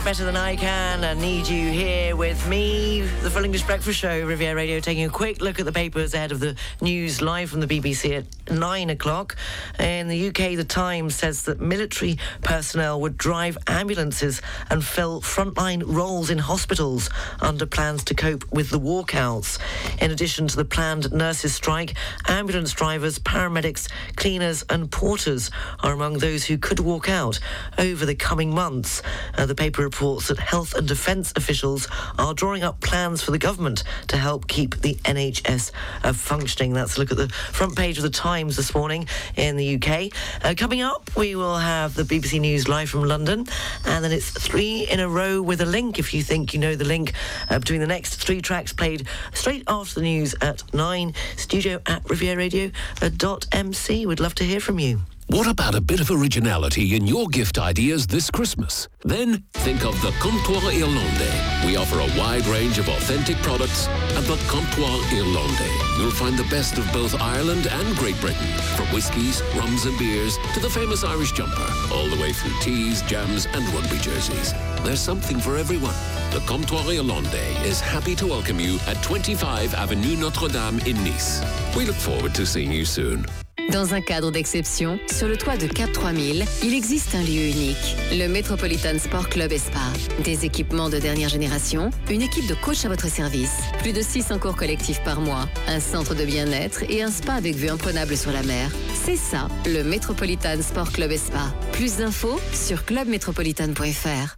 It 0.00 0.04
better 0.04 0.24
than 0.24 0.36
I 0.36 0.56
can. 0.56 1.04
and 1.04 1.20
need 1.20 1.46
you 1.46 1.70
here 1.70 2.16
with 2.16 2.46
me. 2.48 3.00
The 3.00 3.30
Full 3.30 3.44
English 3.44 3.64
Breakfast 3.64 3.98
Show, 3.98 4.24
Riviera 4.24 4.54
Radio, 4.54 4.80
taking 4.80 5.04
a 5.04 5.10
quick 5.10 5.40
look 5.40 5.58
at 5.58 5.66
the 5.66 5.72
papers 5.72 6.14
ahead 6.14 6.32
of 6.32 6.40
the 6.40 6.56
news 6.80 7.20
live 7.20 7.50
from 7.50 7.60
the 7.60 7.66
BBC 7.66 8.16
at 8.18 8.24
nine 8.50 8.90
o'clock. 8.90 9.36
In 9.78 10.08
the 10.08 10.28
UK, 10.28 10.56
The 10.56 10.64
Times 10.64 11.14
says 11.14 11.42
that 11.42 11.60
military 11.60 12.18
personnel 12.42 13.00
would 13.00 13.18
drive 13.18 13.58
ambulances 13.66 14.40
and 14.70 14.84
fill 14.84 15.20
frontline 15.20 15.82
roles 15.86 16.30
in 16.30 16.38
hospitals 16.38 17.10
under 17.40 17.66
plans 17.66 18.04
to 18.04 18.14
cope 18.14 18.50
with 18.52 18.70
the 18.70 18.80
walkouts. 18.80 19.58
In 20.00 20.10
addition 20.10 20.46
to 20.48 20.56
the 20.56 20.64
planned 20.64 21.12
nurses' 21.12 21.54
strike, 21.54 21.94
ambulance 22.28 22.72
drivers, 22.72 23.18
paramedics, 23.18 23.88
cleaners, 24.16 24.64
and 24.70 24.90
porters 24.90 25.50
are 25.80 25.92
among 25.92 26.18
those 26.18 26.44
who 26.44 26.58
could 26.58 26.80
walk 26.80 27.08
out 27.08 27.38
over 27.78 28.06
the 28.06 28.14
coming 28.14 28.54
months. 28.54 29.02
Uh, 29.36 29.46
the 29.46 29.54
paper 29.54 29.89
reports 29.90 30.28
that 30.28 30.38
health 30.38 30.74
and 30.74 30.86
defence 30.86 31.32
officials 31.34 31.88
are 32.16 32.32
drawing 32.32 32.62
up 32.62 32.80
plans 32.80 33.24
for 33.24 33.32
the 33.32 33.38
government 33.38 33.82
to 34.06 34.16
help 34.16 34.46
keep 34.46 34.80
the 34.82 34.94
NHS 35.02 35.72
uh, 36.04 36.12
functioning. 36.12 36.72
That's 36.72 36.96
a 36.96 37.00
look 37.00 37.10
at 37.10 37.16
the 37.16 37.28
front 37.28 37.74
page 37.74 37.96
of 37.96 38.04
the 38.04 38.10
Times 38.10 38.54
this 38.54 38.72
morning 38.72 39.08
in 39.34 39.56
the 39.56 39.74
UK. 39.74 40.12
Uh, 40.44 40.54
coming 40.56 40.80
up, 40.80 41.10
we 41.16 41.34
will 41.34 41.58
have 41.58 41.96
the 41.96 42.04
BBC 42.04 42.40
News 42.40 42.68
live 42.68 42.88
from 42.88 43.02
London, 43.02 43.46
and 43.84 44.04
then 44.04 44.12
it's 44.12 44.30
three 44.30 44.86
in 44.88 45.00
a 45.00 45.08
row 45.08 45.42
with 45.42 45.60
a 45.60 45.66
link. 45.66 45.98
If 45.98 46.14
you 46.14 46.22
think 46.22 46.54
you 46.54 46.60
know 46.60 46.76
the 46.76 46.84
link 46.84 47.12
uh, 47.48 47.58
between 47.58 47.80
the 47.80 47.88
next 47.88 48.22
three 48.22 48.40
tracks 48.40 48.72
played 48.72 49.08
straight 49.32 49.64
after 49.66 49.96
the 49.96 50.02
news 50.02 50.36
at 50.40 50.62
nine, 50.72 51.14
studio 51.36 51.80
at 51.86 52.04
rivieradio.mc. 52.04 54.06
We'd 54.06 54.20
love 54.20 54.36
to 54.36 54.44
hear 54.44 54.60
from 54.60 54.78
you. 54.78 55.00
What 55.30 55.46
about 55.46 55.76
a 55.76 55.80
bit 55.80 56.00
of 56.00 56.10
originality 56.10 56.96
in 56.96 57.06
your 57.06 57.28
gift 57.28 57.56
ideas 57.56 58.04
this 58.04 58.32
Christmas? 58.32 58.88
Then 59.04 59.44
think 59.52 59.84
of 59.84 59.94
the 60.02 60.10
Comptoir 60.18 60.72
Irlandais. 60.72 61.64
We 61.64 61.76
offer 61.76 62.00
a 62.00 62.18
wide 62.18 62.44
range 62.46 62.78
of 62.78 62.88
authentic 62.88 63.36
products 63.36 63.86
at 63.86 64.24
the 64.24 64.34
Comptoir 64.50 64.98
Irlandais. 65.12 65.98
You'll 66.00 66.10
find 66.10 66.36
the 66.36 66.48
best 66.50 66.78
of 66.78 66.92
both 66.92 67.14
Ireland 67.22 67.68
and 67.70 67.96
Great 67.96 68.20
Britain, 68.20 68.48
from 68.74 68.86
whiskies, 68.86 69.40
rums 69.54 69.84
and 69.84 69.96
beers 70.00 70.36
to 70.54 70.58
the 70.58 70.68
famous 70.68 71.04
Irish 71.04 71.30
jumper, 71.30 71.72
all 71.94 72.08
the 72.08 72.20
way 72.20 72.32
through 72.32 72.58
teas, 72.60 73.00
jams 73.02 73.46
and 73.52 73.64
rugby 73.68 73.98
jerseys. 73.98 74.52
There's 74.82 75.00
something 75.00 75.38
for 75.38 75.56
everyone. 75.56 75.94
The 76.32 76.40
Comptoir 76.40 76.82
Irlandais 76.92 77.64
is 77.64 77.80
happy 77.80 78.16
to 78.16 78.26
welcome 78.26 78.58
you 78.58 78.80
at 78.88 79.00
25 79.04 79.74
Avenue 79.74 80.16
Notre-Dame 80.16 80.80
in 80.80 80.96
Nice. 81.04 81.40
We 81.76 81.86
look 81.86 81.94
forward 81.94 82.34
to 82.34 82.44
seeing 82.44 82.72
you 82.72 82.84
soon. 82.84 83.26
Dans 83.68 83.94
un 83.94 84.00
cadre 84.00 84.32
d'exception, 84.32 84.98
sur 85.08 85.28
le 85.28 85.36
toit 85.36 85.56
de 85.56 85.66
Cap 85.66 85.92
3000, 85.92 86.44
il 86.64 86.74
existe 86.74 87.14
un 87.14 87.22
lieu 87.22 87.42
unique, 87.42 87.96
le 88.12 88.26
Metropolitan 88.26 88.98
Sport 88.98 89.28
Club 89.28 89.52
et 89.52 89.58
Spa. 89.58 89.78
Des 90.24 90.44
équipements 90.44 90.88
de 90.88 90.98
dernière 90.98 91.28
génération, 91.28 91.90
une 92.10 92.22
équipe 92.22 92.48
de 92.48 92.54
coach 92.54 92.84
à 92.84 92.88
votre 92.88 93.08
service, 93.08 93.58
plus 93.78 93.92
de 93.92 94.02
600 94.02 94.38
cours 94.38 94.56
collectifs 94.56 95.02
par 95.04 95.20
mois, 95.20 95.48
un 95.68 95.78
centre 95.78 96.14
de 96.14 96.24
bien-être 96.24 96.82
et 96.90 97.02
un 97.02 97.10
spa 97.10 97.34
avec 97.34 97.54
vue 97.54 97.68
imprenable 97.68 98.16
sur 98.16 98.32
la 98.32 98.42
mer. 98.42 98.70
C'est 99.04 99.16
ça, 99.16 99.48
le 99.66 99.84
Metropolitan 99.84 100.60
Sport 100.62 100.90
Club 100.90 101.12
et 101.12 101.18
Spa. 101.18 101.54
Plus 101.72 101.98
d'infos 101.98 102.40
sur 102.52 102.84
clubmetropolitan.fr. 102.84 104.36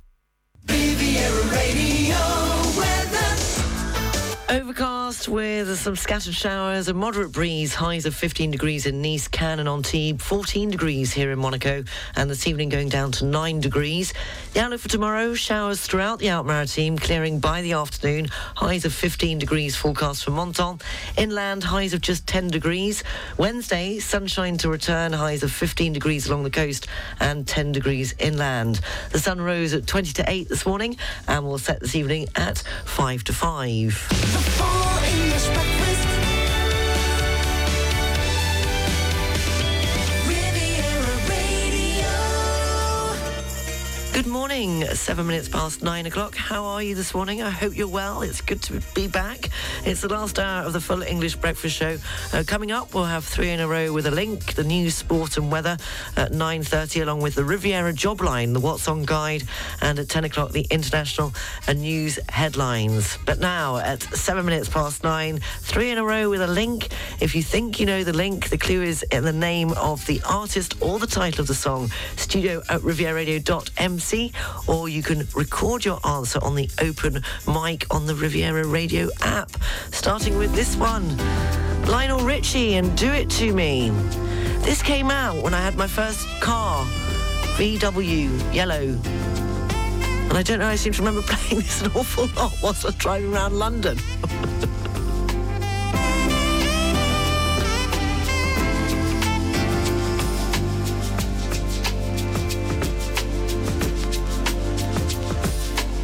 Forecast 5.13 5.29
with 5.29 5.79
some 5.79 5.95
scattered 5.95 6.33
showers, 6.33 6.89
a 6.89 6.95
moderate 6.95 7.33
breeze, 7.33 7.75
highs 7.75 8.07
of 8.07 8.15
15 8.15 8.51
degrees 8.51 8.87
in 8.87 9.03
Nice, 9.03 9.29
Cannes 9.29 9.61
and 9.61 9.69
Antibes, 9.69 10.25
14 10.25 10.71
degrees 10.71 11.13
here 11.13 11.31
in 11.31 11.39
Monaco, 11.39 11.85
and 12.17 12.31
this 12.31 12.47
evening 12.47 12.71
going 12.71 12.89
down 12.89 13.13
to 13.13 13.27
9 13.27 13.61
degrees. 13.61 14.15
The 14.55 14.61
outlook 14.61 14.81
for 14.81 14.89
tomorrow, 14.89 15.35
showers 15.35 15.83
throughout 15.83 16.19
the 16.19 16.31
Alpes-Maritimes, 16.31 17.01
clearing 17.01 17.41
by 17.41 17.61
the 17.61 17.73
afternoon, 17.73 18.29
highs 18.55 18.87
of 18.87 18.95
15 18.95 19.39
degrees 19.39 19.77
forecast 19.77 20.25
for 20.25 20.31
Menton. 20.31 20.81
Inland, 21.19 21.63
highs 21.63 21.93
of 21.93 22.01
just 22.01 22.27
10 22.27 22.49
degrees. 22.49 23.05
Wednesday, 23.37 23.99
sunshine 23.99 24.57
to 24.59 24.71
return, 24.71 25.13
highs 25.13 25.43
of 25.43 25.53
15 25.53 25.93
degrees 25.93 26.27
along 26.27 26.45
the 26.45 26.51
coast 26.51 26.87
and 27.21 27.47
10 27.47 27.73
degrees 27.73 28.15
inland. 28.19 28.81
The 29.11 29.19
sun 29.19 29.43
rose 29.43 29.75
at 29.75 29.87
20 29.87 30.15
to 30.15 30.25
8 30.27 30.49
this 30.49 30.65
morning 30.65 30.97
and 31.29 31.45
will 31.45 31.59
set 31.59 31.81
this 31.81 31.95
evening 31.95 32.29
at 32.35 32.63
5 32.87 33.25
to 33.25 33.33
5. 33.35 35.02
Morning, 44.53 44.85
seven 44.89 45.27
minutes 45.27 45.49
past 45.49 45.83
nine 45.83 46.05
o'clock. 46.05 46.37
How 46.37 46.63
are 46.67 46.83
you 46.83 46.95
this 46.95 47.15
morning? 47.15 47.41
I 47.41 47.49
hope 47.49 47.75
you're 47.75 47.89
well. 47.89 48.21
It's 48.21 48.43
good 48.43 48.61
to 48.65 48.83
be 48.95 49.09
back. 49.09 49.49
It's 49.87 50.03
the 50.03 50.09
last 50.09 50.39
hour 50.39 50.67
of 50.67 50.75
the 50.75 50.81
full 50.81 51.03
English 51.03 51.37
breakfast 51.37 51.75
show. 51.75 51.97
Uh, 52.35 52.45
coming 52.47 52.71
up, 52.71 52.93
we'll 52.93 53.05
have 53.05 53.25
three 53.25 53.49
in 53.49 53.61
a 53.61 53.67
row 53.67 53.95
with 53.95 54.07
a 54.07 54.11
link, 54.11 54.53
the 54.53 54.63
news, 54.63 54.95
sport 54.95 55.39
and 55.39 55.51
weather 55.51 55.79
at 56.19 56.33
9.30, 56.33 57.01
along 57.01 57.23
with 57.23 57.35
the 57.35 57.45
Riviera 57.45 57.95
job 57.95 58.21
line, 58.21 58.53
the 58.53 58.61
What's 58.61 58.89
On 58.89 59.05
guide, 59.05 59.45
and 59.81 59.99
at 59.99 60.11
10 60.11 60.25
o'clock, 60.25 60.53
the 60.53 60.67
international 60.71 61.33
and 61.67 61.81
news 61.81 62.19
headlines. 62.29 63.17
But 63.25 63.39
now, 63.39 63.79
at 63.79 64.03
seven 64.03 64.45
minutes 64.45 64.69
past 64.69 65.03
nine, 65.03 65.41
three 65.61 65.89
in 65.89 65.97
a 65.97 66.05
row 66.05 66.29
with 66.29 66.43
a 66.43 66.47
link. 66.47 66.89
If 67.21 67.35
you 67.35 67.43
think 67.43 67.81
you 67.81 67.87
know 67.87 68.05
the 68.05 68.13
link, 68.13 68.51
the 68.51 68.59
clue 68.59 68.83
is 68.83 69.03
in 69.05 69.25
the 69.25 69.33
name 69.33 69.73
of 69.73 70.05
the 70.07 70.21
artist 70.29 70.75
or 70.83 70.99
the 70.99 71.07
title 71.07 71.41
of 71.41 71.47
the 71.47 71.55
song, 71.55 71.91
studio 72.17 72.63
at 72.69 72.83
rivieradio.mc, 72.83 74.33
or 74.66 74.88
you 74.88 75.03
can 75.03 75.26
record 75.34 75.84
your 75.84 75.99
answer 76.07 76.38
on 76.43 76.55
the 76.55 76.68
open 76.80 77.22
mic 77.47 77.86
on 77.95 78.07
the 78.07 78.14
Riviera 78.14 78.66
Radio 78.66 79.09
app. 79.20 79.51
Starting 79.90 80.38
with 80.38 80.55
this 80.55 80.76
one, 80.76 81.16
Lionel 81.86 82.20
Richie 82.20 82.74
and 82.74 82.97
Do 82.97 83.11
It 83.12 83.28
To 83.30 83.53
Me. 83.53 83.90
This 84.61 84.82
came 84.82 85.11
out 85.11 85.43
when 85.43 85.55
I 85.55 85.61
had 85.61 85.76
my 85.76 85.86
first 85.86 86.26
car, 86.40 86.84
VW, 87.57 88.55
yellow. 88.55 88.99
And 90.32 90.32
I 90.32 90.43
don't 90.43 90.61
know, 90.61 90.68
I 90.68 90.76
seem 90.76 90.93
to 90.95 91.03
remember 91.03 91.22
playing 91.26 91.62
this 91.62 91.82
an 91.82 91.93
awful 91.95 92.26
lot 92.36 92.53
whilst 92.62 92.84
I 92.84 92.88
was 92.88 92.95
driving 92.97 93.34
around 93.34 93.59
London. 93.59 93.99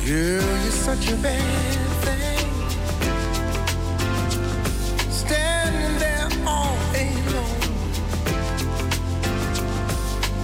Girl, 0.08 0.40
you're 0.62 0.70
such 0.70 1.10
a 1.10 1.16
bad 1.16 1.42
thing. 2.04 2.48
Standing 5.10 5.98
there 5.98 6.28
all 6.46 6.78
alone. 6.96 7.60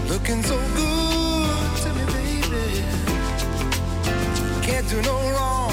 Looking 0.07 0.43
so 0.43 0.59
good 0.77 1.77
to 1.83 1.89
me, 1.97 2.05
baby. 2.13 2.85
Can't 4.61 4.87
do 4.91 5.01
no 5.01 5.17
wrong, 5.33 5.64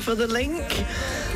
for 0.00 0.14
the 0.14 0.26
link. 0.26 0.62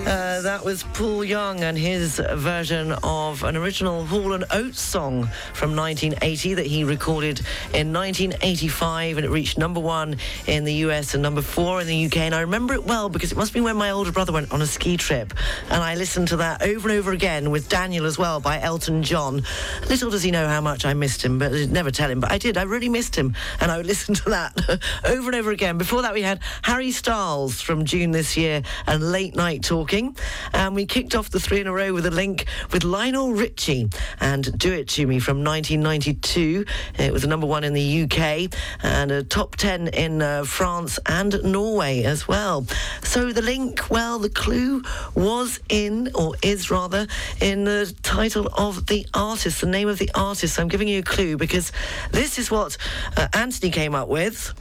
Uh, 0.06 0.29
that 0.42 0.64
was 0.64 0.84
Paul 0.94 1.24
Young 1.24 1.60
and 1.60 1.76
his 1.76 2.18
version 2.18 2.92
of 3.02 3.42
an 3.42 3.56
original 3.56 4.06
Hall 4.06 4.32
and 4.32 4.44
Oates 4.50 4.80
song 4.80 5.28
from 5.52 5.76
1980 5.76 6.54
that 6.54 6.66
he 6.66 6.84
recorded 6.84 7.40
in 7.74 7.92
1985 7.92 9.18
and 9.18 9.26
it 9.26 9.30
reached 9.30 9.58
number 9.58 9.80
one 9.80 10.16
in 10.46 10.64
the 10.64 10.72
US 10.86 11.14
and 11.14 11.22
number 11.22 11.42
four 11.42 11.80
in 11.80 11.86
the 11.86 12.06
UK. 12.06 12.18
And 12.18 12.34
I 12.34 12.40
remember 12.40 12.74
it 12.74 12.84
well 12.84 13.08
because 13.08 13.32
it 13.32 13.38
must 13.38 13.52
be 13.52 13.60
when 13.60 13.76
my 13.76 13.90
older 13.90 14.12
brother 14.12 14.32
went 14.32 14.50
on 14.52 14.62
a 14.62 14.66
ski 14.66 14.96
trip 14.96 15.34
and 15.68 15.82
I 15.82 15.94
listened 15.94 16.28
to 16.28 16.36
that 16.38 16.62
over 16.62 16.88
and 16.88 16.98
over 16.98 17.12
again 17.12 17.50
with 17.50 17.68
Daniel 17.68 18.06
as 18.06 18.18
well 18.18 18.40
by 18.40 18.60
Elton 18.60 19.02
John. 19.02 19.42
Little 19.88 20.10
does 20.10 20.22
he 20.22 20.30
know 20.30 20.48
how 20.48 20.60
much 20.60 20.84
I 20.84 20.94
missed 20.94 21.22
him, 21.22 21.38
but 21.38 21.52
I'd 21.52 21.70
never 21.70 21.90
tell 21.90 22.10
him. 22.10 22.20
But 22.20 22.32
I 22.32 22.38
did. 22.38 22.56
I 22.56 22.62
really 22.62 22.88
missed 22.88 23.16
him 23.16 23.34
and 23.60 23.70
I 23.70 23.76
would 23.76 23.86
listen 23.90 24.14
to 24.14 24.30
that 24.30 24.80
over 25.04 25.30
and 25.30 25.34
over 25.34 25.50
again. 25.50 25.76
Before 25.76 26.02
that, 26.02 26.14
we 26.14 26.22
had 26.22 26.40
Harry 26.62 26.92
Styles 26.92 27.60
from 27.60 27.84
June 27.84 28.10
this 28.10 28.36
year 28.36 28.62
and 28.86 29.12
Late 29.12 29.34
Night 29.34 29.62
Talking. 29.62 30.16
And 30.52 30.74
we 30.74 30.86
kicked 30.86 31.14
off 31.14 31.30
the 31.30 31.40
three 31.40 31.60
in 31.60 31.66
a 31.66 31.72
row 31.72 31.92
with 31.92 32.06
a 32.06 32.10
link 32.10 32.46
with 32.72 32.84
Lionel 32.84 33.32
Richie 33.32 33.88
and 34.20 34.58
Do 34.58 34.72
It 34.72 34.88
To 34.90 35.06
Me 35.06 35.18
from 35.18 35.44
1992. 35.44 36.64
It 36.98 37.12
was 37.12 37.24
a 37.24 37.26
number 37.26 37.46
one 37.46 37.64
in 37.64 37.72
the 37.72 38.02
UK 38.02 38.52
and 38.82 39.10
a 39.10 39.22
top 39.22 39.56
10 39.56 39.88
in 39.88 40.22
uh, 40.22 40.44
France 40.44 40.98
and 41.06 41.42
Norway 41.44 42.04
as 42.04 42.26
well. 42.28 42.66
So 43.02 43.32
the 43.32 43.42
link, 43.42 43.90
well, 43.90 44.18
the 44.18 44.30
clue 44.30 44.82
was 45.14 45.60
in, 45.68 46.10
or 46.14 46.34
is 46.42 46.70
rather, 46.70 47.06
in 47.40 47.64
the 47.64 47.92
title 48.02 48.48
of 48.54 48.86
the 48.86 49.06
artist, 49.14 49.60
the 49.60 49.66
name 49.66 49.88
of 49.88 49.98
the 49.98 50.10
artist. 50.14 50.54
So 50.54 50.62
I'm 50.62 50.68
giving 50.68 50.88
you 50.88 51.00
a 51.00 51.02
clue 51.02 51.36
because 51.36 51.72
this 52.10 52.38
is 52.38 52.50
what 52.50 52.76
uh, 53.16 53.28
Anthony 53.32 53.70
came 53.70 53.94
up 53.94 54.08
with. 54.08 54.54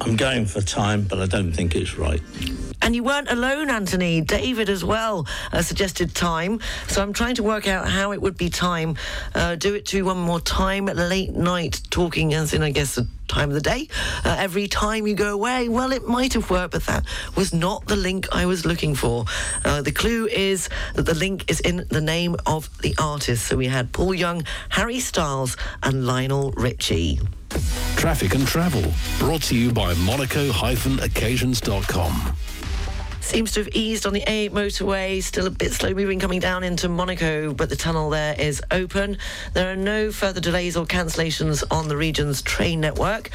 I'm 0.00 0.16
going 0.16 0.46
for 0.46 0.60
time, 0.60 1.02
but 1.02 1.20
I 1.20 1.26
don't 1.26 1.52
think 1.52 1.74
it's 1.74 1.96
right. 1.96 2.20
And 2.82 2.94
you 2.94 3.02
weren't 3.02 3.30
alone, 3.30 3.70
Anthony. 3.70 4.20
David 4.20 4.68
as 4.68 4.84
well 4.84 5.26
uh, 5.52 5.62
suggested 5.62 6.14
time. 6.14 6.60
So 6.86 7.00
I'm 7.00 7.14
trying 7.14 7.36
to 7.36 7.42
work 7.42 7.66
out 7.66 7.88
how 7.88 8.12
it 8.12 8.20
would 8.20 8.36
be 8.36 8.50
time. 8.50 8.96
Uh, 9.34 9.54
do 9.54 9.74
it 9.74 9.86
to 9.86 10.02
one 10.02 10.18
more 10.18 10.40
time. 10.40 10.86
Late 10.86 11.32
night 11.32 11.80
talking, 11.88 12.34
as 12.34 12.52
in, 12.52 12.62
I 12.62 12.72
guess, 12.72 12.96
the 12.96 13.08
time 13.26 13.48
of 13.48 13.54
the 13.54 13.62
day. 13.62 13.88
Uh, 14.22 14.36
every 14.38 14.68
time 14.68 15.06
you 15.06 15.14
go 15.14 15.32
away. 15.32 15.70
Well, 15.70 15.92
it 15.92 16.06
might 16.06 16.34
have 16.34 16.50
worked, 16.50 16.72
but 16.72 16.84
that 16.84 17.06
was 17.36 17.54
not 17.54 17.86
the 17.86 17.96
link 17.96 18.28
I 18.32 18.44
was 18.44 18.66
looking 18.66 18.94
for. 18.94 19.24
Uh, 19.64 19.80
the 19.80 19.92
clue 19.92 20.26
is 20.26 20.68
that 20.94 21.06
the 21.06 21.14
link 21.14 21.50
is 21.50 21.60
in 21.60 21.86
the 21.88 22.02
name 22.02 22.36
of 22.44 22.68
the 22.82 22.94
artist. 22.98 23.46
So 23.46 23.56
we 23.56 23.68
had 23.68 23.92
Paul 23.92 24.12
Young, 24.14 24.44
Harry 24.68 25.00
Styles, 25.00 25.56
and 25.82 26.06
Lionel 26.06 26.52
Richie. 26.52 27.18
Traffic 27.96 28.34
and 28.34 28.46
travel 28.46 28.84
brought 29.18 29.42
to 29.44 29.56
you 29.56 29.72
by 29.72 29.94
monaco-occasions.com. 29.94 32.36
Seems 33.24 33.52
to 33.52 33.60
have 33.60 33.74
eased 33.74 34.04
on 34.04 34.12
the 34.12 34.20
A8 34.20 34.50
motorway, 34.50 35.22
still 35.22 35.46
a 35.46 35.50
bit 35.50 35.72
slow 35.72 35.94
moving 35.94 36.20
coming 36.20 36.40
down 36.40 36.62
into 36.62 36.90
Monaco, 36.90 37.54
but 37.54 37.70
the 37.70 37.74
tunnel 37.74 38.10
there 38.10 38.38
is 38.38 38.62
open. 38.70 39.16
There 39.54 39.72
are 39.72 39.76
no 39.76 40.12
further 40.12 40.42
delays 40.42 40.76
or 40.76 40.84
cancellations 40.84 41.64
on 41.70 41.88
the 41.88 41.96
region's 41.96 42.42
train 42.42 42.82
network, 42.82 43.30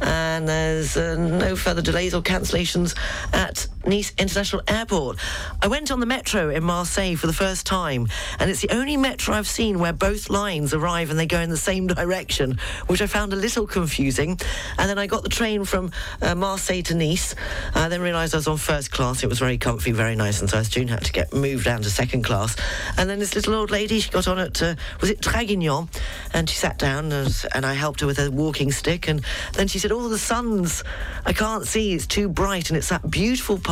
and 0.00 0.48
there's 0.48 0.96
uh, 0.96 1.16
no 1.16 1.56
further 1.56 1.82
delays 1.82 2.14
or 2.14 2.22
cancellations 2.22 2.96
at 3.32 3.66
Nice 3.86 4.12
International 4.16 4.62
Airport. 4.68 5.18
I 5.60 5.66
went 5.66 5.90
on 5.90 6.00
the 6.00 6.06
metro 6.06 6.50
in 6.50 6.62
Marseille 6.62 7.16
for 7.16 7.26
the 7.26 7.32
first 7.32 7.66
time, 7.66 8.08
and 8.38 8.50
it's 8.50 8.60
the 8.60 8.70
only 8.70 8.96
metro 8.96 9.34
I've 9.34 9.48
seen 9.48 9.78
where 9.78 9.92
both 9.92 10.30
lines 10.30 10.72
arrive 10.72 11.10
and 11.10 11.18
they 11.18 11.26
go 11.26 11.40
in 11.40 11.50
the 11.50 11.56
same 11.56 11.86
direction, 11.88 12.58
which 12.86 13.02
I 13.02 13.06
found 13.06 13.32
a 13.32 13.36
little 13.36 13.66
confusing. 13.66 14.38
And 14.78 14.88
then 14.88 14.98
I 14.98 15.06
got 15.06 15.22
the 15.22 15.28
train 15.28 15.64
from 15.64 15.90
uh, 16.20 16.34
Marseille 16.34 16.82
to 16.82 16.94
Nice. 16.94 17.34
I 17.74 17.88
then 17.88 18.00
realised 18.00 18.34
I 18.34 18.38
was 18.38 18.48
on 18.48 18.56
first 18.56 18.90
class. 18.92 19.22
It 19.22 19.28
was 19.28 19.38
very 19.38 19.58
comfy, 19.58 19.92
very 19.92 20.14
nice, 20.14 20.40
and 20.40 20.48
so 20.48 20.58
I 20.58 20.62
soon 20.62 20.88
had 20.88 21.04
to 21.04 21.12
get 21.12 21.32
moved 21.32 21.64
down 21.64 21.82
to 21.82 21.90
second 21.90 22.22
class. 22.22 22.56
And 22.96 23.10
then 23.10 23.18
this 23.18 23.34
little 23.34 23.54
old 23.54 23.70
lady, 23.70 24.00
she 24.00 24.10
got 24.10 24.28
on 24.28 24.38
at, 24.38 24.62
uh, 24.62 24.74
was 25.00 25.10
it 25.10 25.20
Draguignan? 25.20 25.88
And 26.32 26.48
she 26.48 26.56
sat 26.56 26.78
down 26.78 27.10
and, 27.10 27.44
and 27.54 27.66
I 27.66 27.74
helped 27.74 28.00
her 28.00 28.06
with 28.06 28.18
her 28.18 28.30
walking 28.30 28.70
stick. 28.70 29.08
And 29.08 29.24
then 29.54 29.66
she 29.66 29.78
said, 29.78 29.90
Oh, 29.90 30.08
the 30.08 30.18
sun's, 30.18 30.84
I 31.26 31.32
can't 31.32 31.66
see, 31.66 31.94
it's 31.94 32.06
too 32.06 32.28
bright. 32.28 32.70
And 32.70 32.76
it's 32.76 32.88
that 32.88 33.10
beautiful 33.10 33.58
part 33.58 33.71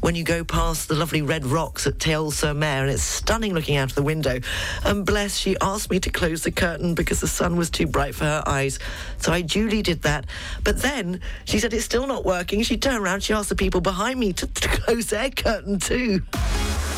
when 0.00 0.14
you 0.14 0.24
go 0.24 0.44
past 0.44 0.88
the 0.88 0.94
lovely 0.94 1.20
red 1.20 1.44
rocks 1.44 1.86
at 1.86 1.98
Théoule 1.98 2.32
sur 2.32 2.54
Mer. 2.54 2.84
And 2.84 2.90
it's 2.90 3.02
stunning 3.02 3.52
looking 3.52 3.76
out 3.76 3.90
of 3.90 3.94
the 3.94 4.02
window. 4.02 4.40
And 4.82 5.04
bless, 5.04 5.36
she 5.36 5.58
asked 5.60 5.90
me 5.90 6.00
to 6.00 6.08
close 6.10 6.42
the 6.42 6.50
curtain 6.50 6.94
because 6.94 7.20
the 7.20 7.28
sun 7.28 7.56
was 7.56 7.68
too 7.68 7.86
bright 7.86 8.14
for 8.14 8.24
her 8.24 8.42
eyes. 8.46 8.78
So 9.18 9.32
I 9.32 9.42
duly 9.42 9.82
did 9.82 10.00
that. 10.02 10.24
But 10.64 10.80
then 10.80 11.20
she 11.44 11.58
said, 11.58 11.74
It's 11.74 11.84
still 11.84 12.06
not 12.06 12.24
working. 12.24 12.62
She 12.62 12.78
turned 12.78 13.04
around, 13.04 13.24
she 13.24 13.34
asked 13.34 13.50
the 13.50 13.56
people 13.56 13.82
behind 13.82 14.18
me 14.18 14.32
to, 14.32 14.46
to 14.54 14.68
close 14.68 15.08
their 15.08 15.28
curtain 15.28 15.78
too. 15.78 16.22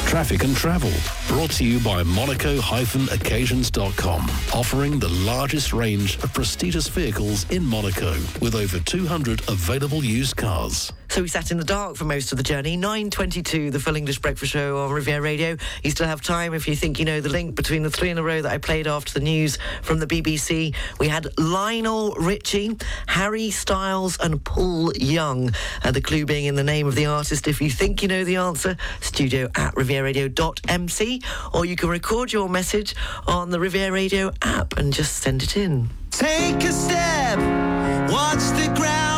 Traffic 0.06 0.44
and 0.44 0.54
travel, 0.56 0.92
brought 1.26 1.50
to 1.52 1.64
you 1.64 1.80
by 1.80 2.04
Monaco-occasions.com, 2.04 4.30
offering 4.54 5.00
the 5.00 5.08
largest 5.08 5.72
range 5.72 6.22
of 6.22 6.32
prestigious 6.32 6.86
vehicles 6.88 7.50
in 7.50 7.64
Monaco, 7.64 8.12
with 8.40 8.54
over 8.54 8.78
200 8.78 9.48
available 9.48 10.04
used 10.04 10.36
cars. 10.36 10.92
So 11.10 11.22
we 11.22 11.28
sat 11.28 11.50
in 11.50 11.56
the 11.56 11.64
dark 11.64 11.96
for 11.96 12.04
most 12.04 12.32
of 12.32 12.38
the 12.38 12.44
journey. 12.44 12.76
9.22, 12.76 13.72
the 13.72 13.80
Full 13.80 13.96
English 13.96 14.18
Breakfast 14.18 14.52
Show 14.52 14.78
on 14.78 14.92
Riviera 14.92 15.20
Radio. 15.20 15.56
You 15.82 15.90
still 15.90 16.06
have 16.06 16.20
time 16.20 16.54
if 16.54 16.68
you 16.68 16.76
think 16.76 16.98
you 16.98 17.04
know 17.04 17.20
the 17.20 17.30
link 17.30 17.54
between 17.54 17.82
the 17.82 17.90
three 17.90 18.10
in 18.10 18.18
a 18.18 18.22
row 18.22 18.42
that 18.42 18.52
I 18.52 18.58
played 18.58 18.86
after 18.86 19.14
the 19.14 19.20
news 19.20 19.58
from 19.82 19.98
the 20.00 20.06
BBC. 20.06 20.74
We 21.00 21.08
had 21.08 21.26
Lionel 21.38 22.14
Richie, 22.14 22.76
Harry 23.06 23.50
Styles 23.50 24.18
and 24.20 24.44
Paul 24.44 24.92
Young. 24.96 25.50
Uh, 25.82 25.90
the 25.90 26.02
clue 26.02 26.26
being 26.26 26.44
in 26.44 26.54
the 26.54 26.64
name 26.64 26.86
of 26.86 26.94
the 26.94 27.06
artist. 27.06 27.48
If 27.48 27.60
you 27.60 27.70
think 27.70 28.02
you 28.02 28.08
know 28.08 28.24
the 28.24 28.36
answer, 28.36 28.76
studio 29.00 29.48
at 29.56 29.74
rivieradio.mc 29.74 31.22
or 31.54 31.64
you 31.64 31.74
can 31.76 31.88
record 31.88 32.32
your 32.32 32.48
message 32.48 32.94
on 33.26 33.50
the 33.50 33.58
Riviera 33.58 33.92
Radio 33.92 34.30
app 34.42 34.76
and 34.76 34.92
just 34.92 35.16
send 35.16 35.42
it 35.42 35.56
in. 35.56 35.88
Take 36.10 36.62
a 36.64 36.72
step, 36.72 37.38
watch 38.10 38.42
the 38.60 38.72
ground, 38.76 39.17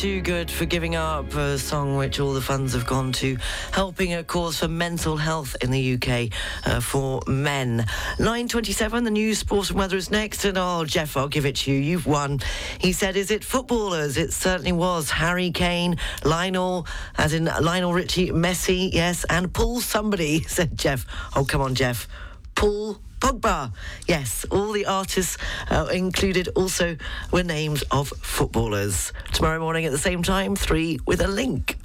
Too 0.00 0.22
Good 0.22 0.50
for 0.50 0.64
Giving 0.64 0.96
Up, 0.96 1.34
a 1.34 1.58
song 1.58 1.98
which 1.98 2.20
all 2.20 2.32
the 2.32 2.40
funds 2.40 2.72
have 2.72 2.86
gone 2.86 3.12
to 3.12 3.36
helping 3.70 4.14
a 4.14 4.24
cause 4.24 4.58
for 4.58 4.66
mental 4.66 5.18
health 5.18 5.54
in 5.60 5.70
the 5.70 5.92
UK 5.92 6.30
uh, 6.64 6.80
for 6.80 7.20
men. 7.26 7.84
9.27, 8.16 9.04
the 9.04 9.10
news, 9.10 9.40
sport 9.40 9.68
and 9.68 9.78
weather 9.78 9.98
is 9.98 10.10
next. 10.10 10.46
And 10.46 10.56
oh, 10.56 10.86
Jeff, 10.86 11.18
I'll 11.18 11.28
give 11.28 11.44
it 11.44 11.56
to 11.56 11.70
you. 11.70 11.78
You've 11.78 12.06
won. 12.06 12.40
He 12.78 12.92
said, 12.92 13.14
is 13.14 13.30
it 13.30 13.44
footballers? 13.44 14.16
It 14.16 14.32
certainly 14.32 14.72
was. 14.72 15.10
Harry 15.10 15.50
Kane, 15.50 15.98
Lionel, 16.24 16.86
as 17.18 17.34
in 17.34 17.44
Lionel 17.44 17.92
Richie, 17.92 18.30
Messi, 18.30 18.90
yes, 18.90 19.26
and 19.28 19.52
Paul 19.52 19.80
somebody, 19.80 20.42
said 20.44 20.78
Jeff. 20.78 21.04
Oh, 21.36 21.44
come 21.44 21.60
on, 21.60 21.74
Jeff. 21.74 22.08
Paul 22.54 23.02
Pogba. 23.20 23.72
Yes, 24.08 24.44
all 24.50 24.72
the 24.72 24.86
artists 24.86 25.36
uh, 25.70 25.86
included 25.92 26.48
also 26.56 26.96
were 27.30 27.44
names 27.44 27.82
of 27.90 28.08
footballers. 28.08 29.12
Tomorrow 29.32 29.60
morning 29.60 29.84
at 29.84 29.92
the 29.92 29.98
same 29.98 30.22
time, 30.22 30.56
three 30.56 30.98
with 31.06 31.20
a 31.20 31.28
link. 31.28 31.76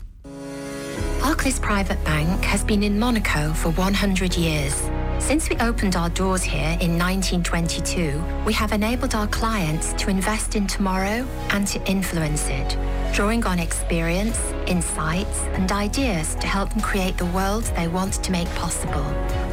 Barclays 1.19 1.59
Private 1.59 2.03
Bank 2.03 2.43
has 2.43 2.63
been 2.63 2.83
in 2.83 2.99
Monaco 2.99 3.51
for 3.53 3.69
100 3.71 4.37
years. 4.37 4.75
Since 5.17 5.49
we 5.49 5.55
opened 5.57 5.95
our 5.95 6.09
doors 6.09 6.43
here 6.43 6.77
in 6.81 6.99
1922, 6.99 8.23
we 8.45 8.53
have 8.53 8.71
enabled 8.73 9.15
our 9.15 9.27
clients 9.27 9.93
to 9.93 10.09
invest 10.11 10.55
in 10.55 10.67
tomorrow 10.67 11.25
and 11.49 11.65
to 11.67 11.83
influence 11.89 12.47
it, 12.47 12.77
drawing 13.15 13.45
on 13.45 13.59
experience, 13.59 14.37
insights, 14.67 15.39
and 15.53 15.71
ideas 15.71 16.35
to 16.35 16.47
help 16.47 16.69
them 16.71 16.81
create 16.81 17.17
the 17.17 17.25
world 17.27 17.63
they 17.77 17.87
want 17.87 18.11
to 18.11 18.29
make 18.29 18.49
possible. 18.55 19.05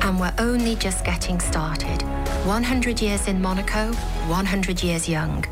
And 0.02 0.18
we're 0.18 0.34
only 0.38 0.74
just 0.74 1.04
getting 1.04 1.38
started. 1.38 2.02
100 2.44 3.00
years 3.00 3.28
in 3.28 3.40
Monaco, 3.40 3.92
100 3.92 4.82
years 4.82 5.08
young. 5.08 5.44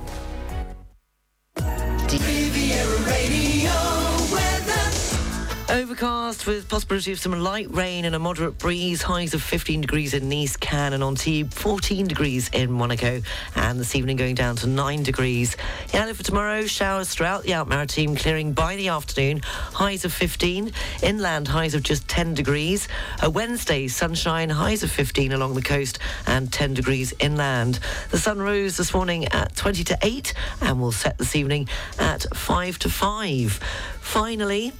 Overcast 5.71 6.49
with 6.49 6.69
possibility 6.69 7.13
of 7.13 7.21
some 7.21 7.31
light 7.31 7.73
rain 7.73 8.05
and 8.05 8.17
a 8.17 8.19
moderate 8.19 8.59
breeze. 8.59 9.03
Highs 9.03 9.35
of 9.35 9.43
15 9.43 9.83
degrees 9.83 10.15
in 10.15 10.29
Nice, 10.29 10.57
Cannes 10.57 10.95
and 10.95 11.05
Antibes, 11.05 11.55
14 11.55 12.09
degrees 12.09 12.51
in 12.53 12.73
Monaco, 12.73 13.23
and 13.55 13.79
this 13.79 13.95
evening 13.95 14.17
going 14.17 14.35
down 14.35 14.57
to 14.57 14.67
9 14.67 15.05
degrees. 15.05 15.57
The 15.93 16.13
for 16.13 16.25
tomorrow, 16.25 16.67
showers 16.67 17.11
throughout 17.11 17.45
the 17.45 17.53
Alpes-Maritimes, 17.53 18.21
clearing 18.21 18.53
by 18.53 18.75
the 18.75 18.89
afternoon. 18.89 19.43
Highs 19.45 20.05
of 20.05 20.13
15. 20.13 20.73
Inland, 21.05 21.47
highs 21.47 21.77
of 21.77 21.85
just 21.85 22.09
10 22.09 22.35
degrees. 22.35 22.89
A 23.23 23.31
Wednesday, 23.31 23.87
sunshine, 23.87 24.51
highs 24.51 24.83
of 24.83 24.91
15 24.91 25.31
along 25.31 25.55
the 25.55 25.63
coast 25.63 26.01
and 26.27 26.53
10 26.53 26.75
degrees 26.75 27.15
inland. 27.21 27.79
The 28.11 28.19
sun 28.19 28.41
rose 28.41 28.77
this 28.77 28.93
morning 28.93 29.27
at 29.27 29.55
20 29.55 29.85
to 29.85 29.99
8 30.03 30.35
and 30.63 30.81
will 30.81 30.91
set 30.91 31.17
this 31.19 31.37
evening 31.37 31.69
at 32.01 32.27
5 32.35 32.79
to 32.81 32.91
5. 32.91 33.61
Finally, 34.01 34.73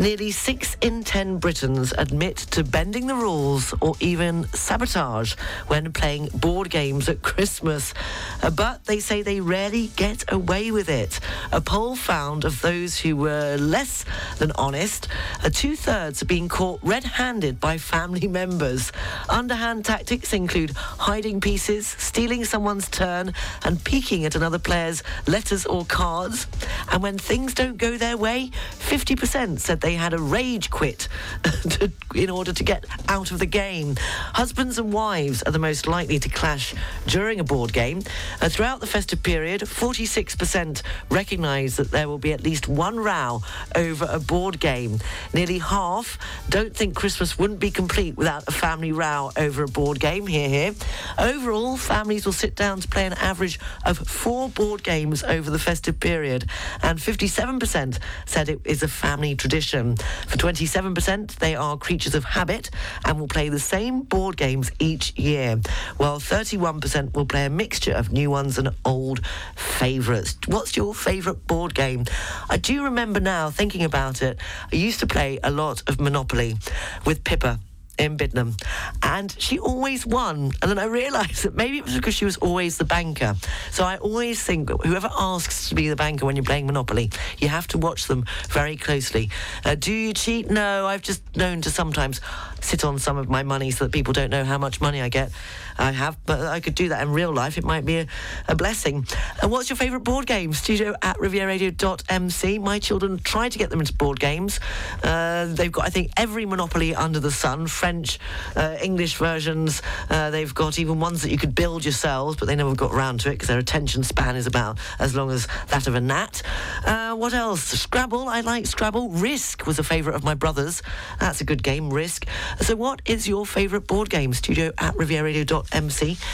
nearly 0.00 0.31
six 0.32 0.76
in 0.80 1.04
ten 1.04 1.38
Britons 1.38 1.92
admit 1.96 2.36
to 2.36 2.64
bending 2.64 3.06
the 3.06 3.14
rules 3.14 3.74
or 3.80 3.94
even 4.00 4.48
sabotage 4.48 5.34
when 5.68 5.92
playing 5.92 6.28
board 6.34 6.70
games 6.70 7.08
at 7.08 7.22
Christmas. 7.22 7.94
Uh, 8.42 8.50
but 8.50 8.84
they 8.86 8.98
say 8.98 9.22
they 9.22 9.40
rarely 9.40 9.88
get 9.96 10.24
away 10.32 10.70
with 10.70 10.88
it. 10.88 11.20
A 11.52 11.60
poll 11.60 11.94
found 11.94 12.44
of 12.44 12.60
those 12.62 12.98
who 12.98 13.16
were 13.16 13.56
less 13.56 14.04
than 14.38 14.52
honest, 14.56 15.08
uh, 15.44 15.50
two 15.50 15.76
thirds 15.76 16.22
being 16.22 16.48
caught 16.48 16.80
red 16.82 17.04
handed 17.04 17.60
by 17.60 17.78
family 17.78 18.26
members. 18.40 18.90
Underhand 19.28 19.84
tactics 19.84 20.32
include 20.32 20.70
hiding 20.72 21.40
pieces, 21.40 21.86
stealing 21.86 22.44
someone's 22.44 22.88
turn, 22.88 23.34
and 23.64 23.82
peeking 23.84 24.24
at 24.24 24.34
another 24.34 24.58
player's 24.58 25.02
letters 25.26 25.66
or 25.66 25.84
cards. 25.84 26.46
And 26.90 27.02
when 27.02 27.18
things 27.18 27.54
don't 27.54 27.76
go 27.76 27.96
their 27.98 28.16
way, 28.16 28.50
50% 28.78 29.60
said 29.60 29.80
they 29.80 29.94
had 29.94 30.14
a 30.14 30.18
rage 30.22 30.70
quit 30.70 31.08
to, 31.44 31.90
in 32.14 32.30
order 32.30 32.52
to 32.52 32.64
get 32.64 32.84
out 33.08 33.30
of 33.30 33.38
the 33.38 33.46
game. 33.46 33.96
Husbands 34.34 34.78
and 34.78 34.92
wives 34.92 35.42
are 35.42 35.52
the 35.52 35.58
most 35.58 35.86
likely 35.86 36.18
to 36.18 36.28
clash 36.28 36.74
during 37.06 37.40
a 37.40 37.44
board 37.44 37.72
game. 37.72 38.02
Uh, 38.40 38.48
throughout 38.48 38.80
the 38.80 38.86
festive 38.86 39.22
period, 39.22 39.62
46% 39.62 40.82
recognise 41.10 41.76
that 41.76 41.90
there 41.90 42.08
will 42.08 42.18
be 42.18 42.32
at 42.32 42.42
least 42.42 42.68
one 42.68 42.98
row 42.98 43.42
over 43.74 44.06
a 44.10 44.18
board 44.18 44.60
game. 44.60 44.98
Nearly 45.34 45.58
half 45.58 46.18
don't 46.48 46.74
think 46.74 46.94
Christmas 46.94 47.38
wouldn't 47.38 47.60
be 47.60 47.70
complete 47.70 48.16
without 48.16 48.44
a 48.46 48.52
family 48.52 48.92
row 48.92 49.30
over 49.36 49.64
a 49.64 49.68
board 49.68 50.00
game. 50.00 50.26
Here, 50.26 50.48
here. 50.48 50.74
Overall, 51.18 51.76
families 51.76 52.24
will 52.24 52.32
sit 52.32 52.54
down 52.54 52.80
to 52.80 52.88
play 52.88 53.06
an 53.06 53.14
average 53.14 53.58
of 53.84 53.98
four 53.98 54.48
board 54.48 54.82
games 54.82 55.22
over 55.22 55.50
the 55.50 55.58
festive 55.58 55.98
period, 56.00 56.48
and 56.82 56.98
57% 56.98 57.98
said 58.26 58.48
it 58.48 58.60
is 58.64 58.82
a 58.82 58.88
family 58.88 59.34
tradition. 59.34 59.96
For 60.26 60.36
27%, 60.38 61.36
they 61.36 61.54
are 61.54 61.76
creatures 61.76 62.14
of 62.14 62.24
habit 62.24 62.70
and 63.04 63.18
will 63.18 63.28
play 63.28 63.48
the 63.48 63.58
same 63.58 64.02
board 64.02 64.36
games 64.36 64.70
each 64.78 65.16
year, 65.18 65.60
while 65.96 66.18
31% 66.18 67.14
will 67.14 67.26
play 67.26 67.46
a 67.46 67.50
mixture 67.50 67.92
of 67.92 68.12
new 68.12 68.30
ones 68.30 68.58
and 68.58 68.70
old 68.84 69.24
favourites. 69.56 70.36
What's 70.46 70.76
your 70.76 70.94
favourite 70.94 71.46
board 71.46 71.74
game? 71.74 72.04
I 72.48 72.56
do 72.56 72.84
remember 72.84 73.20
now 73.20 73.50
thinking 73.50 73.84
about 73.84 74.22
it. 74.22 74.38
I 74.72 74.76
used 74.76 75.00
to 75.00 75.06
play 75.06 75.38
a 75.42 75.50
lot 75.50 75.82
of 75.88 76.00
Monopoly 76.00 76.56
with 77.04 77.24
Pippa 77.24 77.58
in 77.98 78.16
Bidnam, 78.16 78.60
and 79.02 79.34
she 79.38 79.58
always 79.58 80.06
won. 80.06 80.52
And 80.62 80.70
then 80.70 80.78
I 80.78 80.84
realised 80.84 81.44
that 81.44 81.54
maybe 81.54 81.78
it 81.78 81.84
was 81.84 81.94
because 81.94 82.14
she 82.14 82.24
was 82.24 82.36
always 82.38 82.78
the 82.78 82.84
banker. 82.84 83.34
So 83.70 83.84
I 83.84 83.96
always 83.98 84.42
think 84.42 84.70
whoever 84.82 85.10
asks 85.12 85.68
to 85.68 85.74
be 85.74 85.88
the 85.88 85.96
banker 85.96 86.26
when 86.26 86.36
you're 86.36 86.44
playing 86.44 86.66
Monopoly, 86.66 87.10
you 87.38 87.48
have 87.48 87.68
to 87.68 87.78
watch 87.78 88.06
them 88.06 88.24
very 88.48 88.76
closely. 88.76 89.30
Uh, 89.64 89.74
do 89.74 89.92
you 89.92 90.12
cheat? 90.12 90.50
No, 90.50 90.86
I've 90.86 91.02
just 91.02 91.22
known 91.36 91.60
to 91.62 91.70
sometimes 91.70 92.20
sit 92.60 92.84
on 92.84 92.98
some 92.98 93.16
of 93.16 93.28
my 93.28 93.42
money 93.42 93.70
so 93.70 93.84
that 93.84 93.92
people 93.92 94.12
don't 94.12 94.30
know 94.30 94.44
how 94.44 94.58
much 94.58 94.80
money 94.80 95.02
I 95.02 95.08
get. 95.08 95.30
I 95.78 95.92
have, 95.92 96.16
but 96.26 96.40
I 96.40 96.60
could 96.60 96.74
do 96.74 96.88
that 96.88 97.02
in 97.02 97.12
real 97.12 97.32
life. 97.32 97.58
It 97.58 97.64
might 97.64 97.84
be 97.84 97.98
a, 97.98 98.06
a 98.48 98.54
blessing. 98.54 99.06
And 99.40 99.50
what's 99.50 99.70
your 99.70 99.76
favourite 99.76 100.04
board 100.04 100.26
game? 100.26 100.52
Studio 100.52 100.94
at 101.02 101.16
rivieradio.mc. 101.18 102.58
My 102.58 102.78
children 102.78 103.18
try 103.18 103.48
to 103.48 103.58
get 103.58 103.70
them 103.70 103.80
into 103.80 103.94
board 103.94 104.20
games. 104.20 104.60
Uh, 105.02 105.46
they've 105.46 105.72
got, 105.72 105.86
I 105.86 105.90
think, 105.90 106.10
every 106.16 106.46
Monopoly 106.46 106.94
under 106.94 107.20
the 107.20 107.30
sun 107.30 107.66
French, 107.66 108.18
uh, 108.56 108.76
English 108.82 109.16
versions. 109.16 109.82
Uh, 110.10 110.30
they've 110.30 110.54
got 110.54 110.78
even 110.78 111.00
ones 111.00 111.22
that 111.22 111.30
you 111.30 111.38
could 111.38 111.54
build 111.54 111.84
yourselves, 111.84 112.36
but 112.36 112.46
they 112.46 112.56
never 112.56 112.74
got 112.74 112.92
around 112.92 113.20
to 113.20 113.30
it 113.30 113.32
because 113.32 113.48
their 113.48 113.58
attention 113.58 114.02
span 114.02 114.36
is 114.36 114.46
about 114.46 114.78
as 114.98 115.14
long 115.14 115.30
as 115.30 115.48
that 115.68 115.86
of 115.86 115.94
a 115.94 116.00
gnat. 116.00 116.42
Uh, 116.84 117.14
what 117.14 117.32
else? 117.32 117.62
Scrabble. 117.62 118.28
I 118.28 118.40
like 118.40 118.66
Scrabble. 118.66 119.10
Risk 119.10 119.66
was 119.66 119.78
a 119.78 119.84
favourite 119.84 120.16
of 120.16 120.24
my 120.24 120.34
brother's. 120.34 120.82
That's 121.18 121.40
a 121.40 121.44
good 121.44 121.62
game, 121.62 121.90
Risk. 121.90 122.26
So, 122.60 122.76
what 122.76 123.02
is 123.04 123.26
your 123.26 123.46
favourite 123.46 123.86
board 123.86 124.10
game? 124.10 124.32
Studio 124.32 124.72
at 124.78 124.94
rivieradio.mc 124.94 125.61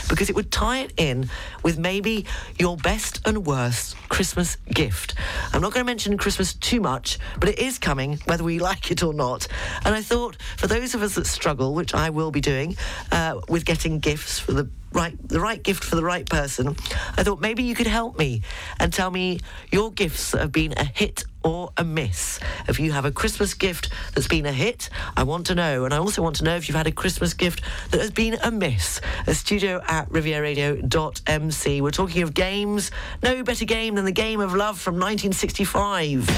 because 0.09 0.31
it 0.31 0.37
would 0.37 0.51
tie 0.51 0.81
it 0.81 0.93
in 0.97 1.29
with 1.63 1.79
maybe 1.79 2.27
your 2.59 2.77
best 2.77 3.21
and 3.27 3.47
worst 3.47 3.97
Christmas 4.09 4.57
gift. 4.73 5.15
I'm 5.53 5.61
not 5.61 5.73
going 5.73 5.85
to 5.85 5.91
mention 5.91 6.17
Christmas 6.19 6.55
too 6.55 6.81
much, 6.81 7.19
but 7.39 7.49
it 7.49 7.59
is 7.59 7.79
coming, 7.79 8.19
whether 8.25 8.45
we 8.45 8.59
like 8.69 8.91
it 8.91 9.03
or 9.03 9.13
not. 9.13 9.47
And 9.85 9.95
I 9.95 10.03
thought 10.03 10.37
for 10.57 10.67
those 10.67 10.95
of 10.95 11.03
us 11.03 11.15
that 11.15 11.27
struggle, 11.27 11.75
which 11.75 11.95
I 11.95 12.11
will 12.11 12.31
be 12.31 12.41
doing, 12.41 12.77
uh, 13.13 13.41
with 13.49 13.65
getting 13.65 13.99
gifts 13.99 14.39
for 14.39 14.53
the 14.53 14.69
right 14.93 15.17
the 15.29 15.41
right 15.41 15.63
gift 15.63 15.85
for 15.85 15.97
the 15.97 16.05
right 16.05 16.29
person, 16.29 16.77
I 17.17 17.23
thought 17.23 17.41
maybe 17.41 17.63
you 17.63 17.75
could 17.75 17.87
help 17.87 18.19
me 18.19 18.43
and 18.79 18.93
tell 18.93 19.11
me 19.11 19.41
your 19.71 19.93
gifts 19.93 20.33
that 20.33 20.41
have 20.41 20.53
been 20.53 20.75
a 20.77 20.85
hit 20.85 21.25
or 21.45 21.71
a 21.77 21.85
miss. 21.85 22.41
If 22.69 22.81
you 22.81 22.93
have 22.93 23.05
a 23.05 23.13
Christmas 23.13 23.55
gift 23.55 23.91
that's 24.15 24.29
been 24.29 24.47
a 24.47 24.53
hit, 24.53 24.91
I 25.17 25.23
want 25.23 25.47
to 25.47 25.55
know. 25.55 25.85
And 25.85 25.95
I 25.95 25.99
also 25.99 26.23
want 26.23 26.37
to 26.37 26.45
know 26.45 26.57
if 26.57 26.69
you've 26.69 26.77
had 26.77 26.87
a 26.87 26.93
Christmas 26.93 27.35
gift 27.35 27.63
that 27.91 28.01
has 28.01 28.11
been 28.11 28.35
a 28.43 28.51
miss. 28.51 29.01
A 29.27 29.35
studio 29.35 29.81
at 29.87 30.09
rivieradio.mc. 30.11 31.81
We're 31.81 31.91
talking 31.91 32.23
of 32.23 32.35
games. 32.35 32.91
No 33.23 33.43
better 33.43 33.65
game 33.65 33.95
than 33.95 34.05
the 34.05 34.13
game 34.13 34.41
of 34.41 34.55
love 34.55 34.79
from 34.79 34.95
1965. 34.95 36.29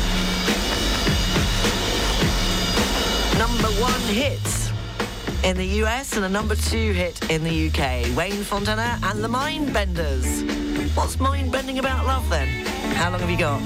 Number 3.38 3.68
one 3.80 4.00
hit 4.14 4.70
in 5.44 5.56
the 5.56 5.66
US 5.84 6.16
and 6.16 6.24
a 6.24 6.28
number 6.28 6.54
two 6.54 6.92
hit 6.92 7.30
in 7.30 7.44
the 7.44 7.68
UK. 7.68 8.16
Wayne 8.16 8.42
Fontana 8.42 8.98
and 9.02 9.22
the 9.22 9.28
Mind 9.28 9.72
Benders. 9.72 10.42
What's 10.94 11.18
mind 11.18 11.52
bending 11.52 11.78
about 11.78 12.06
love 12.06 12.28
then? 12.28 12.48
How 12.96 13.10
long 13.10 13.20
have 13.20 13.30
you 13.30 13.38
got? 13.38 13.60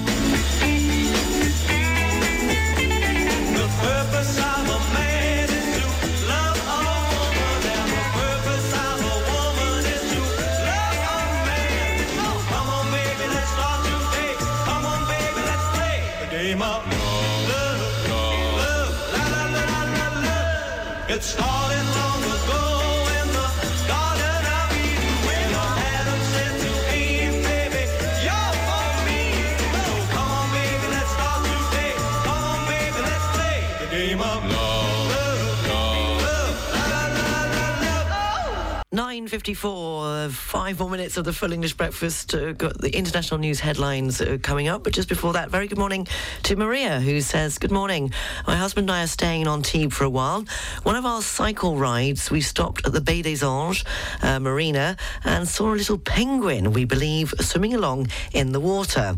9.54, 38.95 40.26
uh, 40.26 40.28
five 40.28 40.78
more 40.78 40.88
minutes 40.88 41.16
of 41.16 41.24
the 41.24 41.32
full 41.32 41.53
English 41.53 41.74
breakfast. 41.74 42.32
Uh, 42.32 42.53
got 42.53 42.78
the 42.78 42.97
international 42.97 43.40
news 43.40 43.59
headlines 43.59 44.20
uh, 44.20 44.38
coming 44.40 44.68
up. 44.68 44.84
But 44.84 44.92
just 44.92 45.09
before 45.09 45.32
that, 45.32 45.51
very 45.51 45.66
good 45.66 45.78
morning 45.78 46.07
to 46.45 46.55
Maria, 46.55 47.01
who 47.01 47.20
says, 47.20 47.59
Good 47.59 47.72
morning. 47.72 48.12
My 48.47 48.55
husband 48.55 48.88
and 48.88 48.97
I 48.97 49.03
are 49.03 49.09
staying 49.09 49.40
in 49.40 49.49
Antibes 49.49 49.97
for 49.97 50.05
a 50.05 50.09
while. 50.09 50.45
One 50.84 50.95
of 50.95 51.05
our 51.05 51.22
cycle 51.22 51.76
rides, 51.76 52.30
we 52.30 52.40
stopped 52.40 52.86
at 52.86 52.92
the 52.92 53.01
Baie 53.01 53.22
des 53.22 53.45
Anges 53.45 53.84
uh, 54.22 54.38
marina 54.38 54.97
and 55.24 55.49
saw 55.49 55.74
a 55.74 55.74
little 55.74 55.99
penguin, 55.99 56.72
we 56.72 56.84
believe, 56.84 57.34
swimming 57.40 57.74
along 57.74 58.07
in 58.32 58.53
the 58.53 58.61
water. 58.61 59.16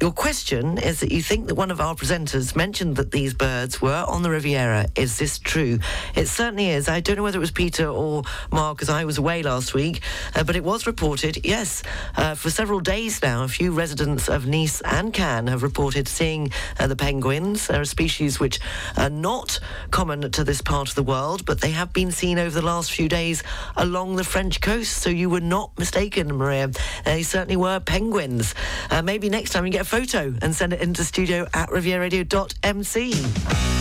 Your 0.00 0.12
question 0.12 0.78
is 0.78 1.00
that 1.00 1.10
you 1.10 1.20
think 1.20 1.48
that 1.48 1.56
one 1.56 1.72
of 1.72 1.80
our 1.80 1.96
presenters 1.96 2.54
mentioned 2.54 2.94
that 2.96 3.10
these 3.10 3.34
birds 3.34 3.82
were 3.82 4.04
on 4.06 4.22
the 4.22 4.30
Riviera. 4.30 4.86
Is 4.94 5.18
this 5.18 5.40
true? 5.40 5.80
It 6.14 6.28
certainly 6.28 6.68
is. 6.68 6.88
I 6.88 7.00
don't 7.00 7.16
know 7.16 7.24
whether 7.24 7.38
it 7.38 7.40
was 7.40 7.50
Peter 7.50 7.88
or 7.88 8.22
Mark, 8.52 8.76
because 8.76 8.90
I 8.90 9.04
was 9.04 9.18
away 9.18 9.42
last 9.42 9.74
week, 9.74 10.00
uh, 10.36 10.44
but 10.44 10.54
it 10.54 10.62
was 10.62 10.86
reported, 10.86 11.44
yes, 11.44 11.82
uh, 12.16 12.36
for 12.36 12.48
several 12.48 12.78
days 12.78 13.20
now. 13.22 13.42
A 13.42 13.48
few 13.48 13.72
residents 13.72 14.28
of 14.28 14.46
Nice 14.46 14.80
and 14.82 15.12
Cannes 15.12 15.48
have 15.48 15.64
reported 15.64 16.06
seeing 16.06 16.52
uh, 16.78 16.86
the 16.86 16.94
penguins. 16.94 17.66
They're 17.66 17.80
a 17.80 17.86
species 17.86 18.38
which 18.38 18.60
are 18.96 19.10
not 19.10 19.58
common 19.90 20.30
to 20.30 20.44
this 20.44 20.62
part 20.62 20.88
of 20.88 20.94
the 20.94 21.02
world, 21.02 21.44
but 21.44 21.60
they 21.60 21.72
have 21.72 21.92
been 21.92 22.12
seen 22.12 22.38
over 22.38 22.54
the 22.54 22.64
last 22.64 22.92
few 22.92 23.08
days 23.08 23.42
along 23.76 24.14
the 24.14 24.22
French 24.22 24.60
coast, 24.60 24.98
so 24.98 25.10
you 25.10 25.28
were 25.28 25.40
not 25.40 25.76
mistaken, 25.76 26.36
Maria. 26.36 26.70
They 27.04 27.24
certainly 27.24 27.56
were 27.56 27.80
penguins. 27.80 28.54
Uh, 28.92 29.02
maybe 29.02 29.28
next 29.28 29.50
time 29.50 29.66
you 29.66 29.72
get 29.72 29.87
photo 29.88 30.34
and 30.42 30.54
send 30.54 30.74
it 30.74 30.80
into 30.80 31.02
studio 31.02 31.48
at 31.54 31.70
rivieraradio.mc. 31.70 33.77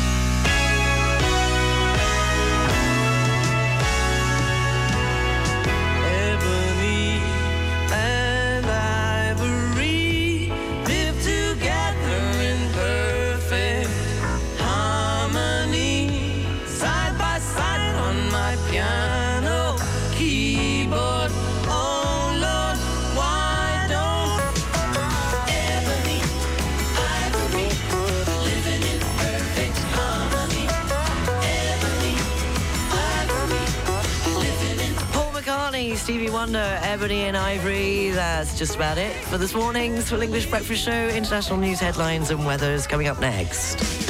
Stevie 36.07 36.29
Wonder, 36.29 36.79
Ebony 36.83 37.23
and 37.23 37.35
Ivory. 37.35 38.11
That's 38.11 38.57
just 38.57 38.77
about 38.77 38.97
it 38.97 39.13
for 39.25 39.37
this 39.37 39.53
morning's 39.53 40.07
Full 40.09 40.21
English 40.21 40.45
Breakfast 40.45 40.85
Show. 40.85 41.09
International 41.09 41.59
news 41.59 41.81
headlines 41.81 42.31
and 42.31 42.45
weather 42.45 42.71
is 42.71 42.87
coming 42.87 43.07
up 43.07 43.19
next. 43.19 44.06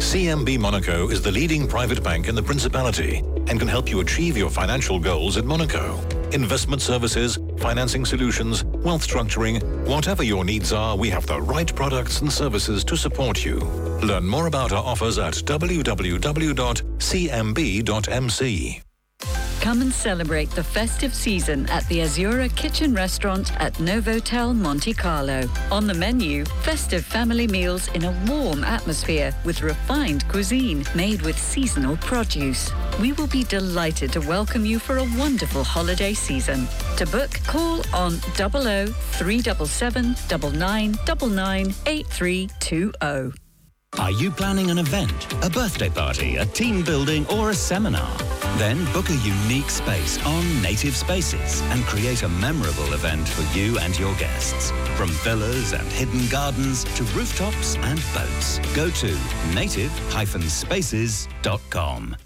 CMB 0.00 0.58
Monaco 0.58 1.08
is 1.10 1.20
the 1.20 1.30
leading 1.30 1.68
private 1.68 2.02
bank 2.02 2.26
in 2.26 2.34
the 2.34 2.42
Principality 2.42 3.18
and 3.48 3.58
can 3.58 3.68
help 3.68 3.90
you 3.90 4.00
achieve 4.00 4.34
your 4.34 4.48
financial 4.48 4.98
goals 4.98 5.36
in 5.36 5.46
Monaco. 5.46 6.00
Investment 6.32 6.80
services, 6.80 7.38
financing 7.58 8.06
solutions, 8.06 8.64
wealth 8.64 9.06
structuring, 9.06 9.62
whatever 9.86 10.22
your 10.22 10.42
needs 10.42 10.72
are, 10.72 10.96
we 10.96 11.10
have 11.10 11.26
the 11.26 11.38
right 11.42 11.72
products 11.76 12.22
and 12.22 12.32
services 12.32 12.82
to 12.84 12.96
support 12.96 13.44
you. 13.44 13.58
Learn 14.02 14.26
more 14.26 14.46
about 14.46 14.72
our 14.72 14.82
offers 14.82 15.18
at 15.18 15.34
www.cmb.mc. 15.34 15.60
Come 19.60 19.82
and 19.82 19.92
celebrate 19.92 20.50
the 20.50 20.64
festive 20.64 21.14
season 21.14 21.68
at 21.68 21.86
the 21.88 21.98
Azura 21.98 22.48
Kitchen 22.56 22.94
Restaurant 22.94 23.52
at 23.60 23.74
Novotel 23.74 24.56
Monte 24.56 24.94
Carlo. 24.94 25.42
On 25.70 25.86
the 25.86 25.92
menu, 25.92 26.46
festive 26.62 27.04
family 27.04 27.46
meals 27.46 27.86
in 27.88 28.04
a 28.04 28.24
warm 28.26 28.64
atmosphere 28.64 29.34
with 29.44 29.60
refined 29.60 30.26
cuisine 30.28 30.82
made 30.94 31.20
with 31.20 31.38
seasonal 31.38 31.98
produce. 31.98 32.72
We 33.00 33.12
will 33.12 33.26
be 33.26 33.44
delighted 33.44 34.12
to 34.14 34.20
welcome 34.20 34.64
you 34.64 34.78
for 34.78 34.96
a 34.96 35.08
wonderful 35.18 35.62
holiday 35.62 36.14
season. 36.14 36.66
To 36.96 37.04
book, 37.06 37.30
call 37.46 37.82
on 37.92 38.12
00 38.34 38.86
377 38.86 40.16
9999 40.58 41.74
8320. 41.86 43.49
Are 43.98 44.12
you 44.12 44.30
planning 44.30 44.70
an 44.70 44.78
event, 44.78 45.26
a 45.42 45.50
birthday 45.50 45.90
party, 45.90 46.36
a 46.36 46.46
team 46.46 46.82
building, 46.82 47.26
or 47.26 47.50
a 47.50 47.54
seminar? 47.54 48.16
Then 48.56 48.84
book 48.92 49.10
a 49.10 49.16
unique 49.16 49.68
space 49.68 50.24
on 50.24 50.62
Native 50.62 50.96
Spaces 50.96 51.60
and 51.70 51.82
create 51.84 52.22
a 52.22 52.28
memorable 52.28 52.92
event 52.92 53.28
for 53.28 53.42
you 53.58 53.76
and 53.78 53.98
your 53.98 54.14
guests. 54.14 54.70
From 54.96 55.08
villas 55.24 55.72
and 55.72 55.88
hidden 55.88 56.28
gardens 56.28 56.84
to 56.84 57.02
rooftops 57.16 57.74
and 57.76 58.00
boats. 58.14 58.60
Go 58.74 58.90
to 58.90 59.18
native-spaces.com. 59.54 62.16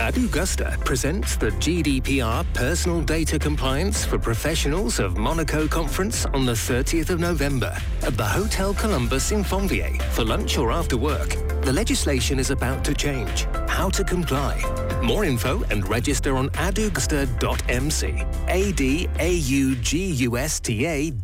Adugusta 0.00 0.82
presents 0.82 1.36
the 1.36 1.50
GDPR 1.50 2.46
Personal 2.54 3.02
Data 3.02 3.38
Compliance 3.38 4.02
for 4.02 4.18
Professionals 4.18 4.98
of 4.98 5.18
Monaco 5.18 5.68
conference 5.68 6.24
on 6.32 6.46
the 6.46 6.52
30th 6.54 7.10
of 7.10 7.20
November 7.20 7.76
at 8.02 8.16
the 8.16 8.24
Hotel 8.24 8.72
Columbus 8.72 9.30
in 9.30 9.44
Fontvieille 9.44 10.00
for 10.12 10.24
lunch 10.24 10.56
or 10.56 10.72
after 10.72 10.96
work. 10.96 11.36
The 11.60 11.72
legislation 11.72 12.38
is 12.38 12.48
about 12.50 12.82
to 12.86 12.94
change. 12.94 13.44
How 13.68 13.90
to 13.90 14.02
comply. 14.02 14.56
More 15.02 15.26
info 15.26 15.64
and 15.64 15.86
register 15.86 16.34
on 16.34 16.48
adugusta.mc. 16.50 18.24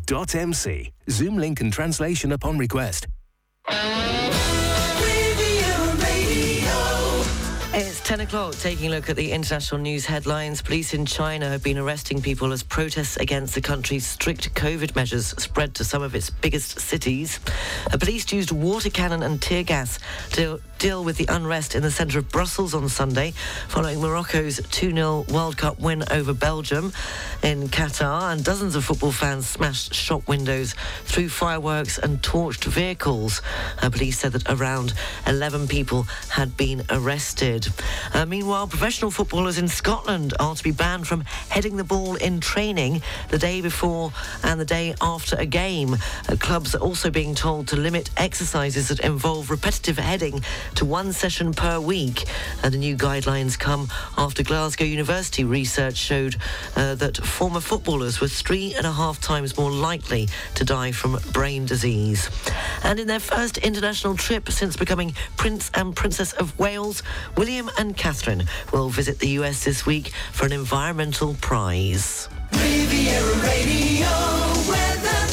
Dot 0.05 0.35
MC. 0.35 0.91
Zoom 1.09 1.37
link 1.37 1.61
and 1.61 1.73
translation 1.73 2.31
upon 2.31 2.59
request. 2.59 3.07
10 8.07 8.21
o'clock, 8.21 8.55
taking 8.55 8.87
a 8.87 8.89
look 8.91 9.09
at 9.09 9.17
the 9.17 9.33
international 9.33 9.81
news 9.81 10.05
headlines. 10.05 10.61
Police 10.61 10.93
in 10.93 11.05
China 11.05 11.49
have 11.49 11.61
been 11.61 11.77
arresting 11.77 12.21
people 12.21 12.53
as 12.53 12.63
protests 12.63 13.17
against 13.17 13.53
the 13.53 13.59
country's 13.59 14.05
strict 14.05 14.55
COVID 14.55 14.95
measures 14.95 15.35
spread 15.37 15.75
to 15.75 15.83
some 15.83 16.01
of 16.01 16.15
its 16.15 16.29
biggest 16.29 16.79
cities. 16.79 17.41
Uh, 17.91 17.97
police 17.97 18.31
used 18.31 18.53
water 18.53 18.89
cannon 18.89 19.23
and 19.23 19.41
tear 19.41 19.61
gas 19.61 19.99
to 20.31 20.61
deal 20.79 21.03
with 21.03 21.17
the 21.17 21.25
unrest 21.27 21.75
in 21.75 21.81
the 21.81 21.91
centre 21.91 22.19
of 22.19 22.29
Brussels 22.29 22.73
on 22.73 22.87
Sunday, 22.87 23.33
following 23.67 23.99
Morocco's 23.99 24.61
2 24.71 24.93
0 24.93 25.25
World 25.29 25.57
Cup 25.57 25.77
win 25.77 26.03
over 26.09 26.33
Belgium 26.33 26.93
in 27.43 27.67
Qatar. 27.67 28.31
And 28.31 28.41
dozens 28.41 28.75
of 28.75 28.85
football 28.85 29.11
fans 29.11 29.49
smashed 29.49 29.93
shop 29.93 30.29
windows, 30.29 30.75
threw 31.03 31.27
fireworks, 31.27 31.97
and 31.97 32.21
torched 32.21 32.63
vehicles. 32.63 33.41
Uh, 33.81 33.89
police 33.89 34.19
said 34.19 34.31
that 34.31 34.49
around 34.49 34.93
11 35.25 35.67
people 35.67 36.03
had 36.29 36.55
been 36.55 36.83
arrested. 36.89 37.67
Uh, 38.13 38.25
meanwhile, 38.25 38.67
professional 38.67 39.11
footballers 39.11 39.57
in 39.57 39.67
Scotland 39.67 40.33
are 40.39 40.55
to 40.55 40.63
be 40.63 40.71
banned 40.71 41.07
from 41.07 41.21
heading 41.49 41.77
the 41.77 41.83
ball 41.83 42.15
in 42.15 42.39
training 42.39 43.01
the 43.29 43.37
day 43.37 43.61
before 43.61 44.11
and 44.43 44.59
the 44.59 44.65
day 44.65 44.93
after 45.01 45.35
a 45.37 45.45
game. 45.45 45.95
Uh, 46.29 46.35
clubs 46.39 46.75
are 46.75 46.79
also 46.79 47.09
being 47.09 47.35
told 47.35 47.67
to 47.67 47.75
limit 47.75 48.09
exercises 48.17 48.87
that 48.87 48.99
involve 48.99 49.49
repetitive 49.49 49.97
heading 49.97 50.43
to 50.75 50.85
one 50.85 51.13
session 51.13 51.53
per 51.53 51.79
week. 51.79 52.25
And 52.63 52.73
the 52.73 52.77
new 52.77 52.95
guidelines 52.95 53.57
come 53.57 53.87
after 54.17 54.43
Glasgow 54.43 54.85
University 54.85 55.43
research 55.43 55.97
showed 55.97 56.35
uh, 56.75 56.95
that 56.95 57.17
former 57.17 57.59
footballers 57.59 58.19
were 58.19 58.27
three 58.27 58.73
and 58.75 58.85
a 58.85 58.91
half 58.91 59.19
times 59.21 59.57
more 59.57 59.71
likely 59.71 60.27
to 60.55 60.63
die 60.63 60.91
from 60.91 61.19
brain 61.31 61.65
disease. 61.65 62.29
And 62.83 62.99
in 62.99 63.07
their 63.07 63.19
first 63.19 63.57
international 63.57 64.15
trip 64.15 64.49
since 64.51 64.75
becoming 64.75 65.13
Prince 65.35 65.71
and 65.73 65.95
Princess 65.95 66.33
of 66.33 66.57
Wales, 66.59 67.03
William 67.35 67.69
and 67.77 67.86
Catherine 67.93 68.45
will 68.71 68.89
visit 68.89 69.19
the 69.19 69.29
US 69.39 69.63
this 69.63 69.85
week 69.85 70.11
for 70.31 70.45
an 70.45 70.51
environmental 70.51 71.35
prize. 71.41 72.29
Riviera 72.53 73.35
Radio 73.43 74.07
weather. 74.67 75.27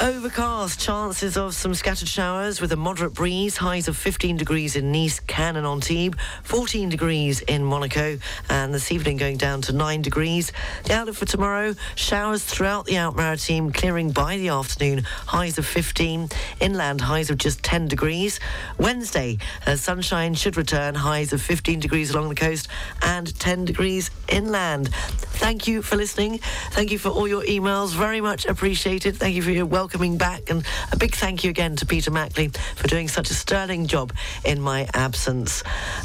Oh, 0.00 0.17
Overcast, 0.28 0.78
chances 0.78 1.38
of 1.38 1.54
some 1.54 1.72
scattered 1.72 2.06
showers 2.06 2.60
with 2.60 2.70
a 2.72 2.76
moderate 2.76 3.14
breeze, 3.14 3.56
highs 3.56 3.88
of 3.88 3.96
15 3.96 4.36
degrees 4.36 4.76
in 4.76 4.92
Nice, 4.92 5.20
Cannes 5.20 5.56
and 5.56 5.66
Antibes, 5.66 6.18
14 6.42 6.90
degrees 6.90 7.40
in 7.40 7.64
Monaco, 7.64 8.18
and 8.50 8.74
this 8.74 8.92
evening 8.92 9.16
going 9.16 9.38
down 9.38 9.62
to 9.62 9.72
9 9.72 10.02
degrees. 10.02 10.52
The 10.84 10.92
outlook 10.92 11.16
for 11.16 11.24
tomorrow, 11.24 11.74
showers 11.94 12.44
throughout 12.44 12.84
the 12.84 12.98
Alpes-Maritimes, 12.98 13.72
clearing 13.72 14.10
by 14.10 14.36
the 14.36 14.48
afternoon, 14.48 15.04
highs 15.04 15.56
of 15.56 15.64
15, 15.64 16.28
inland 16.60 17.00
highs 17.00 17.30
of 17.30 17.38
just 17.38 17.62
10 17.62 17.88
degrees. 17.88 18.38
Wednesday, 18.76 19.38
uh, 19.66 19.76
sunshine 19.76 20.34
should 20.34 20.58
return, 20.58 20.94
highs 20.94 21.32
of 21.32 21.40
15 21.40 21.80
degrees 21.80 22.10
along 22.10 22.28
the 22.28 22.34
coast 22.34 22.68
and 23.00 23.34
10 23.40 23.64
degrees 23.64 24.10
inland. 24.28 24.90
Thank 25.38 25.66
you 25.66 25.80
for 25.80 25.96
listening. 25.96 26.38
Thank 26.72 26.90
you 26.90 26.98
for 26.98 27.08
all 27.08 27.26
your 27.26 27.44
emails. 27.44 27.94
Very 27.94 28.20
much 28.20 28.44
appreciated. 28.44 29.16
Thank 29.16 29.34
you 29.34 29.42
for 29.42 29.52
your 29.52 29.64
welcoming 29.64 30.17
back. 30.18 30.50
And 30.50 30.64
a 30.92 30.96
big 30.96 31.14
thank 31.14 31.44
you 31.44 31.50
again 31.50 31.76
to 31.76 31.86
Peter 31.86 32.10
Mackley 32.10 32.48
for 32.76 32.88
doing 32.88 33.08
such 33.08 33.30
a 33.30 33.34
sterling 33.34 33.86
job 33.86 34.12
in 34.44 34.60
my 34.60 34.88
absence. 34.94 35.62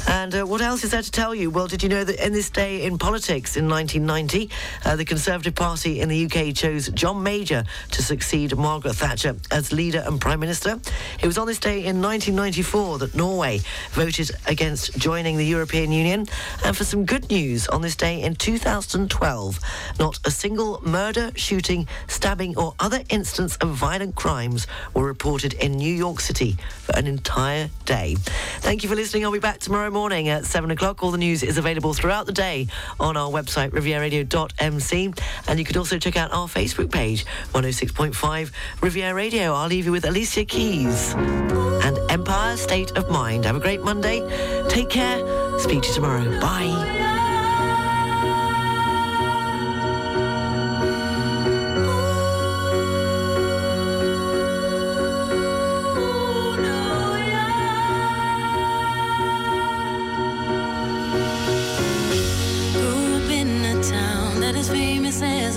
And 0.08 0.34
uh, 0.34 0.44
what 0.44 0.60
else 0.60 0.84
is 0.84 0.92
there 0.92 1.02
to 1.02 1.10
tell 1.10 1.34
you? 1.34 1.50
Well, 1.50 1.66
did 1.66 1.82
you 1.82 1.88
know 1.88 2.04
that 2.04 2.24
in 2.24 2.32
this 2.32 2.50
day 2.50 2.84
in 2.84 2.98
politics 2.98 3.56
in 3.56 3.68
1990, 3.68 4.50
uh, 4.84 4.96
the 4.96 5.04
Conservative 5.04 5.54
Party 5.54 6.00
in 6.00 6.08
the 6.08 6.24
UK 6.24 6.54
chose 6.54 6.88
John 6.90 7.22
Major 7.22 7.64
to 7.90 8.02
succeed 8.02 8.56
Margaret 8.56 8.94
Thatcher 8.94 9.36
as 9.50 9.72
leader 9.72 10.02
and 10.06 10.20
Prime 10.20 10.40
Minister? 10.40 10.80
It 11.20 11.26
was 11.26 11.38
on 11.38 11.46
this 11.46 11.58
day 11.58 11.84
in 11.84 12.00
1994 12.00 12.98
that 12.98 13.14
Norway 13.14 13.60
voted 13.90 14.30
against 14.46 14.96
joining 14.96 15.36
the 15.36 15.44
European 15.44 15.92
Union. 15.92 16.26
And 16.64 16.76
for 16.76 16.84
some 16.84 17.04
good 17.04 17.28
news, 17.30 17.66
on 17.68 17.82
this 17.82 17.96
day 17.96 18.22
in 18.22 18.36
2012, 18.36 19.58
not 19.98 20.18
a 20.24 20.30
single 20.30 20.80
murder, 20.82 21.32
shooting, 21.34 21.86
stabbing, 22.06 22.56
or 22.56 22.74
other 22.78 23.02
instance 23.10 23.56
of 23.56 23.70
violent 24.04 24.16
crimes 24.16 24.66
were 24.92 25.06
reported 25.06 25.54
in 25.54 25.72
New 25.72 25.94
York 25.94 26.20
City 26.20 26.58
for 26.82 26.94
an 26.94 27.06
entire 27.06 27.70
day. 27.86 28.16
Thank 28.60 28.82
you 28.82 28.88
for 28.90 28.94
listening. 28.94 29.24
I'll 29.24 29.32
be 29.32 29.38
back 29.38 29.60
tomorrow 29.60 29.90
morning 29.90 30.28
at 30.28 30.44
7 30.44 30.70
o'clock. 30.70 31.02
All 31.02 31.10
the 31.10 31.16
news 31.16 31.42
is 31.42 31.56
available 31.56 31.94
throughout 31.94 32.26
the 32.26 32.32
day 32.32 32.66
on 33.00 33.16
our 33.16 33.30
website, 33.30 33.70
rivieraradio.mc. 33.70 35.14
And 35.48 35.58
you 35.58 35.64
could 35.64 35.78
also 35.78 35.98
check 35.98 36.18
out 36.18 36.32
our 36.32 36.48
Facebook 36.48 36.92
page, 36.92 37.24
106.5 37.54 38.52
Riviera 38.82 39.14
Radio. 39.14 39.54
I'll 39.54 39.68
leave 39.68 39.86
you 39.86 39.92
with 39.92 40.04
Alicia 40.04 40.44
Keys 40.44 41.14
and 41.14 41.98
Empire 42.10 42.58
State 42.58 42.90
of 42.98 43.08
Mind. 43.08 43.46
Have 43.46 43.56
a 43.56 43.60
great 43.60 43.82
Monday. 43.82 44.20
Take 44.68 44.90
care. 44.90 45.18
Speak 45.58 45.80
to 45.82 45.88
you 45.88 45.94
tomorrow. 45.94 46.40
Bye. 46.40 47.03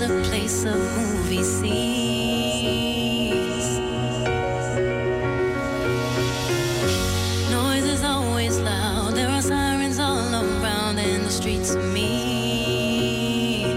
Place 0.08 0.64
of 0.64 0.78
movie 0.96 1.42
scenes. 1.42 2.08
Always 8.04 8.58
loud. 8.60 9.14
There 9.14 9.28
are 9.28 9.42
sirens 9.42 9.98
all 9.98 10.32
around, 10.32 10.98
and 10.98 11.24
the 11.26 11.30
streets 11.30 11.74
are 11.74 11.82
mean. 11.82 13.76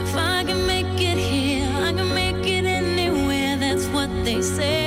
If 0.00 0.16
I 0.16 0.44
can 0.44 0.66
make 0.66 1.00
it 1.00 1.18
here, 1.18 1.68
I 1.88 1.92
can 1.92 2.14
make 2.14 2.46
it 2.46 2.64
anywhere. 2.64 3.56
That's 3.58 3.86
what 3.88 4.10
they 4.24 4.40
say. 4.42 4.72